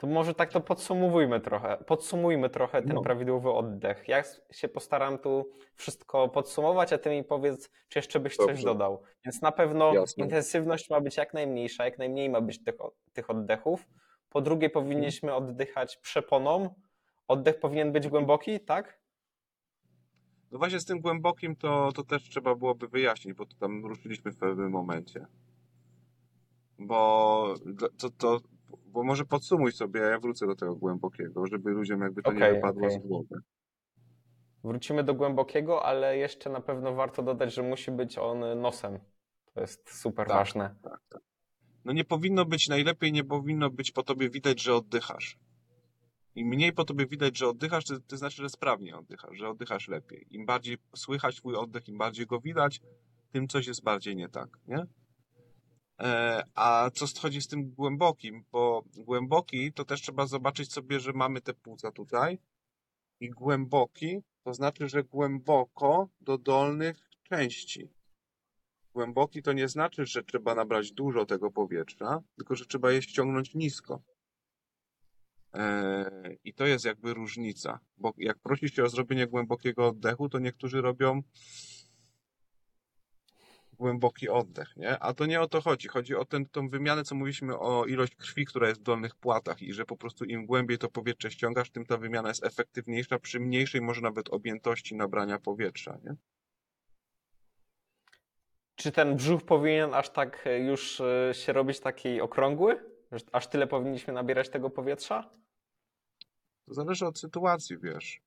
[0.00, 1.76] To może tak to podsumowujmy trochę.
[1.86, 3.02] Podsumujmy trochę ten No.
[3.02, 4.04] prawidłowy oddech.
[4.08, 4.22] Ja
[4.52, 8.64] się postaram tu wszystko podsumować, a ty mi powiedz, czy jeszcze byś coś Dobrze.
[8.64, 9.02] dodał.
[9.24, 10.24] Więc na pewno Jasne.
[10.24, 12.74] intensywność ma być jak najmniejsza, jak najmniej ma być tych,
[13.12, 13.88] tych oddechów.
[14.30, 16.74] Po drugie, powinniśmy oddychać przeponą.
[17.28, 19.00] Oddech powinien być głęboki, tak?
[20.50, 24.32] No właśnie z tym głębokim to, to też trzeba byłoby wyjaśnić, bo to tam ruszyliśmy
[24.32, 25.26] w pewnym momencie.
[26.78, 27.54] Bo
[27.98, 28.40] to, to
[28.92, 32.38] bo może podsumuj sobie, a ja wrócę do tego głębokiego, żeby ludziom jakby to nie
[32.38, 33.00] Okej, wypadło okej.
[33.00, 33.40] z głowy.
[34.64, 38.98] Wrócimy do głębokiego, ale jeszcze na pewno warto dodać, że musi być on nosem.
[39.54, 40.36] To jest super Tak.
[40.36, 40.74] ważne.
[41.84, 45.38] No nie powinno być, najlepiej nie powinno być po tobie widać, że oddychasz.
[46.34, 49.88] Im mniej po tobie widać, że oddychasz, to, to znaczy, że sprawnie oddychasz, że oddychasz
[49.88, 50.26] lepiej.
[50.30, 52.80] Im bardziej słychać twój oddech, im bardziej go widać,
[53.32, 54.86] tym coś jest bardziej nie tak, nie?
[56.00, 58.44] E, a co chodzi z tym głębokim?
[58.52, 62.38] Bo głęboki to też trzeba zobaczyć sobie, że mamy te płuca tutaj
[63.20, 67.90] i głęboki to znaczy, że głęboko do dolnych części.
[68.94, 73.54] Głęboki to nie znaczy, że trzeba nabrać dużo tego powietrza, tylko że trzeba je ściągnąć
[73.54, 74.02] nisko.
[75.52, 80.38] Eee, I to jest jakby różnica, bo jak prosisz się o zrobienie głębokiego oddechu, to
[80.38, 81.22] niektórzy robią
[83.80, 84.98] głęboki oddech, nie?
[84.98, 85.88] A to nie o to chodzi.
[85.88, 89.62] Chodzi o tę tą wymianę, co mówiliśmy o ilość krwi, która jest w dolnych płatach
[89.62, 93.40] i że po prostu im głębiej to powietrze ściągasz, tym ta wymiana jest efektywniejsza przy
[93.40, 96.14] mniejszej może nawet objętości nabrania powietrza, nie?
[98.74, 102.90] Czy ten brzuch powinien aż tak e, już e, się robić taki okrągły?
[103.32, 105.30] Aż tyle powinniśmy nabierać tego powietrza?
[106.66, 108.20] To zależy od sytuacji, wiesz.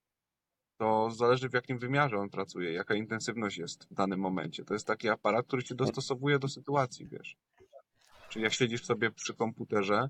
[0.78, 4.66] To zależy w jakim wymiarze on pracuje, jaka intensywność jest w danym momencie.
[4.66, 7.38] To jest taki aparat, który się dostosowuje do sytuacji, wiesz.
[8.30, 10.10] Czyli jak siedzisz sobie przy komputerze,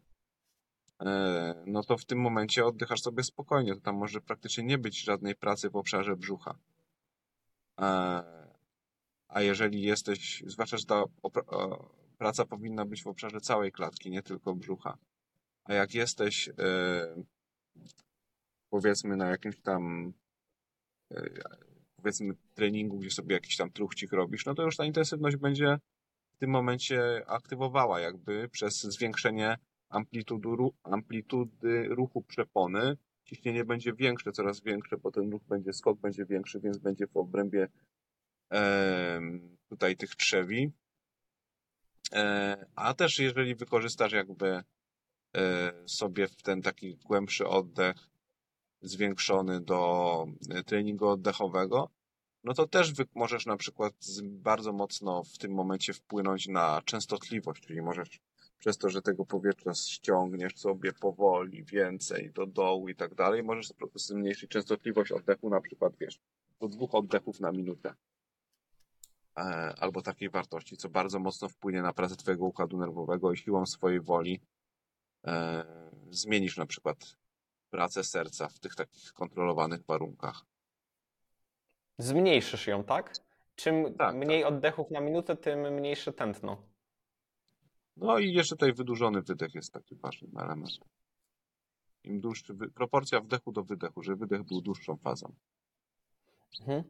[1.01, 3.75] e, no to w tym momencie oddychasz sobie spokojnie.
[3.75, 6.57] To tam może praktycznie nie być żadnej pracy w obszarze brzucha.
[7.79, 8.23] E,
[9.27, 11.03] A jeżeli jesteś, zwłaszcza, że ta
[12.17, 14.97] praca powinna być w obszarze całej klatki, nie tylko brzucha.
[15.63, 16.53] A jak jesteś, e,
[18.69, 20.13] powiedzmy, na jakimś tam,
[21.95, 25.77] powiedzmy, treningu, gdzie sobie jakiś tam truchcik robisz, no to już ta intensywność będzie
[26.35, 29.57] w tym momencie aktywowała jakby przez zwiększenie
[29.89, 32.97] amplitudy, ru- amplitudy ruchu przepony.
[33.25, 37.17] Ciśnienie będzie większe, coraz większe, bo ten ruch będzie, skok będzie większy, więc będzie w
[37.17, 37.67] obrębie
[38.49, 40.71] em, tutaj tych trzewi.
[42.13, 44.63] E, A też jeżeli wykorzystasz jakby
[45.37, 48.12] e, sobie w ten taki głębszy oddech
[48.83, 51.89] zwiększony do e, treningu oddechowego,
[52.43, 53.93] no to też możesz na przykład
[54.23, 58.19] bardzo mocno w tym momencie wpłynąć na częstotliwość, czyli możesz
[58.59, 63.73] przez to, że tego powietrza ściągniesz sobie powoli, więcej do dołu i tak dalej, możesz
[63.95, 66.19] zmniejszyć częstotliwość oddechu na przykład, wiesz,
[66.59, 67.93] do dwóch oddechów na minutę.
[69.37, 69.41] E,
[69.79, 74.01] albo takiej wartości, co bardzo mocno wpłynie na pracę Twojego układu nerwowego i siłą swojej
[74.01, 74.41] woli
[75.25, 75.65] e,
[76.11, 77.15] zmienisz na przykład
[77.73, 80.45] pracę serca w tych takich kontrolowanych warunkach.
[81.97, 83.13] Zmniejszysz ją, tak?
[83.55, 86.57] Czym Tak, mniej oddechów na minutę, tym mniejsze tętno.
[87.97, 90.87] No i jeszcze tutaj wydłużony wydech jest takim ważnym elementem.
[92.03, 95.35] Im dłuższy, proporcja wdechu do wydechu, żeby wydech był dłuższą fazą.
[96.59, 96.83] Mhm.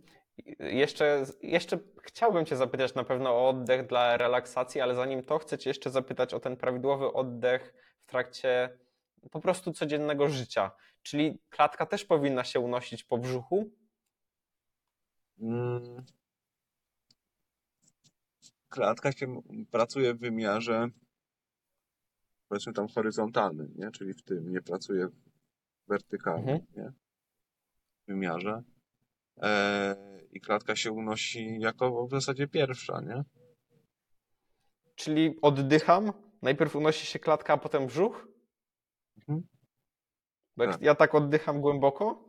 [0.60, 5.58] Jeszcze, jeszcze chciałbym Cię zapytać na pewno o oddech dla relaksacji, ale zanim to chcę
[5.58, 7.74] Cię jeszcze zapytać o ten prawidłowy oddech
[8.04, 8.80] w trakcie
[9.32, 10.72] po prostu codziennego życia.
[11.02, 13.72] Czyli klatka też powinna się unosić po brzuchu?
[15.40, 16.06] Mm.
[18.70, 19.42] Klatka się
[19.72, 20.90] pracuje w wymiarze
[22.54, 23.92] powiedzmy tam horyzontalnym, nie?
[23.92, 25.08] Czyli w tym, nie pracuje
[25.88, 26.66] wertykalnie, Mhm.
[26.78, 26.92] nie?
[28.04, 28.64] W wymiarze.
[29.42, 29.96] E,
[30.32, 33.24] I klatka się unosi jako w zasadzie pierwsza, nie?
[34.96, 38.28] Czyli oddycham, najpierw unosi się klatka, a potem brzuch?
[40.58, 40.82] Bo jak Tak.
[40.82, 42.24] ja tak oddycham głęboko,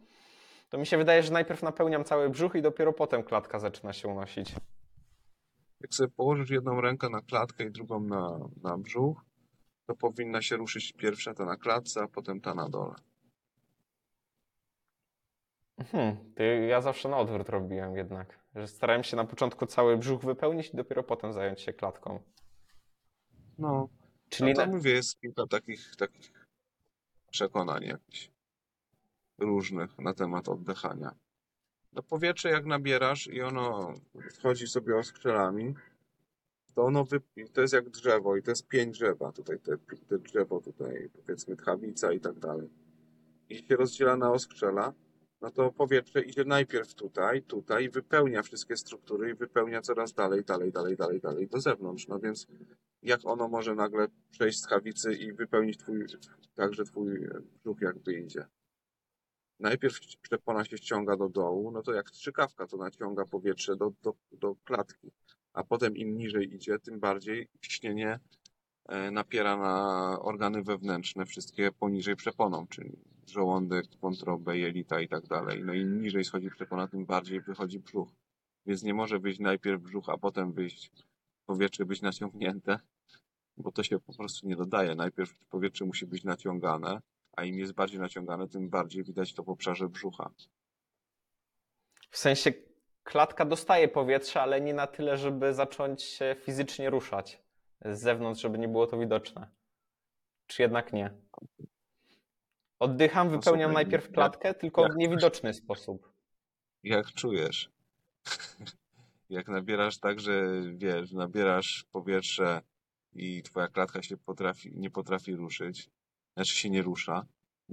[0.69, 4.09] to mi się wydaje, że najpierw napełniam cały brzuch i dopiero potem klatka zaczyna się
[4.09, 4.55] unosić.
[5.81, 9.25] Jak sobie położysz jedną rękę na klatkę i drugą na, na brzuch,
[9.87, 12.95] to powinna się ruszyć pierwsza ta na klatce, a potem ta na dole.
[15.93, 16.17] Hmm,
[16.69, 18.39] ja zawsze na odwrót robiłem jednak.
[18.55, 22.21] Że starałem się na początku cały brzuch wypełnić i dopiero potem zająć się klatką.
[23.59, 23.89] No,
[24.29, 24.73] Czyli no to na...
[24.73, 26.44] mówię, jest kilka takich, takich
[27.35, 28.31] przekonań jakichś
[29.39, 31.15] różnych na temat oddychania.
[31.93, 33.95] No powietrze jak nabierasz i ono
[34.33, 35.75] wchodzi sobie oskrzelami,
[36.75, 37.21] to ono wy...
[37.53, 39.79] to jest jak drzewo i to jest pień drzewa, tutaj te,
[40.09, 42.71] te drzewo tutaj, powiedzmy tchawica i tak dalej.
[43.49, 44.93] I się rozdziela na oskrzela,
[45.45, 50.73] no to powietrze idzie najpierw tutaj, tutaj, wypełnia wszystkie struktury i wypełnia coraz dalej, dalej,
[50.73, 52.09] dalej, dalej, dalej do zewnątrz.
[52.09, 52.47] No więc
[53.03, 56.07] jak ono może nagle przejść z chawicy i wypełnić twój,
[56.55, 57.29] także twój
[57.63, 58.47] brzuch jakby idzie.
[59.61, 64.15] Najpierw przepona się ściąga do dołu, no to jak strzykawka to naciąga powietrze do, do,
[64.33, 65.11] do klatki,
[65.53, 68.21] a potem im niżej idzie, tym bardziej ciśnienie
[68.89, 75.65] e, napiera na organy wewnętrzne, wszystkie poniżej przeponą, czyli żołądek, wątrobę, jelita i tak dalej.
[75.65, 78.09] No i niżej schodzi przepona, tym bardziej wychodzi brzuch.
[78.67, 80.91] Więc nie może wyjść najpierw brzuch, a potem wyjść
[81.47, 82.79] powietrze być naciągnięte,
[83.57, 84.95] bo to się po prostu nie dodaje.
[84.95, 87.01] Najpierw powietrze musi być naciągane,
[87.33, 90.31] a im jest bardziej naciągane, tym bardziej widać to w obszarze brzucha.
[92.11, 92.53] W sensie
[93.03, 97.43] klatka dostaje powietrze, ale nie na tyle, żeby zacząć się fizycznie ruszać
[97.85, 99.49] z zewnątrz, żeby nie było to widoczne.
[100.47, 101.11] Czy jednak nie?
[102.85, 106.13] Oddycham, No wypełniam najpierw jak- klatkę, tylko jak w niewidoczny sposób.
[106.83, 107.71] Jak czujesz?
[109.31, 110.45] Jak nabierasz tak, że
[110.75, 112.61] wiesz, nabierasz powietrze
[113.13, 115.91] i twoja klatka się potrafi, nie potrafi ruszyć,
[116.35, 117.27] znaczy się nie rusza,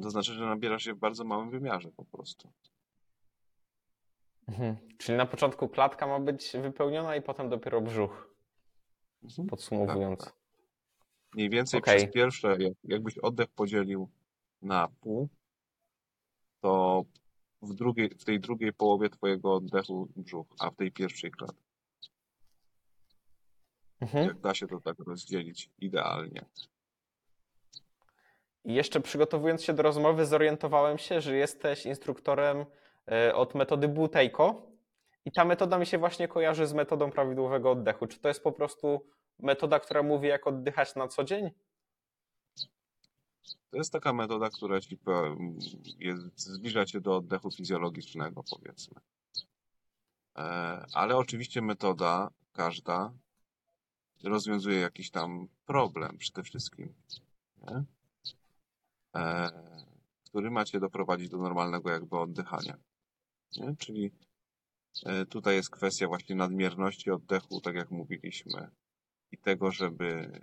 [0.03, 2.51] to znaczy, że nabierasz się w bardzo małym wymiarze po prostu.
[4.47, 4.75] Mhm.
[4.97, 8.35] Czyli na początku klatka ma być wypełniona i potem dopiero brzuch,
[9.23, 9.47] Mhm.
[9.47, 10.19] podsumowując.
[10.25, 10.33] Tak,
[11.35, 11.97] Mniej więcej Okej.
[11.97, 14.09] przez pierwsze, jak, jakbyś oddech podzielił
[14.61, 15.29] na pół,
[16.61, 17.03] to
[17.61, 21.63] w, drugiej, w tej drugiej połowie twojego oddechu brzuch, a w tej pierwszej klatce.
[24.01, 24.27] Mhm.
[24.27, 26.45] Jak da się to tak rozdzielić idealnie.
[28.65, 32.65] I jeszcze przygotowując się do rozmowy, zorientowałem się, że jesteś instruktorem
[33.11, 34.71] e, od metody Buteyko.
[35.25, 38.07] I ta metoda mi się właśnie kojarzy z metodą prawidłowego oddechu.
[38.07, 39.07] Czy to jest po prostu
[39.39, 41.51] metoda, która mówi, jak oddychać na co dzień?
[43.71, 45.37] To jest taka metoda, która po-
[45.99, 49.01] jest, zbliża cię do oddechu fizjologicznego, powiedzmy.
[50.37, 50.41] E,
[50.93, 53.13] ale oczywiście metoda każda
[54.23, 56.93] rozwiązuje jakiś tam problem przede wszystkim,
[57.57, 57.83] nie?
[59.15, 59.51] E,
[60.25, 62.77] który ma cię doprowadzić do normalnego jakby oddychania.
[63.57, 63.75] Nie?
[63.75, 64.11] Czyli
[65.05, 68.69] e, tutaj jest kwestia właśnie nadmierności oddechu, tak jak mówiliśmy,
[69.31, 70.41] i tego, żeby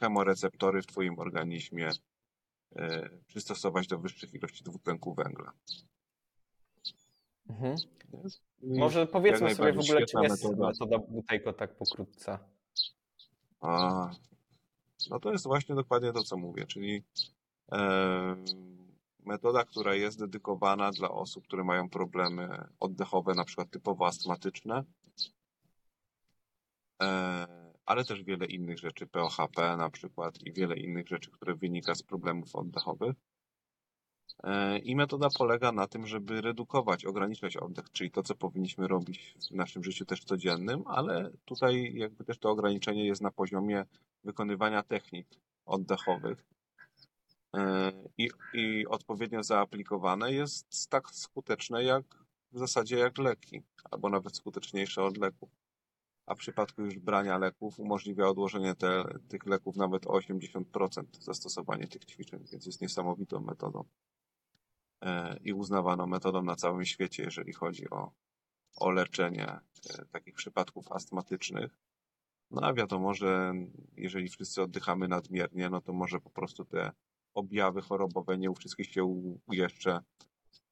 [0.00, 1.90] chemoreceptory w Twoim organizmie
[2.76, 5.52] e, przystosować do wyższych ilości dwutlenku węgla.
[7.50, 7.76] Mhm.
[8.62, 10.68] Może powiedzmy sobie w ogóle, czym jest metoda.
[10.68, 12.38] metoda Buteyko tak pokrótce.
[13.60, 14.10] A,
[15.10, 17.02] no to jest właśnie dokładnie to, co mówię, czyli
[17.72, 18.36] e,
[19.24, 24.84] metoda, która jest dedykowana dla osób, które mają problemy oddechowe, na przykład typowo astmatyczne,
[27.02, 27.59] e,
[27.90, 32.02] ale też wiele innych rzeczy, POHP na przykład i wiele innych rzeczy, które wynika z
[32.02, 33.16] problemów oddechowych.
[34.42, 39.34] E, I metoda polega na tym, żeby redukować, ograniczać oddech, czyli to, co powinniśmy robić
[39.50, 43.84] w naszym życiu też codziennym, ale tutaj jakby też to ograniczenie jest na poziomie
[44.24, 45.28] wykonywania technik
[45.66, 46.44] oddechowych.
[47.56, 52.04] E, I, I odpowiednio zaaplikowane jest tak skuteczne jak
[52.52, 55.59] w zasadzie jak leki, albo nawet skuteczniejsze od leków.
[56.30, 61.88] A w przypadku już brania leków umożliwia odłożenie te, tych leków nawet o 80% zastosowanie
[61.88, 63.84] tych ćwiczeń, więc jest niesamowitą metodą
[65.00, 68.12] e, i uznawaną metodą na całym świecie, jeżeli chodzi o,
[68.76, 69.60] o leczenie e,
[70.12, 71.76] takich przypadków astmatycznych.
[72.50, 73.52] No a wiadomo, że
[73.96, 76.92] jeżeli wszyscy oddychamy nadmiernie, no to może po prostu te
[77.34, 80.00] objawy chorobowe nie u wszystkich się jeszcze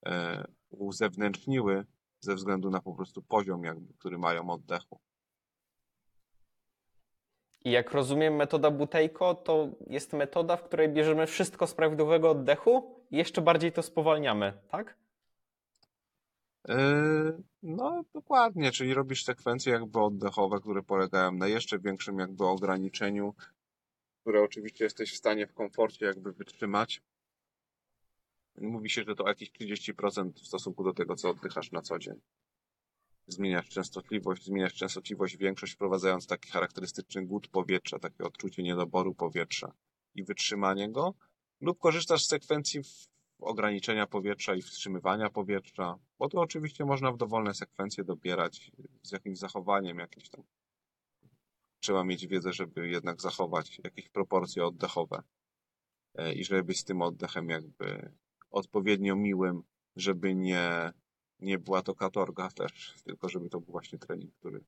[0.07, 1.87] e, uzewnętrzniły
[2.21, 5.01] ze względu na po prostu poziom, jakby, który mają oddechu.
[7.65, 12.95] I jak rozumiem, metoda Buteyko to jest metoda, w której bierzemy wszystko z prawidłowego oddechu
[13.11, 14.97] i jeszcze bardziej to spowalniamy, tak?
[16.69, 23.35] Yy, No, dokładnie, czyli robisz sekwencje jakby oddechowe, które polegają na jeszcze większym jakby ograniczeniu,
[24.21, 27.03] które oczywiście jesteś w stanie w komforcie jakby wytrzymać.
[28.61, 32.21] Mówi się, że to jakieś 30% w stosunku do tego, co oddychasz na co dzień.
[33.29, 39.73] Zmieniasz częstotliwość, zmieniasz częstotliwość, większość wprowadzając taki charakterystyczny głód powietrza, takie odczucie niedoboru powietrza
[40.15, 41.15] i wytrzymanie go,
[41.61, 42.81] lub korzystasz z sekwencji
[43.39, 48.71] ograniczenia powietrza i wstrzymywania powietrza, bo to oczywiście można w dowolne sekwencje dobierać
[49.03, 50.45] z jakimś zachowaniem jakieś tam.
[51.81, 55.23] Trzeba mieć wiedzę, żeby jednak zachować jakieś proporcje oddechowe
[56.15, 58.13] e, i żeby być z tym oddechem jakby
[58.51, 59.63] odpowiednio miłym,
[59.97, 60.93] żeby nie,
[61.41, 64.65] nie była to katorga też, tylko żeby to był właśnie trening, który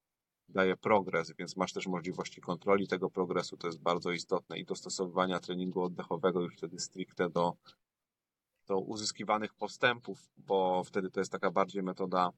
[0.49, 4.59] daje progres, więc masz też możliwości kontroli tego progresu, to jest bardzo istotne.
[4.59, 7.55] I dostosowywania treningu oddechowego już wtedy stricte do,
[8.67, 12.31] do uzyskiwanych postępów, bo wtedy to jest taka bardziej metoda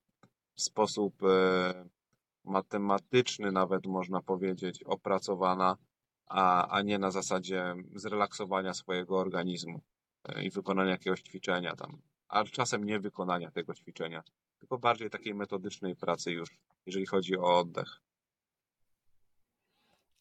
[0.54, 1.88] w sposób e,
[2.44, 5.76] matematyczny nawet można powiedzieć opracowana,
[6.26, 9.80] a, a nie na zasadzie zrelaksowania swojego organizmu
[10.24, 11.98] e, i wykonania jakiegoś ćwiczenia tam,
[12.32, 14.22] a czasem nie wykonania tego ćwiczenia,
[14.58, 16.48] tylko bardziej takiej metodycznej pracy już,
[16.86, 18.00] jeżeli chodzi o oddech.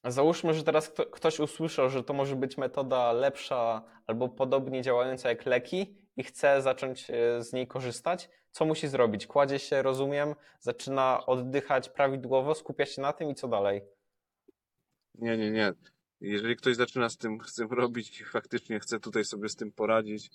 [0.03, 5.29] Załóżmy, że teraz kto, ktoś usłyszał, że to może być metoda lepsza albo podobnie działająca
[5.29, 8.29] jak leki i chce zacząć e, z niej korzystać.
[8.51, 9.27] Co musi zrobić?
[9.27, 13.81] Kładzie się, rozumiem, zaczyna oddychać prawidłowo, skupia się na tym i co dalej?
[15.15, 15.73] Nie, nie, nie.
[16.21, 19.71] Jeżeli ktoś zaczyna z tym, z tym robić i faktycznie chce tutaj sobie z tym
[19.71, 20.29] poradzić,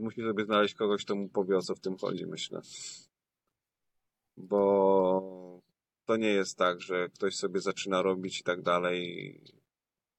[0.00, 2.60] musi sobie znaleźć kogoś, kto mu powie, o co w tym chodzi, myślę.
[4.36, 5.60] Bo
[6.04, 9.42] to nie jest tak, że ktoś sobie zaczyna robić i tak dalej i,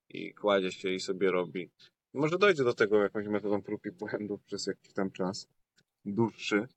[0.09, 1.69] i kładzie się i sobie robi.
[2.13, 5.47] Może dojdzie do tego jakąś metodą prób i błędów przez jakiś tam czas
[6.05, 6.67] dłuższy,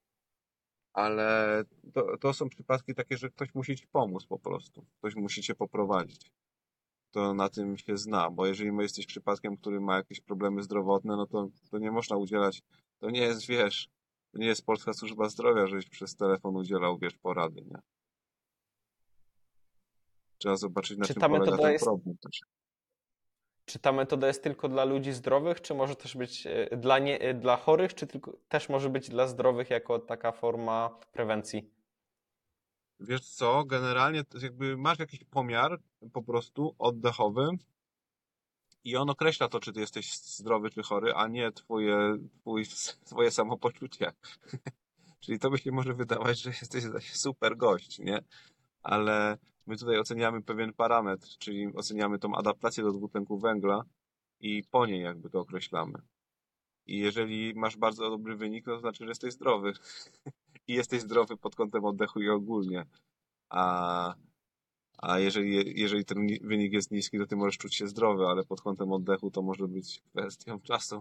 [0.92, 4.86] ale to, to są przypadki takie, że ktoś musi ci pomóc po prostu.
[4.98, 6.32] Ktoś musi cię poprowadzić
[7.10, 11.16] to na tym się zna, bo jeżeli my jesteś przypadkiem, który ma jakieś problemy zdrowotne,
[11.16, 12.62] no to, to nie można udzielać,
[12.98, 13.88] to nie jest, wiesz,
[14.32, 17.78] to nie jest Polska Służba Zdrowia, żeś przez telefon udzielał, wiesz, porady, nie?
[20.38, 22.40] Trzeba zobaczyć, na Czy czym ta polega ten jest- problem też.
[23.64, 27.20] Czy ta metoda jest tylko dla ludzi zdrowych, czy może też być e, dla, nie,
[27.20, 31.70] e, dla chorych, czy tylko, też może być dla zdrowych jako taka forma prewencji?
[33.00, 35.80] Wiesz co, generalnie jakby masz jakiś pomiar
[36.12, 37.48] po prostu oddechowy
[38.84, 42.64] I on określa to, czy ty jesteś zdrowy, czy chory, a nie twoje, twój,
[43.10, 44.12] twoje samopoczucie.
[45.20, 48.24] Czyli to by się może wydawać, że jesteś super gość, nie?
[48.82, 53.82] Ale my tutaj oceniamy pewien parametr, czyli oceniamy tą adaptację do dwutlenku węgla
[54.40, 55.98] i po niej jakby to określamy.
[56.88, 59.72] I jeżeli masz bardzo dobry wynik, to znaczy, że jesteś zdrowy.
[60.68, 62.86] I jesteś zdrowy pod kątem oddechu i ogólnie.
[63.48, 64.14] A,
[64.98, 68.44] a jeżeli, jeżeli ten ni- wynik jest niski, to ty możesz czuć się zdrowy, ale
[68.44, 71.00] pod kątem oddechu to może być kwestią czasu.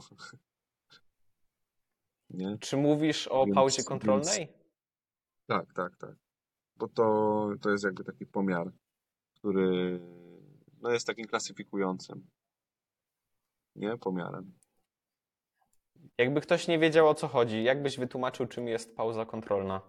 [2.29, 2.57] Nie?
[2.57, 4.47] Czy mówisz o Więc- pauzie kontrolnej?
[5.45, 6.15] Tak, tak, tak.
[6.75, 8.71] Bo to, to jest jakby taki pomiar,
[9.35, 9.99] który
[10.81, 12.27] no jest takim klasyfikującym.
[13.75, 13.97] Nie?
[13.97, 14.53] Pomiarem.
[16.17, 19.81] Jakby ktoś nie wiedział o co chodzi, jak byś wytłumaczył, czym jest pauza kontrolna?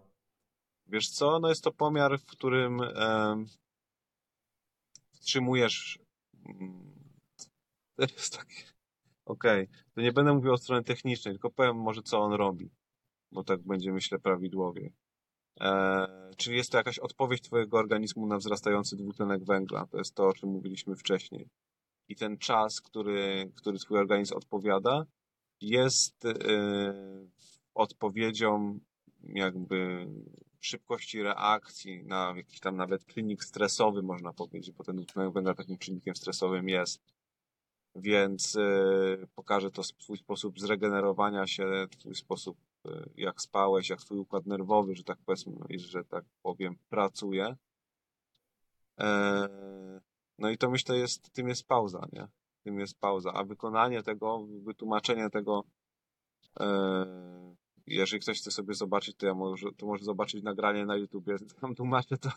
[0.87, 1.39] Wiesz co?
[1.39, 3.47] No jest to pomiar, w którym em,
[5.13, 5.99] wstrzymujesz.
[6.49, 6.95] mm,
[7.97, 8.63] To jest takie.
[9.25, 12.71] Okej, to nie będę mówił o stronie technicznej, tylko powiem może co on robi,
[13.33, 14.91] bo tak będzie myślę prawidłowie.
[15.61, 16.07] E,
[16.37, 19.87] czyli jest to jakaś odpowiedź Twojego organizmu na wzrastający dwutlenek węgla.
[19.87, 21.49] To jest to, o czym mówiliśmy wcześniej.
[22.09, 25.05] I ten czas, który, który Twój organizm odpowiada,
[25.61, 26.35] jest e,
[27.75, 28.79] odpowiedzią
[29.23, 30.09] jakby
[30.61, 36.17] szybkości reakcji na jakiś tam nawet czynnik stresowy, można powiedzieć, bo ten węgla takim czynnikiem
[36.17, 37.01] stresowym jest.
[37.95, 44.19] Więc e, pokaże to Twój sposób zregenerowania się, Twój sposób, e, jak spałeś, jak Twój
[44.19, 47.57] układ nerwowy, że tak powiedzmy, że tak powiem, pracuje.
[49.01, 49.49] E,
[50.39, 52.29] No i to myślę jest, tym jest pauza, nie?
[52.65, 53.33] Tym jest pauza.
[53.33, 55.65] A wykonanie tego, wytłumaczenie tego,
[56.61, 57.29] e,
[57.87, 61.37] jeżeli ktoś chce sobie zobaczyć, to ja może, to może zobaczyć nagranie na YouTubie.
[61.61, 62.31] Tam tłumaczę to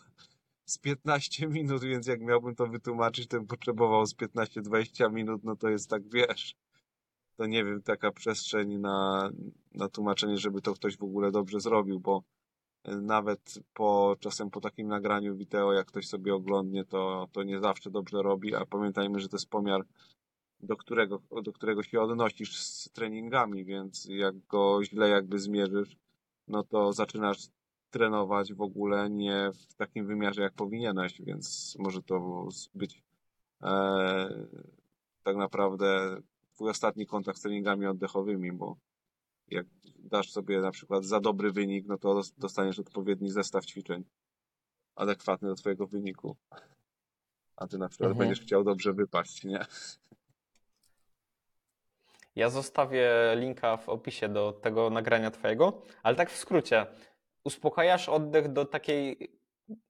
[0.65, 5.55] z 15 minut, więc jak miałbym to wytłumaczyć, to bym potrzebował z 15-20 minut, no
[5.55, 6.55] to jest tak, wiesz,
[7.37, 9.29] to nie wiem, taka przestrzeń na,
[9.73, 12.23] na tłumaczenie, żeby to ktoś w ogóle dobrze zrobił, bo
[12.85, 17.91] nawet po, czasem po takim nagraniu wideo, jak ktoś sobie oglądnie, to, to nie zawsze
[17.91, 19.81] dobrze robi, a pamiętajmy, że to jest pomiar,
[20.59, 25.97] do którego, do którego się odnosisz z treningami, więc jak go źle jakby zmierzysz,
[26.47, 27.37] no to zaczynasz
[27.89, 33.03] trenować w ogóle nie w takim wymiarze, jak powinieneś, więc może to być
[33.63, 34.47] e,
[35.23, 36.17] tak naprawdę
[36.53, 38.75] twój ostatni kontakt z treningami oddechowymi, bo
[39.51, 39.65] jak
[39.99, 44.03] dasz sobie na przykład za dobry wynik, no to dos- dostaniesz odpowiedni zestaw ćwiczeń
[44.95, 46.35] adekwatny do twojego wyniku.
[47.55, 48.27] A ty na przykład Mhm.
[48.27, 49.65] będziesz chciał dobrze wypaść, nie?
[52.35, 56.85] Ja zostawię linka w opisie do tego nagrania Twojego, ale tak w skrócie.
[57.43, 59.31] Uspokajasz oddech do takiej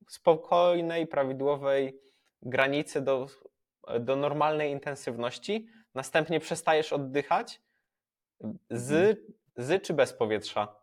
[0.08, 2.00] spokojnej, prawidłowej
[2.42, 3.28] granicy, do,
[4.00, 5.68] do normalnej intensywności.
[5.94, 7.62] Następnie przestajesz oddychać
[8.70, 9.20] z,
[9.58, 10.76] z czy bez powietrza?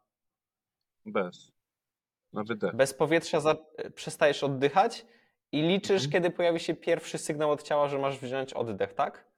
[1.06, 1.52] Bez.
[2.32, 2.76] Na wydech.
[2.76, 3.56] Bez powietrza za,
[3.94, 5.06] przestajesz oddychać
[5.52, 6.10] i liczysz, Mhm.
[6.10, 9.28] kiedy pojawi się pierwszy sygnał od ciała, że masz wziąć oddech, tak?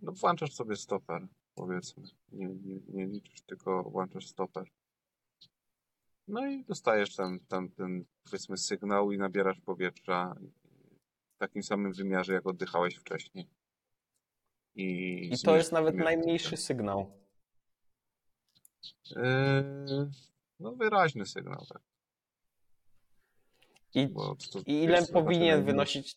[0.00, 2.04] No włączasz sobie stoper, powiedzmy.
[2.32, 4.64] Nie, nie, nie liczysz, tylko włączasz stoper.
[6.28, 10.34] No i dostajesz ten, ten, ten, powiedzmy, sygnał i nabierasz powietrza
[11.34, 13.48] w takim samym wymiarze, jak oddychałeś wcześniej.
[14.74, 17.21] I, I to jest nawet najmniejszy sygnał.
[19.10, 19.22] Yy,
[20.60, 21.82] no wyraźny sygnał, tak.
[23.94, 26.16] I Bo to, I ile powinien wynosić?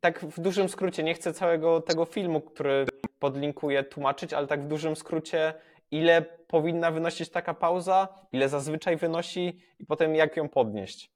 [0.00, 2.86] Tak w dużym skrócie, nie chcę całego tego filmu, który
[3.18, 5.54] podlinkuję, tłumaczyć, ale tak w dużym skrócie,
[5.90, 11.10] ile powinna wynosić taka pauza, ile zazwyczaj wynosi i potem jak ją podnieść.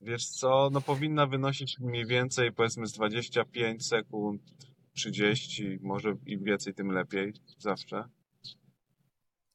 [0.00, 4.42] Wiesz co, no powinna wynosić mniej więcej powiedzmy z 25 sekund,
[4.98, 8.08] 30, może im więcej, tym lepiej, zawsze.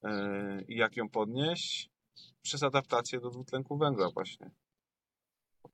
[0.04, 1.90] Yy, I jak ją podnieść?
[2.42, 4.52] Przez adaptację do dwutlenku węgla właśnie.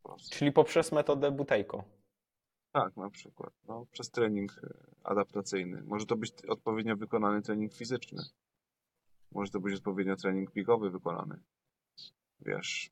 [0.04, 0.18] Po.
[0.32, 1.84] Czyli poprzez metodę Butejko.
[2.72, 3.54] Tak, na przykład.
[3.68, 4.70] No, przez trening e,
[5.04, 5.84] adaptacyjny.
[5.84, 8.24] Może to być odpowiednio wykonany trening fizyczny.
[9.32, 11.40] Może to być odpowiednio trening pigowy wykonany.
[12.40, 12.90] Wiesz,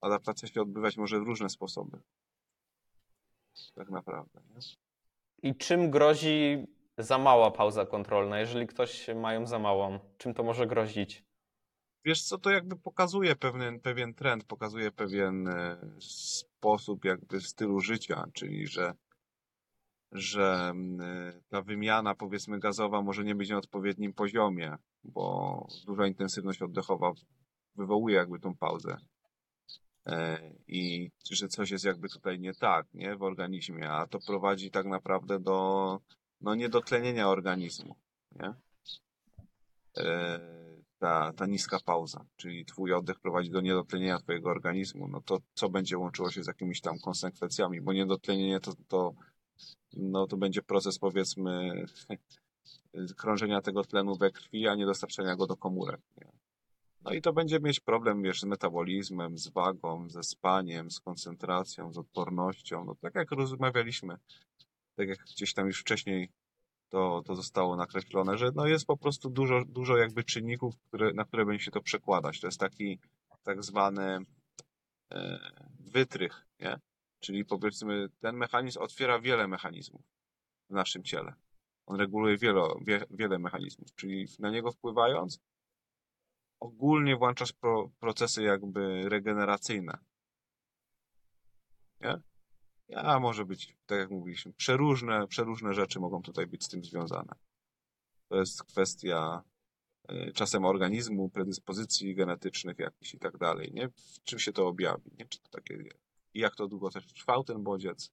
[0.00, 2.00] adaptacja się odbywać może w różne sposoby.
[3.74, 4.40] Tak naprawdę.
[4.54, 4.87] Nie?
[5.42, 6.66] I czym grozi
[6.98, 9.98] za mała pauza kontrolna, jeżeli ktoś ma ją za małą?
[10.18, 11.24] Czym to może grozić?
[12.04, 18.24] Wiesz co, to jakby pokazuje pewien, pewien trend, pokazuje pewien e, sposób jakby stylu życia,
[18.32, 18.92] czyli że,
[20.12, 26.62] że e, ta wymiana powiedzmy gazowa może nie być na odpowiednim poziomie, bo duża intensywność
[26.62, 27.12] oddechowa
[27.74, 28.96] wywołuje jakby tą pauzę.
[30.08, 34.70] E, i że coś jest jakby tutaj nie tak, nie, w organizmie, a to prowadzi
[34.70, 36.00] tak naprawdę do,
[36.40, 37.96] no, niedotlenienia organizmu,
[38.32, 38.54] nie?
[39.96, 40.40] E,
[40.98, 45.68] ta, ta niska pauza, czyli twój oddech prowadzi do niedotlenienia twojego organizmu, no to co
[45.68, 49.14] będzie łączyło się z jakimiś tam konsekwencjami, bo niedotlenienie to, to,
[49.92, 51.84] no, to będzie proces powiedzmy
[53.20, 56.00] krążenia tego tlenu we krwi, a nie dostarczania go do komórek.
[56.16, 56.32] Nie?
[57.02, 61.92] No i to będzie mieć problem, wiesz, z metabolizmem, z wagą, ze spaniem, z koncentracją,
[61.92, 62.84] z odpornością.
[62.84, 64.16] No tak jak rozmawialiśmy,
[64.96, 66.30] tak jak gdzieś tam już wcześniej
[66.88, 71.24] to, to zostało nakreślone, że no jest po prostu dużo, dużo jakby czynników, które, na
[71.24, 72.40] które będzie się to przekładać.
[72.40, 72.98] To jest taki
[73.42, 74.18] tak zwany
[75.12, 75.38] e,
[75.80, 76.80] wytrych, nie?
[77.20, 80.02] Czyli powiedzmy, ten mechanizm otwiera wiele mechanizmów
[80.70, 81.34] w naszym ciele.
[81.86, 85.38] On reguluje wielo, wie, wiele mechanizmów, czyli na niego wpływając,
[86.60, 89.98] ogólnie włączasz pro, procesy jakby regeneracyjne.
[92.00, 92.20] Nie?
[92.96, 97.32] A może być, tak jak mówiliśmy, przeróżne, przeróżne rzeczy mogą tutaj być z tym związane.
[98.28, 99.42] To jest kwestia
[100.10, 103.88] y, czasem organizmu, predyspozycji genetycznych jakichś i tak dalej, nie?
[103.88, 105.26] W czym się to objawi, nie?
[105.26, 105.84] Czy to takie,
[106.34, 108.12] jak to długo też trwał ten bodziec,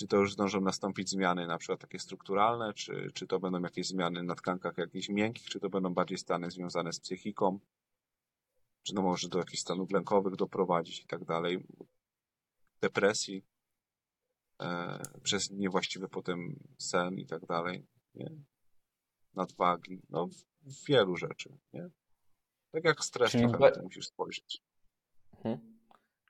[0.00, 3.86] czy to już zdążą nastąpić zmiany, na przykład takie strukturalne, czy, czy to będą jakieś
[3.86, 7.58] zmiany na tkankach jakichś miękkich, czy to będą bardziej stany związane z psychiką,
[8.82, 11.66] czy to może do jakichś stanów lękowych doprowadzić i tak dalej,
[12.80, 13.44] depresji,
[14.62, 18.30] e, przez niewłaściwy potem sen i tak dalej, nie?
[19.34, 20.28] nadwagi, no
[20.88, 21.90] wielu rzeczy, nie?
[22.70, 23.46] Tak jak stres Czyli
[23.82, 24.62] musisz spojrzeć.
[25.32, 25.79] Mhm.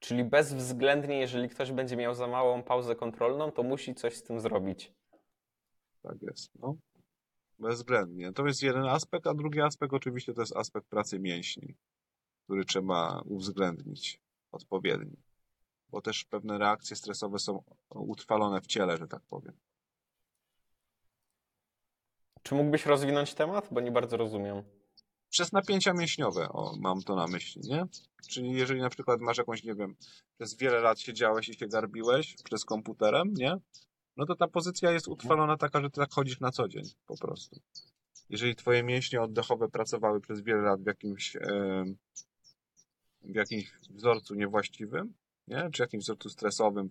[0.00, 4.40] Czyli bezwzględnie, jeżeli ktoś będzie miał za małą pauzę kontrolną, to musi coś z tym
[4.40, 4.92] zrobić.
[6.02, 6.76] Tak jest, no.
[7.58, 8.32] Bezwzględnie.
[8.32, 11.74] To jest jeden aspekt, a drugi aspekt oczywiście to jest aspekt pracy mięśni,
[12.44, 14.20] który trzeba uwzględnić
[14.52, 15.16] odpowiednio.
[15.88, 19.52] Bo też pewne reakcje stresowe są utrwalone w ciele, że tak powiem.
[22.42, 23.68] Czy mógłbyś rozwinąć temat?
[23.70, 24.62] Bo nie bardzo rozumiem.
[25.30, 27.86] Przez napięcia mięśniowe, o, mam to na myśli, nie?
[28.28, 29.96] Czyli jeżeli na przykład masz jakąś, nie wiem,
[30.36, 33.56] przez wiele lat siedziałeś i się garbiłeś przez komputerem, nie?
[34.16, 37.16] No to ta pozycja jest utrwalona taka, że ty tak chodzisz na co dzień, po
[37.18, 37.60] prostu.
[38.28, 41.96] Jeżeli twoje mięśnie oddechowe pracowały przez wiele lat w jakimś, em,
[43.22, 45.14] w jakimś wzorcu niewłaściwym,
[45.48, 45.70] nie?
[45.72, 46.88] Czy jakimś wzorcu stresowym,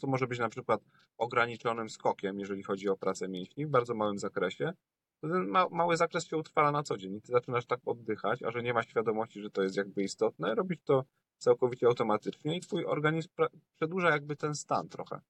[0.00, 0.80] to może być na przykład
[1.18, 4.72] ograniczonym skokiem, jeżeli chodzi o pracę mięśni, w bardzo małym zakresie,
[5.22, 8.42] to ten ma, mały zakres się utrwala na co dzień i ty zaczynasz tak oddychać,
[8.42, 11.04] a że nie ma świadomości, że to jest jakby istotne, robisz to
[11.38, 13.28] całkowicie automatycznie i twój organizm
[13.76, 15.20] przedłuża jakby ten stan trochę,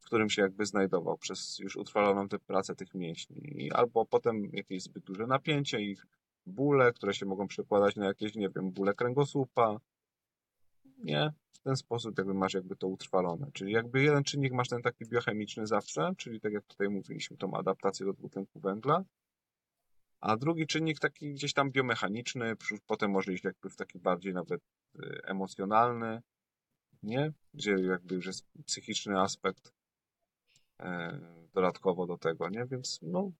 [0.00, 3.64] w którym się jakby znajdował przez już utrwaloną tę pracę tych mięśni.
[3.64, 6.06] I albo potem jakieś zbyt duże napięcie, ich
[6.46, 9.76] bóle, które się mogą przekładać na jakieś, nie wiem, bóle kręgosłupa.
[11.02, 13.50] Nie, w ten sposób jakby masz jakby to utrwalone.
[13.52, 17.54] Czyli jakby jeden czynnik masz ten taki biochemiczny zawsze, czyli tak jak tutaj mówiliśmy, tą
[17.54, 19.04] adaptację do dwutlenku węgla,
[20.20, 22.56] a drugi czynnik taki gdzieś tam biomechaniczny,
[22.86, 24.60] potem może iść jakby w taki bardziej nawet
[24.96, 26.22] y, emocjonalny,
[27.02, 27.32] nie?
[27.54, 29.72] Gdzie jakby już jest psychiczny aspekt
[30.80, 31.20] e,
[31.54, 32.66] dodatkowo do tego, nie?
[32.66, 33.32] Więc no,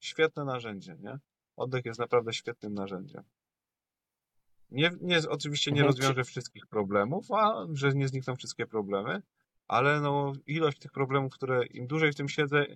[0.00, 1.18] świetne narzędzie, nie?
[1.56, 3.22] Oddech jest naprawdę świetnym narzędziem.
[4.74, 9.22] Nie, nie, oczywiście nie Mhm, rozwiąże wszystkich problemów, a że nie znikną wszystkie problemy,
[9.68, 12.66] ale no, ilość tych problemów, które im dłużej w tym siedzę,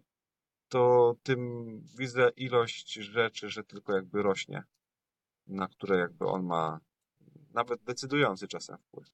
[0.69, 4.63] to tym widzę ilość rzeczy, że tylko jakby rośnie,
[5.47, 6.81] na które jakby on ma
[7.55, 9.09] nawet decydujący czasem wpływ.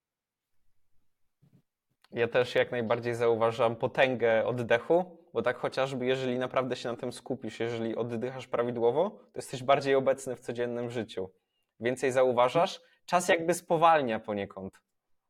[2.13, 7.13] Ja też jak najbardziej zauważam potęgę oddechu, bo tak chociażby jeżeli naprawdę się na tym
[7.13, 11.31] skupisz, jeżeli oddychasz prawidłowo, to jesteś bardziej obecny w codziennym życiu.
[11.85, 14.81] Więcej zauważasz, czas jakby spowalnia poniekąd.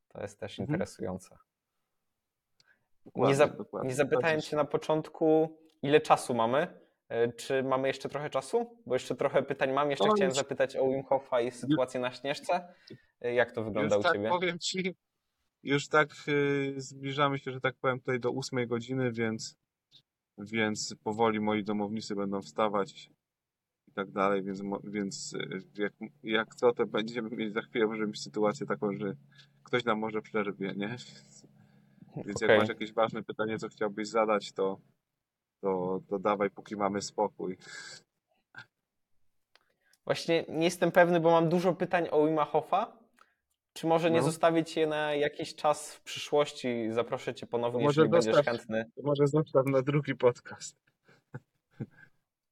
[0.09, 0.75] To jest też Mhm.
[0.75, 1.37] interesujące.
[3.05, 3.89] Dokładnie, Nie, za, dokładnie.
[3.89, 4.41] nie zapytałem.
[4.41, 6.81] Cię na początku, ile czasu mamy.
[7.09, 8.77] E, Czy mamy jeszcze trochę czasu?
[8.87, 9.91] Bo jeszcze trochę pytań mam.
[9.91, 12.75] Jeszcze No, chciałem już- zapytać o Wim Hofa i sytuację na Śnieżce.
[13.21, 14.29] E, Jak to wygląda Już u tak Ciebie?
[14.29, 14.95] powiem Ci,
[15.63, 19.57] już tak y, zbliżamy się, że tak powiem, tutaj do ósmej godziny, więc,
[20.39, 23.11] więc powoli moi domownicy będą wstawać
[23.95, 25.93] tak dalej, więc, więc y, jak,
[26.23, 29.15] jak co, to będziemy mieć za chwilę może mieć sytuację taką, że
[29.63, 30.97] ktoś nam może przerwie, nie?
[32.27, 32.59] Więc jak Okej.
[32.59, 34.79] masz jakieś ważne pytanie, co chciałbyś zadać, to,
[35.61, 37.57] to, to dawaj, póki mamy spokój.
[40.05, 42.97] Właśnie nie jestem pewny, bo mam dużo pytań o Wima Hofa.
[43.73, 44.23] Czy może nie No.
[44.23, 46.87] zostawić je na jakiś czas w przyszłości?
[46.91, 48.91] Zaproszę Cię ponownie, To może jeżeli będziesz chętny.
[49.03, 50.77] Może zostaw na drugi podcast.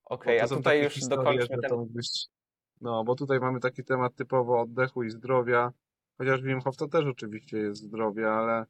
[0.05, 1.71] Okej, to a tutaj już dokończmy ten...
[1.71, 2.27] mógłbyś-
[2.81, 5.73] No, bo tutaj mamy taki temat typowo oddechu i zdrowia,
[6.19, 8.67] Chociaż Wim Hof to też oczywiście jest zdrowie, ale,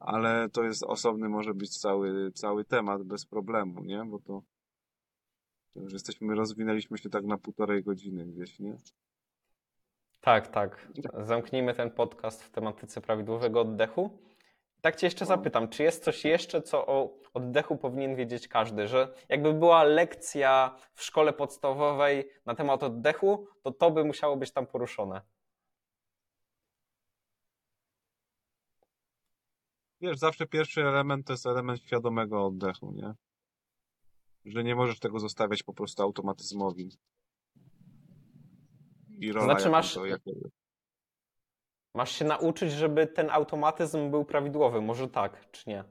[0.00, 4.04] ale to jest osobny może być cały, cały temat bez problemu, nie?
[4.04, 4.42] Bo to,
[5.74, 8.78] to już jesteśmy, rozwinęliśmy się tak na półtorej godziny gdzieś, nie?
[10.20, 10.88] Tak, tak.
[11.18, 14.18] Zamknijmy ten podcast w tematyce prawidłowego oddechu.
[14.86, 15.28] Tak cię jeszcze No.
[15.28, 20.76] zapytam, czy jest coś jeszcze, co o oddechu powinien wiedzieć każdy, że jakby była lekcja
[20.94, 25.20] w szkole podstawowej na temat oddechu, to to by musiało być tam poruszone.
[30.00, 33.14] Wiesz, zawsze pierwszy element to jest element świadomego oddechu, nie?
[34.44, 36.90] Że nie możesz tego zostawiać po prostu automatyzmowi.
[39.20, 40.20] I rola Znaczy masz- to, jak,
[41.96, 45.84] Masz się nauczyć, żeby ten automatyzm był prawidłowy, może tak, czy nie?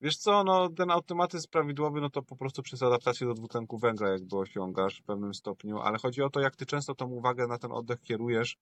[0.00, 4.08] Wiesz co, no ten automatyzm prawidłowy, no to po prostu przez adaptację do dwutlenku węgla
[4.08, 7.58] jakby osiągasz w pewnym stopniu, ale chodzi o to, jak ty często tą uwagę na
[7.58, 8.56] ten oddech kierujesz,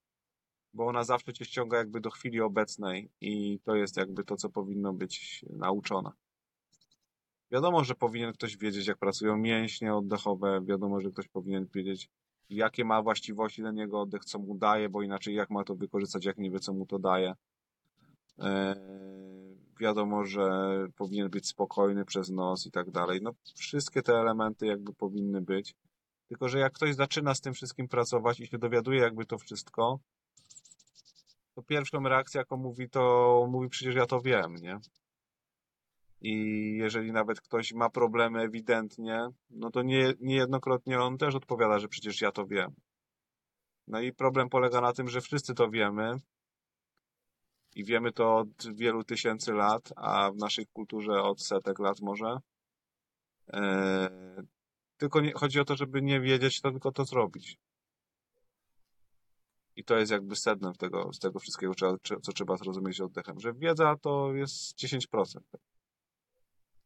[0.74, 4.48] bo ona zawsze cię ściąga jakby do chwili obecnej i to jest jakby to, co
[4.48, 6.10] powinno być nauczone.
[7.50, 12.10] Wiadomo, że powinien ktoś wiedzieć, jak pracują mięśnie oddechowe, wiadomo, że ktoś powinien wiedzieć,
[12.50, 16.24] jakie ma właściwości ten jego oddech, co mu daje, bo inaczej jak ma to wykorzystać,
[16.24, 17.34] jak nie wie, co mu to daje.
[18.38, 18.76] Eee,
[19.80, 20.42] wiadomo, że
[20.96, 23.20] powinien być spokojny przez nos i tak dalej.
[23.22, 25.74] No, wszystkie te elementy jakby powinny być.
[26.28, 30.00] Tylko, że jak ktoś zaczyna z tym wszystkim pracować i się dowiaduje jakby to wszystko,
[31.54, 34.78] to pierwszą reakcję, jaką mówi, to mówi przecież ja to wiem, nie?
[36.24, 36.32] I
[36.76, 42.20] jeżeli nawet ktoś ma problemy ewidentnie, no to nie, niejednokrotnie on też odpowiada, że przecież
[42.20, 42.74] ja to wiem.
[43.86, 46.14] No i problem polega na tym, że wszyscy to wiemy,
[47.74, 52.36] i wiemy to od wielu tysięcy lat, a w naszej kulturze od setek lat może.
[53.48, 54.42] Eee,
[54.96, 57.58] tylko nie, chodzi o to, żeby nie wiedzieć, to tylko to zrobić.
[59.76, 63.52] I to jest jakby sednem tego, z tego wszystkiego, cze- co trzeba zrozumieć oddechem, że
[63.54, 65.40] wiedza to jest 10%.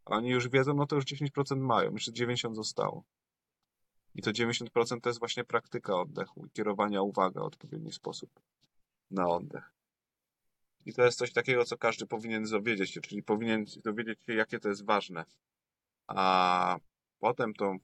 [0.07, 3.05] A oni już wiedzą, no to już 10% mają, jeszcze 90% zostało.
[4.15, 8.41] I to 90% to jest właśnie praktyka oddechu i kierowania uwagi w odpowiedni sposób
[9.11, 9.73] na oddech.
[10.87, 14.59] I to jest coś takiego, co każdy powinien dowiedzieć się, czyli powinien dowiedzieć się, jakie
[14.59, 15.24] to jest ważne.
[16.07, 16.78] A
[17.19, 17.77] potem to,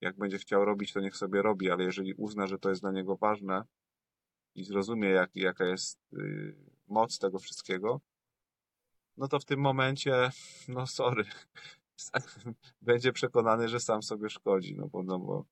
[0.00, 2.92] jak będzie chciał robić, to niech sobie robi, ale jeżeli uzna, że to jest dla
[2.92, 3.64] niego ważne
[4.54, 6.56] i zrozumie, jak, jaka jest y,
[6.88, 8.00] moc tego wszystkiego,
[9.20, 10.30] no to w tym momencie,
[10.68, 11.24] no sorry,
[12.82, 15.44] będzie przekonany, że sam sobie szkodzi, no bo, no bo,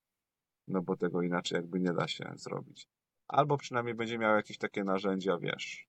[0.68, 2.88] no bo tego inaczej jakby nie da się zrobić.
[3.28, 5.88] Albo przynajmniej będzie miał jakieś takie narzędzia, wiesz,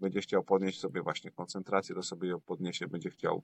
[0.00, 3.42] będzie chciał podnieść sobie właśnie koncentrację, to sobie ją podniesie, będzie chciał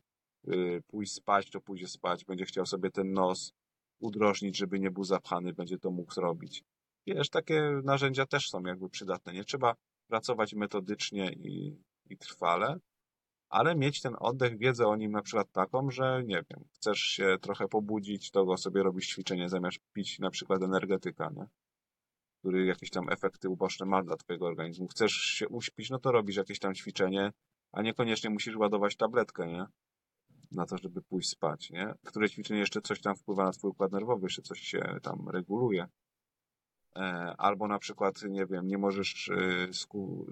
[0.49, 3.53] y, pójść spać, to pójdzie spać, będzie chciał sobie ten nos
[3.99, 6.65] udrożnić, żeby nie był zapchany, będzie to mógł zrobić.
[7.07, 9.33] Wiesz, takie narzędzia też są jakby przydatne.
[9.33, 9.75] Nie trzeba
[10.09, 12.79] pracować metodycznie i, i trwale,
[13.55, 17.37] ale mieć ten oddech, wiedzę o nim na przykład taką, że nie wiem, chcesz się
[17.41, 21.47] trochę pobudzić, to sobie robisz ćwiczenie zamiast pić na przykład energetyka, nie?
[22.39, 24.89] który jakieś tam efekty uboczne ma dla twojego organizmu.
[24.89, 27.33] Chcesz się uśpić, no to robisz jakieś tam ćwiczenie,
[27.73, 29.67] a niekoniecznie musisz ładować tabletkę, nie?
[30.53, 31.95] Na to, żeby pójść spać, nie?
[32.05, 35.87] Które ćwiczenie jeszcze coś tam wpływa na twój układ nerwowy, jeszcze coś się tam reguluje.
[36.97, 39.71] E, Albo na przykład, nie wiem, nie możesz y,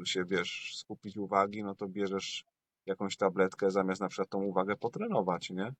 [0.05, 2.45] się, wiesz, skupić uwagi, no to bierzesz
[2.87, 5.73] jakąś tabletkę zamiast na przykład tą uwagę potrenować, nie?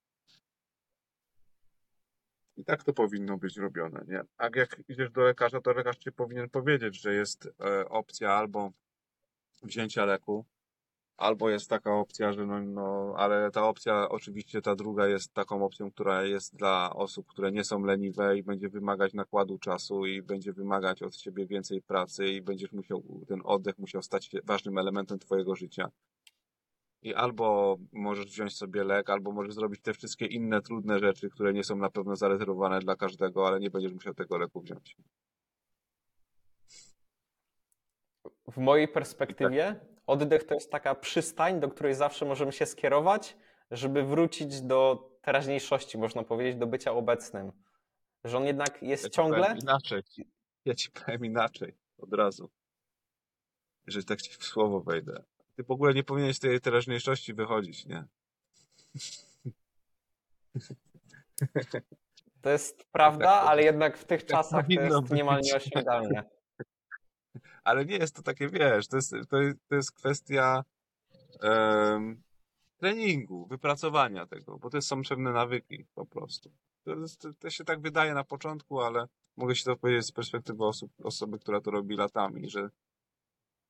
[2.57, 4.21] I tak to powinno być robione, nie?
[4.37, 8.71] A jak idziesz do lekarza, to lekarz ci powinien powiedzieć, że jest e, opcja albo
[9.63, 10.45] wzięcia leku,
[11.17, 15.65] albo jest taka opcja, że no, no, ale ta opcja, oczywiście ta druga jest taką
[15.65, 20.21] opcją, która jest dla osób, które nie są leniwe i będzie wymagać nakładu czasu i
[20.21, 24.77] będzie wymagać od ciebie więcej pracy i będziesz musiał, ten oddech musiał stać się ważnym
[24.77, 25.89] elementem twojego życia.
[27.03, 31.53] I albo możesz wziąć sobie lek, albo możesz zrobić te wszystkie inne trudne rzeczy, które
[31.53, 34.97] nie są na pewno zarezerwowane dla każdego, ale nie będziesz musiał tego leku wziąć.
[38.51, 43.37] W mojej perspektywie oddech to jest taka przystań, do której zawsze możemy się skierować,
[43.71, 47.51] żeby wrócić do teraźniejszości, można powiedzieć, do bycia obecnym.
[48.23, 49.55] Że on jednak jest Ja ci ciągle.
[49.61, 50.03] inaczej.
[50.65, 52.49] Ja ci powiem inaczej, od razu.
[53.85, 55.23] Jeżeli tak ci w słowo wejdę.
[55.55, 58.05] Ty w ogóle nie powinieneś z tej teraźniejszości wychodzić, nie?
[62.41, 66.23] To jest prawda, Tak, ale jednak w tych czasach to jest niemal nieosiągalne.
[67.63, 70.63] Ale nie jest to takie, wiesz, to jest, to jest, to jest kwestia
[71.41, 72.23] em,
[72.77, 76.51] treningu, wypracowania tego, bo to są pewne nawyki po prostu.
[76.83, 79.07] To, to, to się tak wydaje na początku, ale
[79.37, 82.69] mogę się to powiedzieć z perspektywy osób, osoby, która to robi latami, że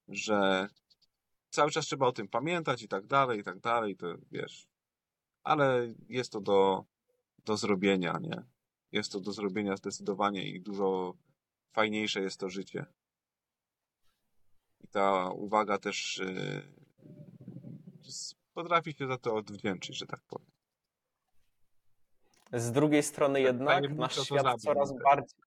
[0.08, 0.68] że
[1.54, 4.68] cały czas trzeba o tym pamiętać i tak dalej, i tak dalej, to wiesz.
[5.44, 6.86] Ale jest to do,
[7.46, 8.44] do zrobienia, nie?
[8.92, 11.14] Jest to do zrobienia zdecydowanie i dużo
[11.74, 12.86] fajniejsze jest to życie.
[14.84, 16.62] I ta uwaga też yy,
[18.54, 20.52] potrafi się za to odwdzięczyć, że tak powiem.
[22.54, 25.04] Z drugiej strony jednak tajemniczo nasz świat zabrzmi coraz trochę.
[25.04, 25.40] bardziej...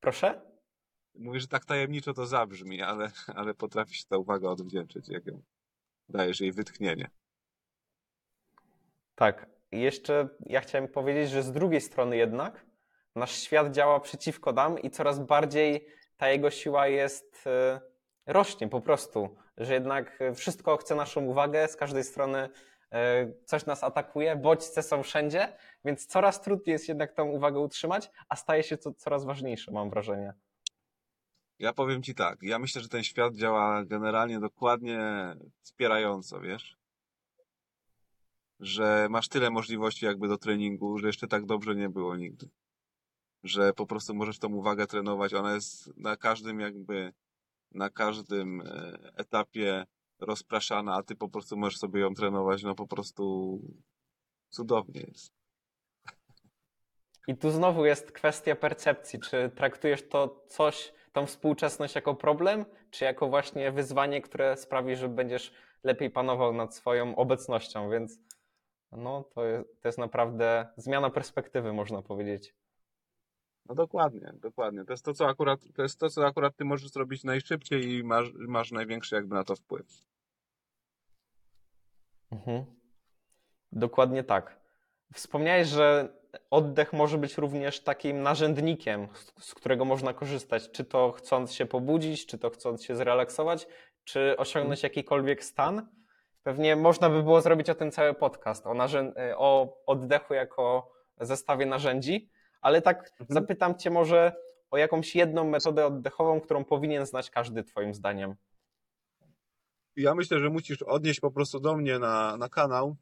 [0.00, 0.49] Proszę?
[1.14, 5.42] Mówię, że tak tajemniczo to zabrzmi, ale, ale potrafi się ta uwaga odwdzięczyć, jak ją
[6.08, 7.10] dajesz jej wytchnienie.
[9.14, 9.46] Tak.
[9.72, 12.66] I jeszcze ja chciałem powiedzieć, że z drugiej strony jednak
[13.16, 17.80] nasz świat działa przeciwko nam i coraz bardziej ta jego siła jest, e,
[18.26, 22.48] rośnie po prostu, że jednak wszystko chce naszą uwagę, z każdej strony
[22.92, 28.10] e, coś nas atakuje, bodźce są wszędzie, więc coraz trudniej jest jednak tą uwagę utrzymać,
[28.28, 30.34] a staje się to coraz ważniejsze, mam wrażenie.
[31.60, 35.00] Ja powiem ci tak, ja myślę, że ten świat działa generalnie dokładnie
[35.62, 36.76] wspierająco, wiesz?
[38.60, 42.48] Że masz tyle możliwości jakby do treningu, że jeszcze tak dobrze nie było nigdy.
[43.42, 47.12] Że po prostu możesz tą uwagę trenować, ona jest na każdym jakby,
[47.72, 49.86] na każdym e, etapie
[50.18, 53.58] rozpraszana, a ty po prostu możesz sobie ją trenować, no po prostu
[54.48, 55.32] cudownie jest.
[57.26, 59.20] I tu znowu jest kwestia percepcji.
[59.20, 65.08] Czy traktujesz to coś, tą współczesność jako problem, czy jako właśnie wyzwanie, które sprawi, że
[65.08, 68.18] będziesz lepiej panował nad swoją obecnością, więc
[68.92, 72.54] no to jest, to jest naprawdę zmiana perspektywy, można powiedzieć.
[73.66, 74.84] No dokładnie, dokładnie.
[74.84, 78.04] To jest to, co akurat, to jest to, co akurat ty możesz zrobić najszybciej i
[78.04, 80.02] masz, masz największy jakby na to wpływ.
[82.30, 82.64] Mhm.
[83.72, 84.60] Dokładnie tak.
[85.14, 86.19] Wspomniałeś, że
[86.50, 89.08] oddech może być również takim narzędnikiem,
[89.38, 93.66] z- którego można korzystać, czy to chcąc się pobudzić, czy to chcąc się zrelaksować,
[94.04, 95.88] czy osiągnąć jakikolwiek stan.
[96.42, 101.66] Pewnie można by było zrobić o tym cały podcast, o, narzę- o oddechu jako zestawie
[101.66, 102.30] narzędzi,
[102.60, 103.26] ale tak Mhm.
[103.28, 104.32] zapytam Cię może
[104.70, 108.34] o jakąś jedną metodę oddechową, którą powinien znać każdy Twoim zdaniem.
[109.96, 112.96] Ja myślę, że musisz odnieść po prostu do mnie na, na kanał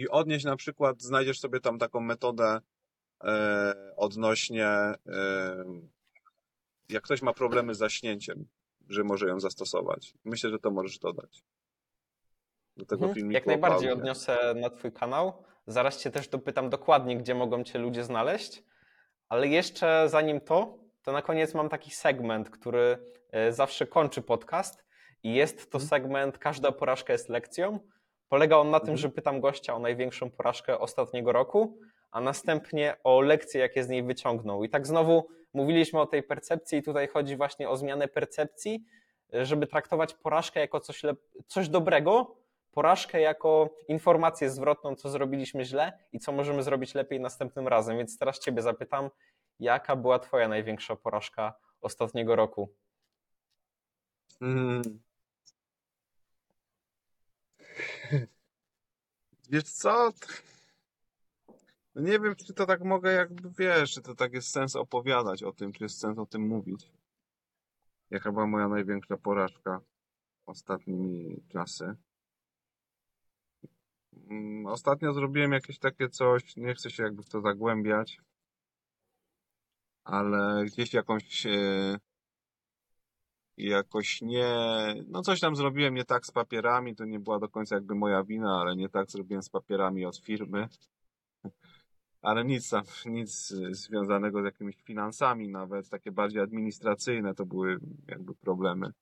[0.00, 2.60] i odnieść na przykład, znajdziesz sobie tam taką metodę
[3.24, 4.96] e, odnośnie, e,
[6.88, 8.46] jak ktoś ma problemy z zaśnięciem,
[8.88, 10.14] że może ją zastosować.
[10.24, 11.42] Myślę, że to możesz dodać.
[12.76, 13.14] Do tego Mhm.
[13.14, 13.34] filmiku.
[13.34, 15.44] Jak najbardziej odniosę na Twój kanał.
[15.66, 18.62] Zaraz Cię też dopytam dokładnie, gdzie mogą Cię ludzie znaleźć.
[19.28, 22.98] Ale jeszcze zanim to, to na koniec mam taki segment, który
[23.30, 24.84] e, zawsze kończy podcast.
[25.22, 25.88] I jest to Mhm.
[25.88, 27.80] segment Każda porażka jest lekcją.
[28.30, 28.96] Polega on na tym, Mhm.
[28.98, 31.78] że pytam gościa o największą porażkę ostatniego roku,
[32.10, 34.64] a następnie o lekcje, jakie z niej wyciągnął.
[34.64, 38.84] I tak znowu mówiliśmy o tej percepcji, i tutaj chodzi właśnie o zmianę percepcji,
[39.32, 41.02] żeby traktować porażkę jako coś,
[41.46, 42.36] coś dobrego,
[42.72, 47.98] porażkę jako informację zwrotną, co zrobiliśmy źle i co możemy zrobić lepiej następnym razem.
[47.98, 49.10] Więc teraz Ciebie zapytam,
[49.60, 52.68] jaka była Twoja największa porażka ostatniego roku?
[54.40, 54.82] Mm.
[59.50, 60.12] Wiesz co?
[61.94, 65.42] No nie wiem, czy to tak mogę, jakby wiesz, czy to tak jest sens opowiadać
[65.42, 66.92] o tym, czy jest sens o tym mówić.
[68.10, 69.80] Jaka była moja największa porażka
[70.46, 71.96] ostatnimi czasy?
[74.30, 78.20] Mm, Ostatnio zrobiłem jakieś takie coś, nie chcę się jakby w to zagłębiać,
[80.04, 81.98] ale gdzieś jakąś e,
[83.68, 84.46] jakoś nie,
[85.08, 88.24] no coś tam zrobiłem nie tak z papierami, to nie była do końca jakby moja
[88.24, 90.68] wina, ale nie tak zrobiłem z papierami od firmy.
[92.22, 97.78] Ale nic tam, nic związanego z jakimiś finansami, nawet takie bardziej administracyjne to były
[98.08, 98.92] jakby problemy,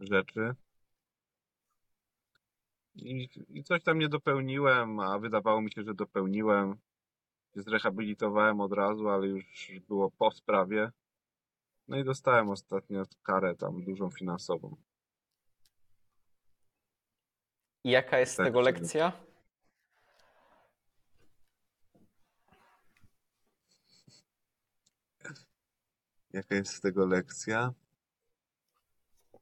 [0.00, 0.54] rzeczy.
[2.94, 6.76] I, I coś tam nie dopełniłem, a wydawało mi się, że dopełniłem.
[7.54, 10.90] Zrehabilitowałem od razu, ale już było po sprawie.
[11.92, 14.76] No i dostałem ostatnio karę tam dużą finansową.
[17.84, 19.12] I jaka jest z Tak, tego czyli- lekcja?
[26.32, 27.72] Jaka jest z tego lekcja?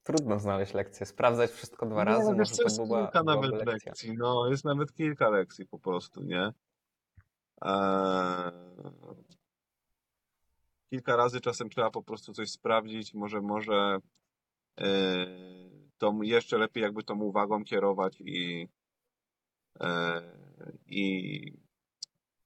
[0.03, 3.49] Trudno znaleźć lekcję, sprawdzać wszystko dwa razy, wiesz może co, to jest była, kilka byłaby
[3.49, 3.91] nawet lekcja.
[3.91, 4.15] lekcji.
[4.19, 6.53] No, jest nawet kilka lekcji po prostu, nie?
[7.63, 8.53] Eee,
[10.91, 13.99] kilka razy czasem trzeba po prostu coś sprawdzić, może, może
[14.77, 18.69] eee, to jeszcze lepiej jakby tą uwagą kierować i
[19.81, 20.23] eee,
[20.87, 21.41] i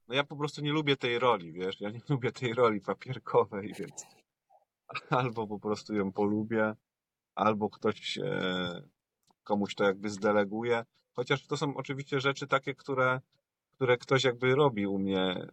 [0.08, 3.74] no ja po prostu nie lubię tej roli, wiesz, ja nie lubię tej roli papierkowej,
[3.78, 4.06] więc
[5.10, 6.74] albo po prostu ją polubię,
[7.34, 8.82] albo ktoś e,
[9.44, 10.84] komuś to jakby zdeleguje.
[11.12, 13.20] Chociaż to są oczywiście rzeczy takie, które,
[13.72, 15.48] które ktoś jakby robi u mnie, e,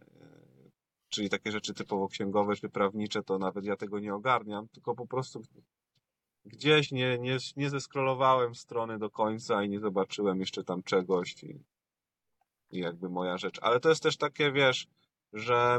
[1.12, 5.06] czyli takie rzeczy typowo księgowe czy prawnicze, to nawet ja tego nie ogarniam, tylko po
[5.06, 5.42] prostu
[6.44, 11.64] gdzieś nie, nie, nie zeskrolowałem strony do końca i nie zobaczyłem jeszcze tam czegoś i,
[12.70, 13.58] i jakby moja rzecz.
[13.62, 14.86] Ale to jest też takie, wiesz,
[15.32, 15.78] że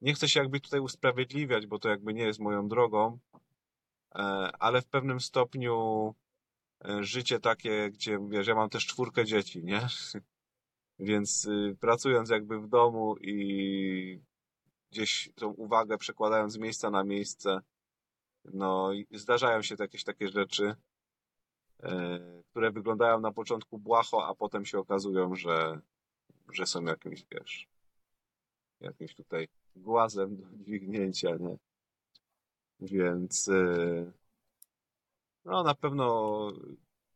[0.00, 3.18] nie chcę się jakby tutaj usprawiedliwiać, bo to jakby nie jest moją drogą,
[4.14, 4.18] e,
[4.58, 6.14] ale w pewnym stopniu
[6.84, 9.86] e, życie takie, gdzie wiesz, ja mam też czwórkę dzieci, nie?
[11.00, 14.20] Więc y, pracując jakby w domu i
[14.90, 17.60] gdzieś tą uwagę przekładając z miejsca na miejsce,
[18.44, 20.74] no zdarzają się jakieś takie rzeczy,
[21.82, 22.18] e,
[22.50, 25.80] które wyglądają na początku błaho, a potem się okazują, że,
[26.52, 27.68] że są jakimś, wiesz,
[28.80, 31.56] jakimś tutaj głazem do dźwignięcia, nie?
[32.80, 34.12] Więc e,
[35.44, 36.48] no na pewno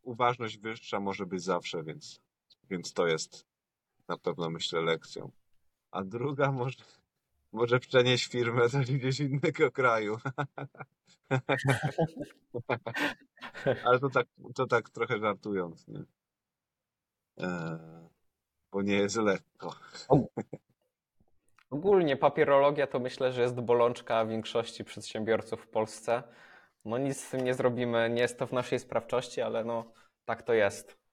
[0.01, 2.21] uważność wyższa może być zawsze, więc,
[2.69, 3.54] więc to jest
[4.07, 5.31] na pewno myślę lekcją.
[5.91, 6.77] A druga może,
[7.51, 10.17] może przenieść firmę do gdzieś innego kraju.
[13.85, 16.03] Ale to tak, to tak trochę żartując, nie?
[17.37, 17.79] Eee,
[18.71, 19.75] bo nie jest lekko.
[21.69, 26.23] Ogólnie papierologia to myślę, że jest bolączka większości przedsiębiorców w Polsce.
[26.85, 29.91] No nic z tym nie zrobimy, nie jest to w naszej sprawczości, ale no
[30.25, 31.04] tak to jest.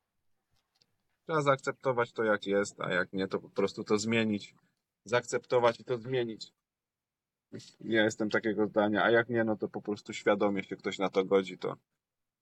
[1.26, 4.54] Trzeba zaakceptować to, jak jest, a jak nie, to po prostu to zmienić.
[5.04, 6.52] Zaakceptować i to zmienić.
[7.80, 11.08] Ja jestem takiego zdania, a jak nie, no to po prostu świadomie się ktoś na
[11.08, 11.76] to godzi, to,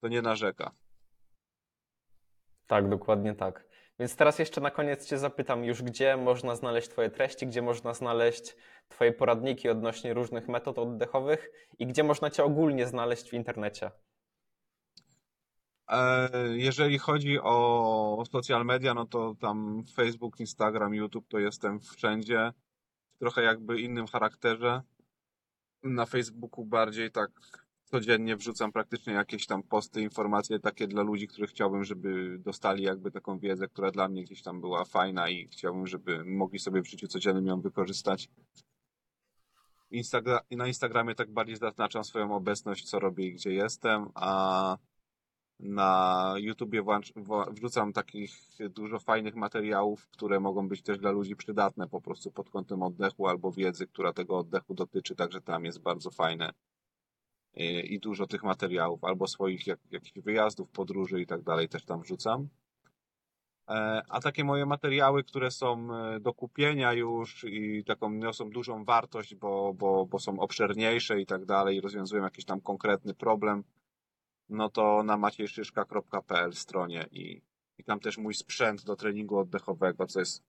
[0.00, 0.72] to nie narzeka.
[2.66, 3.64] Tak, dokładnie tak.
[3.98, 7.94] Więc teraz jeszcze na koniec Cię zapytam już, gdzie można znaleźć Twoje treści, gdzie można
[7.94, 8.56] znaleźć
[8.88, 13.90] Twoje poradniki odnośnie różnych metod oddechowych i gdzie można Cię ogólnie znaleźć w internecie.
[15.90, 22.52] E, Jeżeli chodzi o social media, no to tam Facebook, Instagram, YouTube to jestem wszędzie.
[23.18, 24.82] Trochę jakby innym charakterze.
[25.82, 27.30] Na Facebooku bardziej tak
[27.84, 33.10] codziennie wrzucam praktycznie jakieś tam posty, informacje takie dla ludzi, których chciałbym, żeby dostali jakby
[33.10, 36.88] taką wiedzę, która dla mnie gdzieś tam była fajna i chciałbym, żeby mogli sobie w
[36.88, 38.28] życiu codziennym ją wykorzystać.
[39.92, 44.76] Instagra- na Instagramie tak bardziej zaznaczam swoją obecność, co robię i gdzie jestem, a
[45.62, 46.82] na YouTubie
[47.50, 48.30] wrzucam takich
[48.70, 53.26] dużo fajnych materiałów, które mogą być też dla ludzi przydatne po prostu pod kątem oddechu
[53.26, 56.52] albo wiedzy, która tego oddechu dotyczy, także tam jest bardzo fajne
[57.54, 61.84] i i dużo tych materiałów, albo swoich jak, jakichś wyjazdów, podróży i tak dalej też
[61.84, 62.48] tam wrzucam.
[63.68, 68.84] E, A takie moje materiały, które są e, do kupienia już i taką niosą dużą
[68.84, 73.64] wartość, bo, bo, bo są obszerniejsze i tak dalej, rozwiązują jakiś tam konkretny problem,
[74.50, 77.42] no to na maciejszyszka.pl stronie i,
[77.78, 80.42] i tam też mój sprzęt do treningu oddechowego, co jest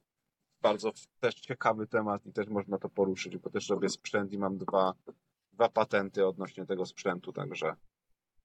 [0.61, 4.57] bardzo też ciekawy temat i też można to poruszyć, bo też robię sprzęt i mam
[4.57, 4.93] dwa,
[5.53, 7.75] dwa patenty odnośnie tego sprzętu, także,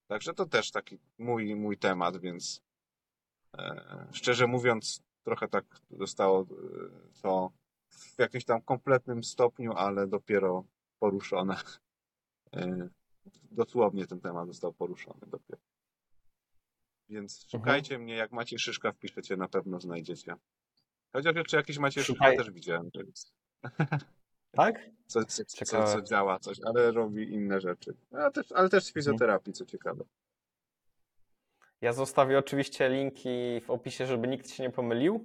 [0.07, 2.63] także to też taki mój, mój temat, więc
[3.59, 6.47] e, szczerze mówiąc, trochę tak zostało e,
[7.23, 7.53] to
[7.91, 10.65] w jakimś tam kompletnym stopniu, ale dopiero
[10.99, 11.57] poruszone.
[12.57, 12.89] E,
[13.51, 15.61] dosłownie ten temat został poruszony dopiero.
[17.09, 20.35] Więc szukajcie mnie, jak macie szyszka, wpiszecie, na pewno znajdziecie.
[21.13, 23.33] Chociaż jeszcze jakiś macie szyszka też widziałem, że jest.
[24.51, 24.91] Tak?
[25.07, 27.97] Co, co, co, co działa coś, ale robi inne rzeczy.
[28.13, 30.05] A też, ale też z fizjoterapii, co ciekawe.
[31.81, 35.25] Ja zostawię oczywiście linki w opisie, żeby nikt się nie pomylił.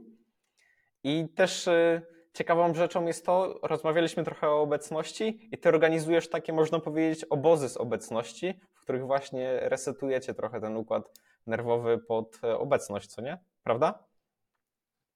[1.03, 2.01] I też y,
[2.33, 7.69] ciekawą rzeczą jest to, rozmawialiśmy trochę o obecności i ty organizujesz takie, można powiedzieć, obozy
[7.69, 13.37] z obecności, w których właśnie resetujecie trochę ten układ nerwowy pod e, obecność, co nie?
[13.63, 14.03] Prawda?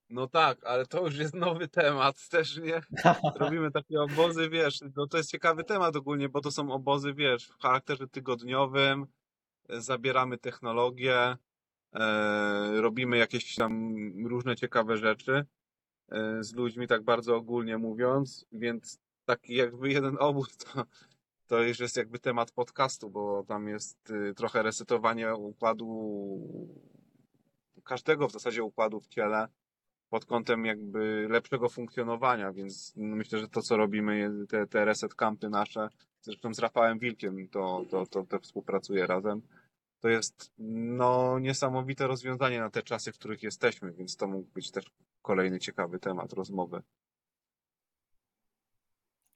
[0.10, 2.82] No tak, ale to już jest nowy temat, też nie?
[3.40, 7.48] Robimy takie obozy, wiesz, no to jest ciekawy temat ogólnie, bo to są obozy, wiesz,
[7.48, 9.08] w charakterze tygodniowym,
[9.70, 11.38] e, zabieramy technologię,
[11.96, 13.96] e, robimy jakieś tam
[14.28, 15.46] różne ciekawe rzeczy
[16.40, 20.84] z ludźmi, tak bardzo ogólnie mówiąc, więc taki jakby jeden obóz to,
[21.48, 26.40] to już jest jakby temat podcastu, bo tam jest y, trochę resetowanie układu,
[27.84, 29.48] każdego w zasadzie układu w ciele,
[30.10, 35.50] pod kątem jakby lepszego funkcjonowania, więc myślę, że to, co robimy, te, te reset campy
[35.50, 35.90] nasze,
[36.22, 39.42] zresztą z Rafałem Wilkiem to, to, to, to współpracuje razem,
[40.06, 44.72] to jest no niesamowite rozwiązanie na te czasy, w których jesteśmy, więc to mógł być
[44.72, 44.86] też
[45.22, 46.82] kolejny ciekawy temat rozmowy.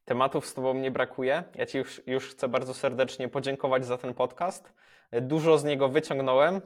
[0.06, 1.44] Tematów z Tobą nie brakuje.
[1.56, 4.74] Ja Ci już, już chcę bardzo serdecznie podziękować za ten podcast.
[5.22, 6.62] Dużo z niego wyciągnąłem.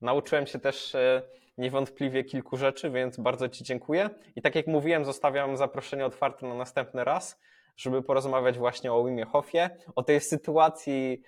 [0.00, 1.22] Nauczyłem się też e,
[1.58, 4.10] niewątpliwie kilku rzeczy, więc bardzo Ci dziękuję.
[4.36, 7.40] I tak jak mówiłem, zostawiam zaproszenie otwarte na następny raz,
[7.76, 11.22] żeby porozmawiać właśnie o Wimie Hofie, o tej sytuacji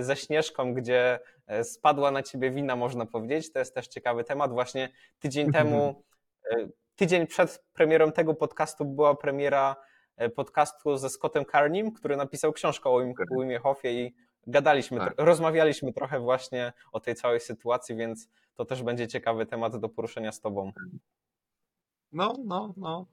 [0.00, 3.52] ze Śnieżką, gdzie e, spadła na Ciebie wina, można powiedzieć.
[3.52, 4.52] To jest też ciekawy temat.
[4.52, 4.88] Właśnie
[5.18, 6.04] tydzień temu,
[6.50, 9.76] e, tydzień przed premierą tego podcastu była premiera
[10.16, 14.14] e, podcastu ze Scottem Carnim, który napisał książkę o Wim- o Wimie Hofie i
[14.46, 15.14] gadaliśmy, Tak.
[15.16, 20.32] rozmawialiśmy trochę właśnie o tej całej sytuacji, więc to też będzie ciekawy temat do poruszenia
[20.32, 20.72] z Tobą.
[22.12, 23.06] No, no, no.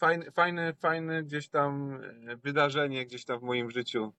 [0.00, 4.12] Fajny, fajny, fajny gdzieś tam e, wydarzenie gdzieś tam w moim życiu.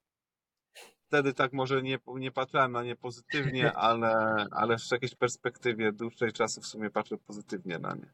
[1.07, 6.31] Wtedy tak może nie, nie patrzyłem na nie pozytywnie, ale, ale w jakiejś perspektywie dłuższej
[6.31, 8.13] czasu w sumie patrzę pozytywnie na nie.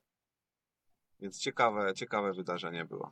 [1.20, 3.12] Więc ciekawe, ciekawe wydarzenie było.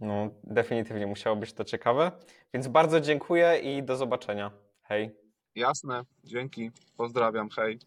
[0.00, 2.12] No, definitywnie musiało być to ciekawe.
[2.54, 4.50] Więc bardzo dziękuję i do zobaczenia.
[4.82, 5.16] Hej.
[5.54, 7.78] Jasne, dzięki, pozdrawiam, hej.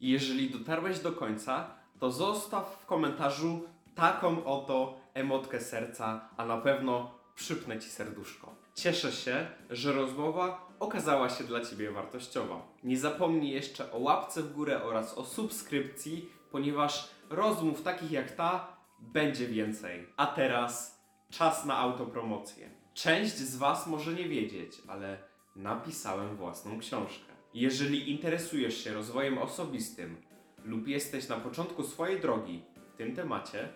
[0.00, 6.56] I jeżeli dotarłeś do końca, to zostaw w komentarzu taką oto emotkę serca, a na
[6.56, 8.54] pewno przypnę Ci serduszko.
[8.74, 12.62] Cieszę się, że rozmowa okazała się dla Ciebie wartościowa.
[12.84, 18.76] Nie zapomnij jeszcze o łapce w górę oraz o subskrypcji, ponieważ rozmów takich jak ta
[18.98, 20.06] będzie więcej.
[20.16, 21.00] A teraz
[21.30, 22.70] czas na autopromocję.
[22.94, 25.18] Część z Was może nie wiedzieć, ale
[25.56, 27.32] napisałem własną książkę.
[27.54, 30.16] Jeżeli interesujesz się rozwojem osobistym
[30.64, 32.62] lub jesteś na początku swojej drogi
[32.94, 33.68] w tym temacie,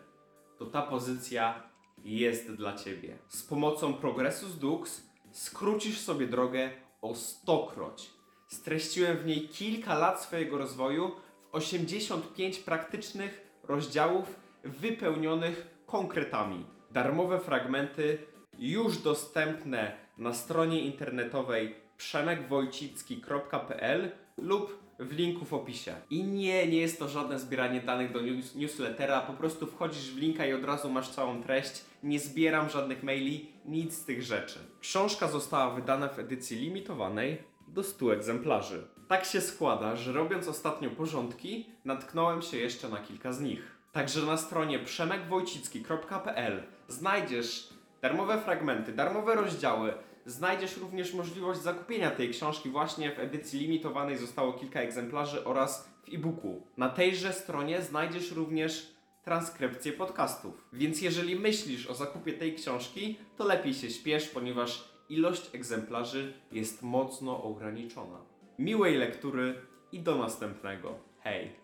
[0.59, 1.63] to ta pozycja
[2.05, 3.19] jest dla Ciebie.
[3.29, 5.03] Z pomocą Progressus Dux
[5.33, 6.71] skrócisz sobie drogę
[7.03, 8.11] o stokroć.
[8.49, 16.67] Streściłem w niej kilka lat swojego rozwoju w 85 praktycznych rozdziałów wypełnionych konkretami.
[16.91, 18.19] Darmowe fragmenty
[18.59, 25.95] już dostępne na stronie internetowej przemekwojcicki.pl lub w linku w opisie.
[26.11, 30.19] I nie, nie jest to żadne zbieranie danych do news newslettera, po prostu wchodzisz w
[30.19, 31.85] linka i od razu masz całą treść.
[32.03, 34.59] Nie zbieram żadnych maili, nic z tych rzeczy.
[34.81, 38.87] Książka została wydana w edycji limitowanej do 100 egzemplarzy.
[39.09, 43.79] Tak się składa, że robiąc ostatnio porządki, natknąłem się jeszcze na kilka z nich.
[43.93, 47.69] Także na stronie przemekwojcicki.pl znajdziesz
[48.03, 49.95] darmowe fragmenty, darmowe rozdziały.
[50.27, 56.15] Znajdziesz również możliwość zakupienia tej książki właśnie w edycji limitowanej zostało kilka egzemplarzy oraz w
[56.15, 56.67] e-booku.
[56.77, 58.95] Na tejże stronie znajdziesz również
[59.25, 60.69] transkrypcję podcastów.
[60.73, 66.83] Więc jeżeli myślisz o zakupie tej książki, to lepiej się śpiesz, ponieważ ilość egzemplarzy jest
[66.83, 68.19] mocno ograniczona.
[68.59, 69.55] Miłej lektury
[69.93, 70.99] i do następnego.
[71.21, 71.64] Hej!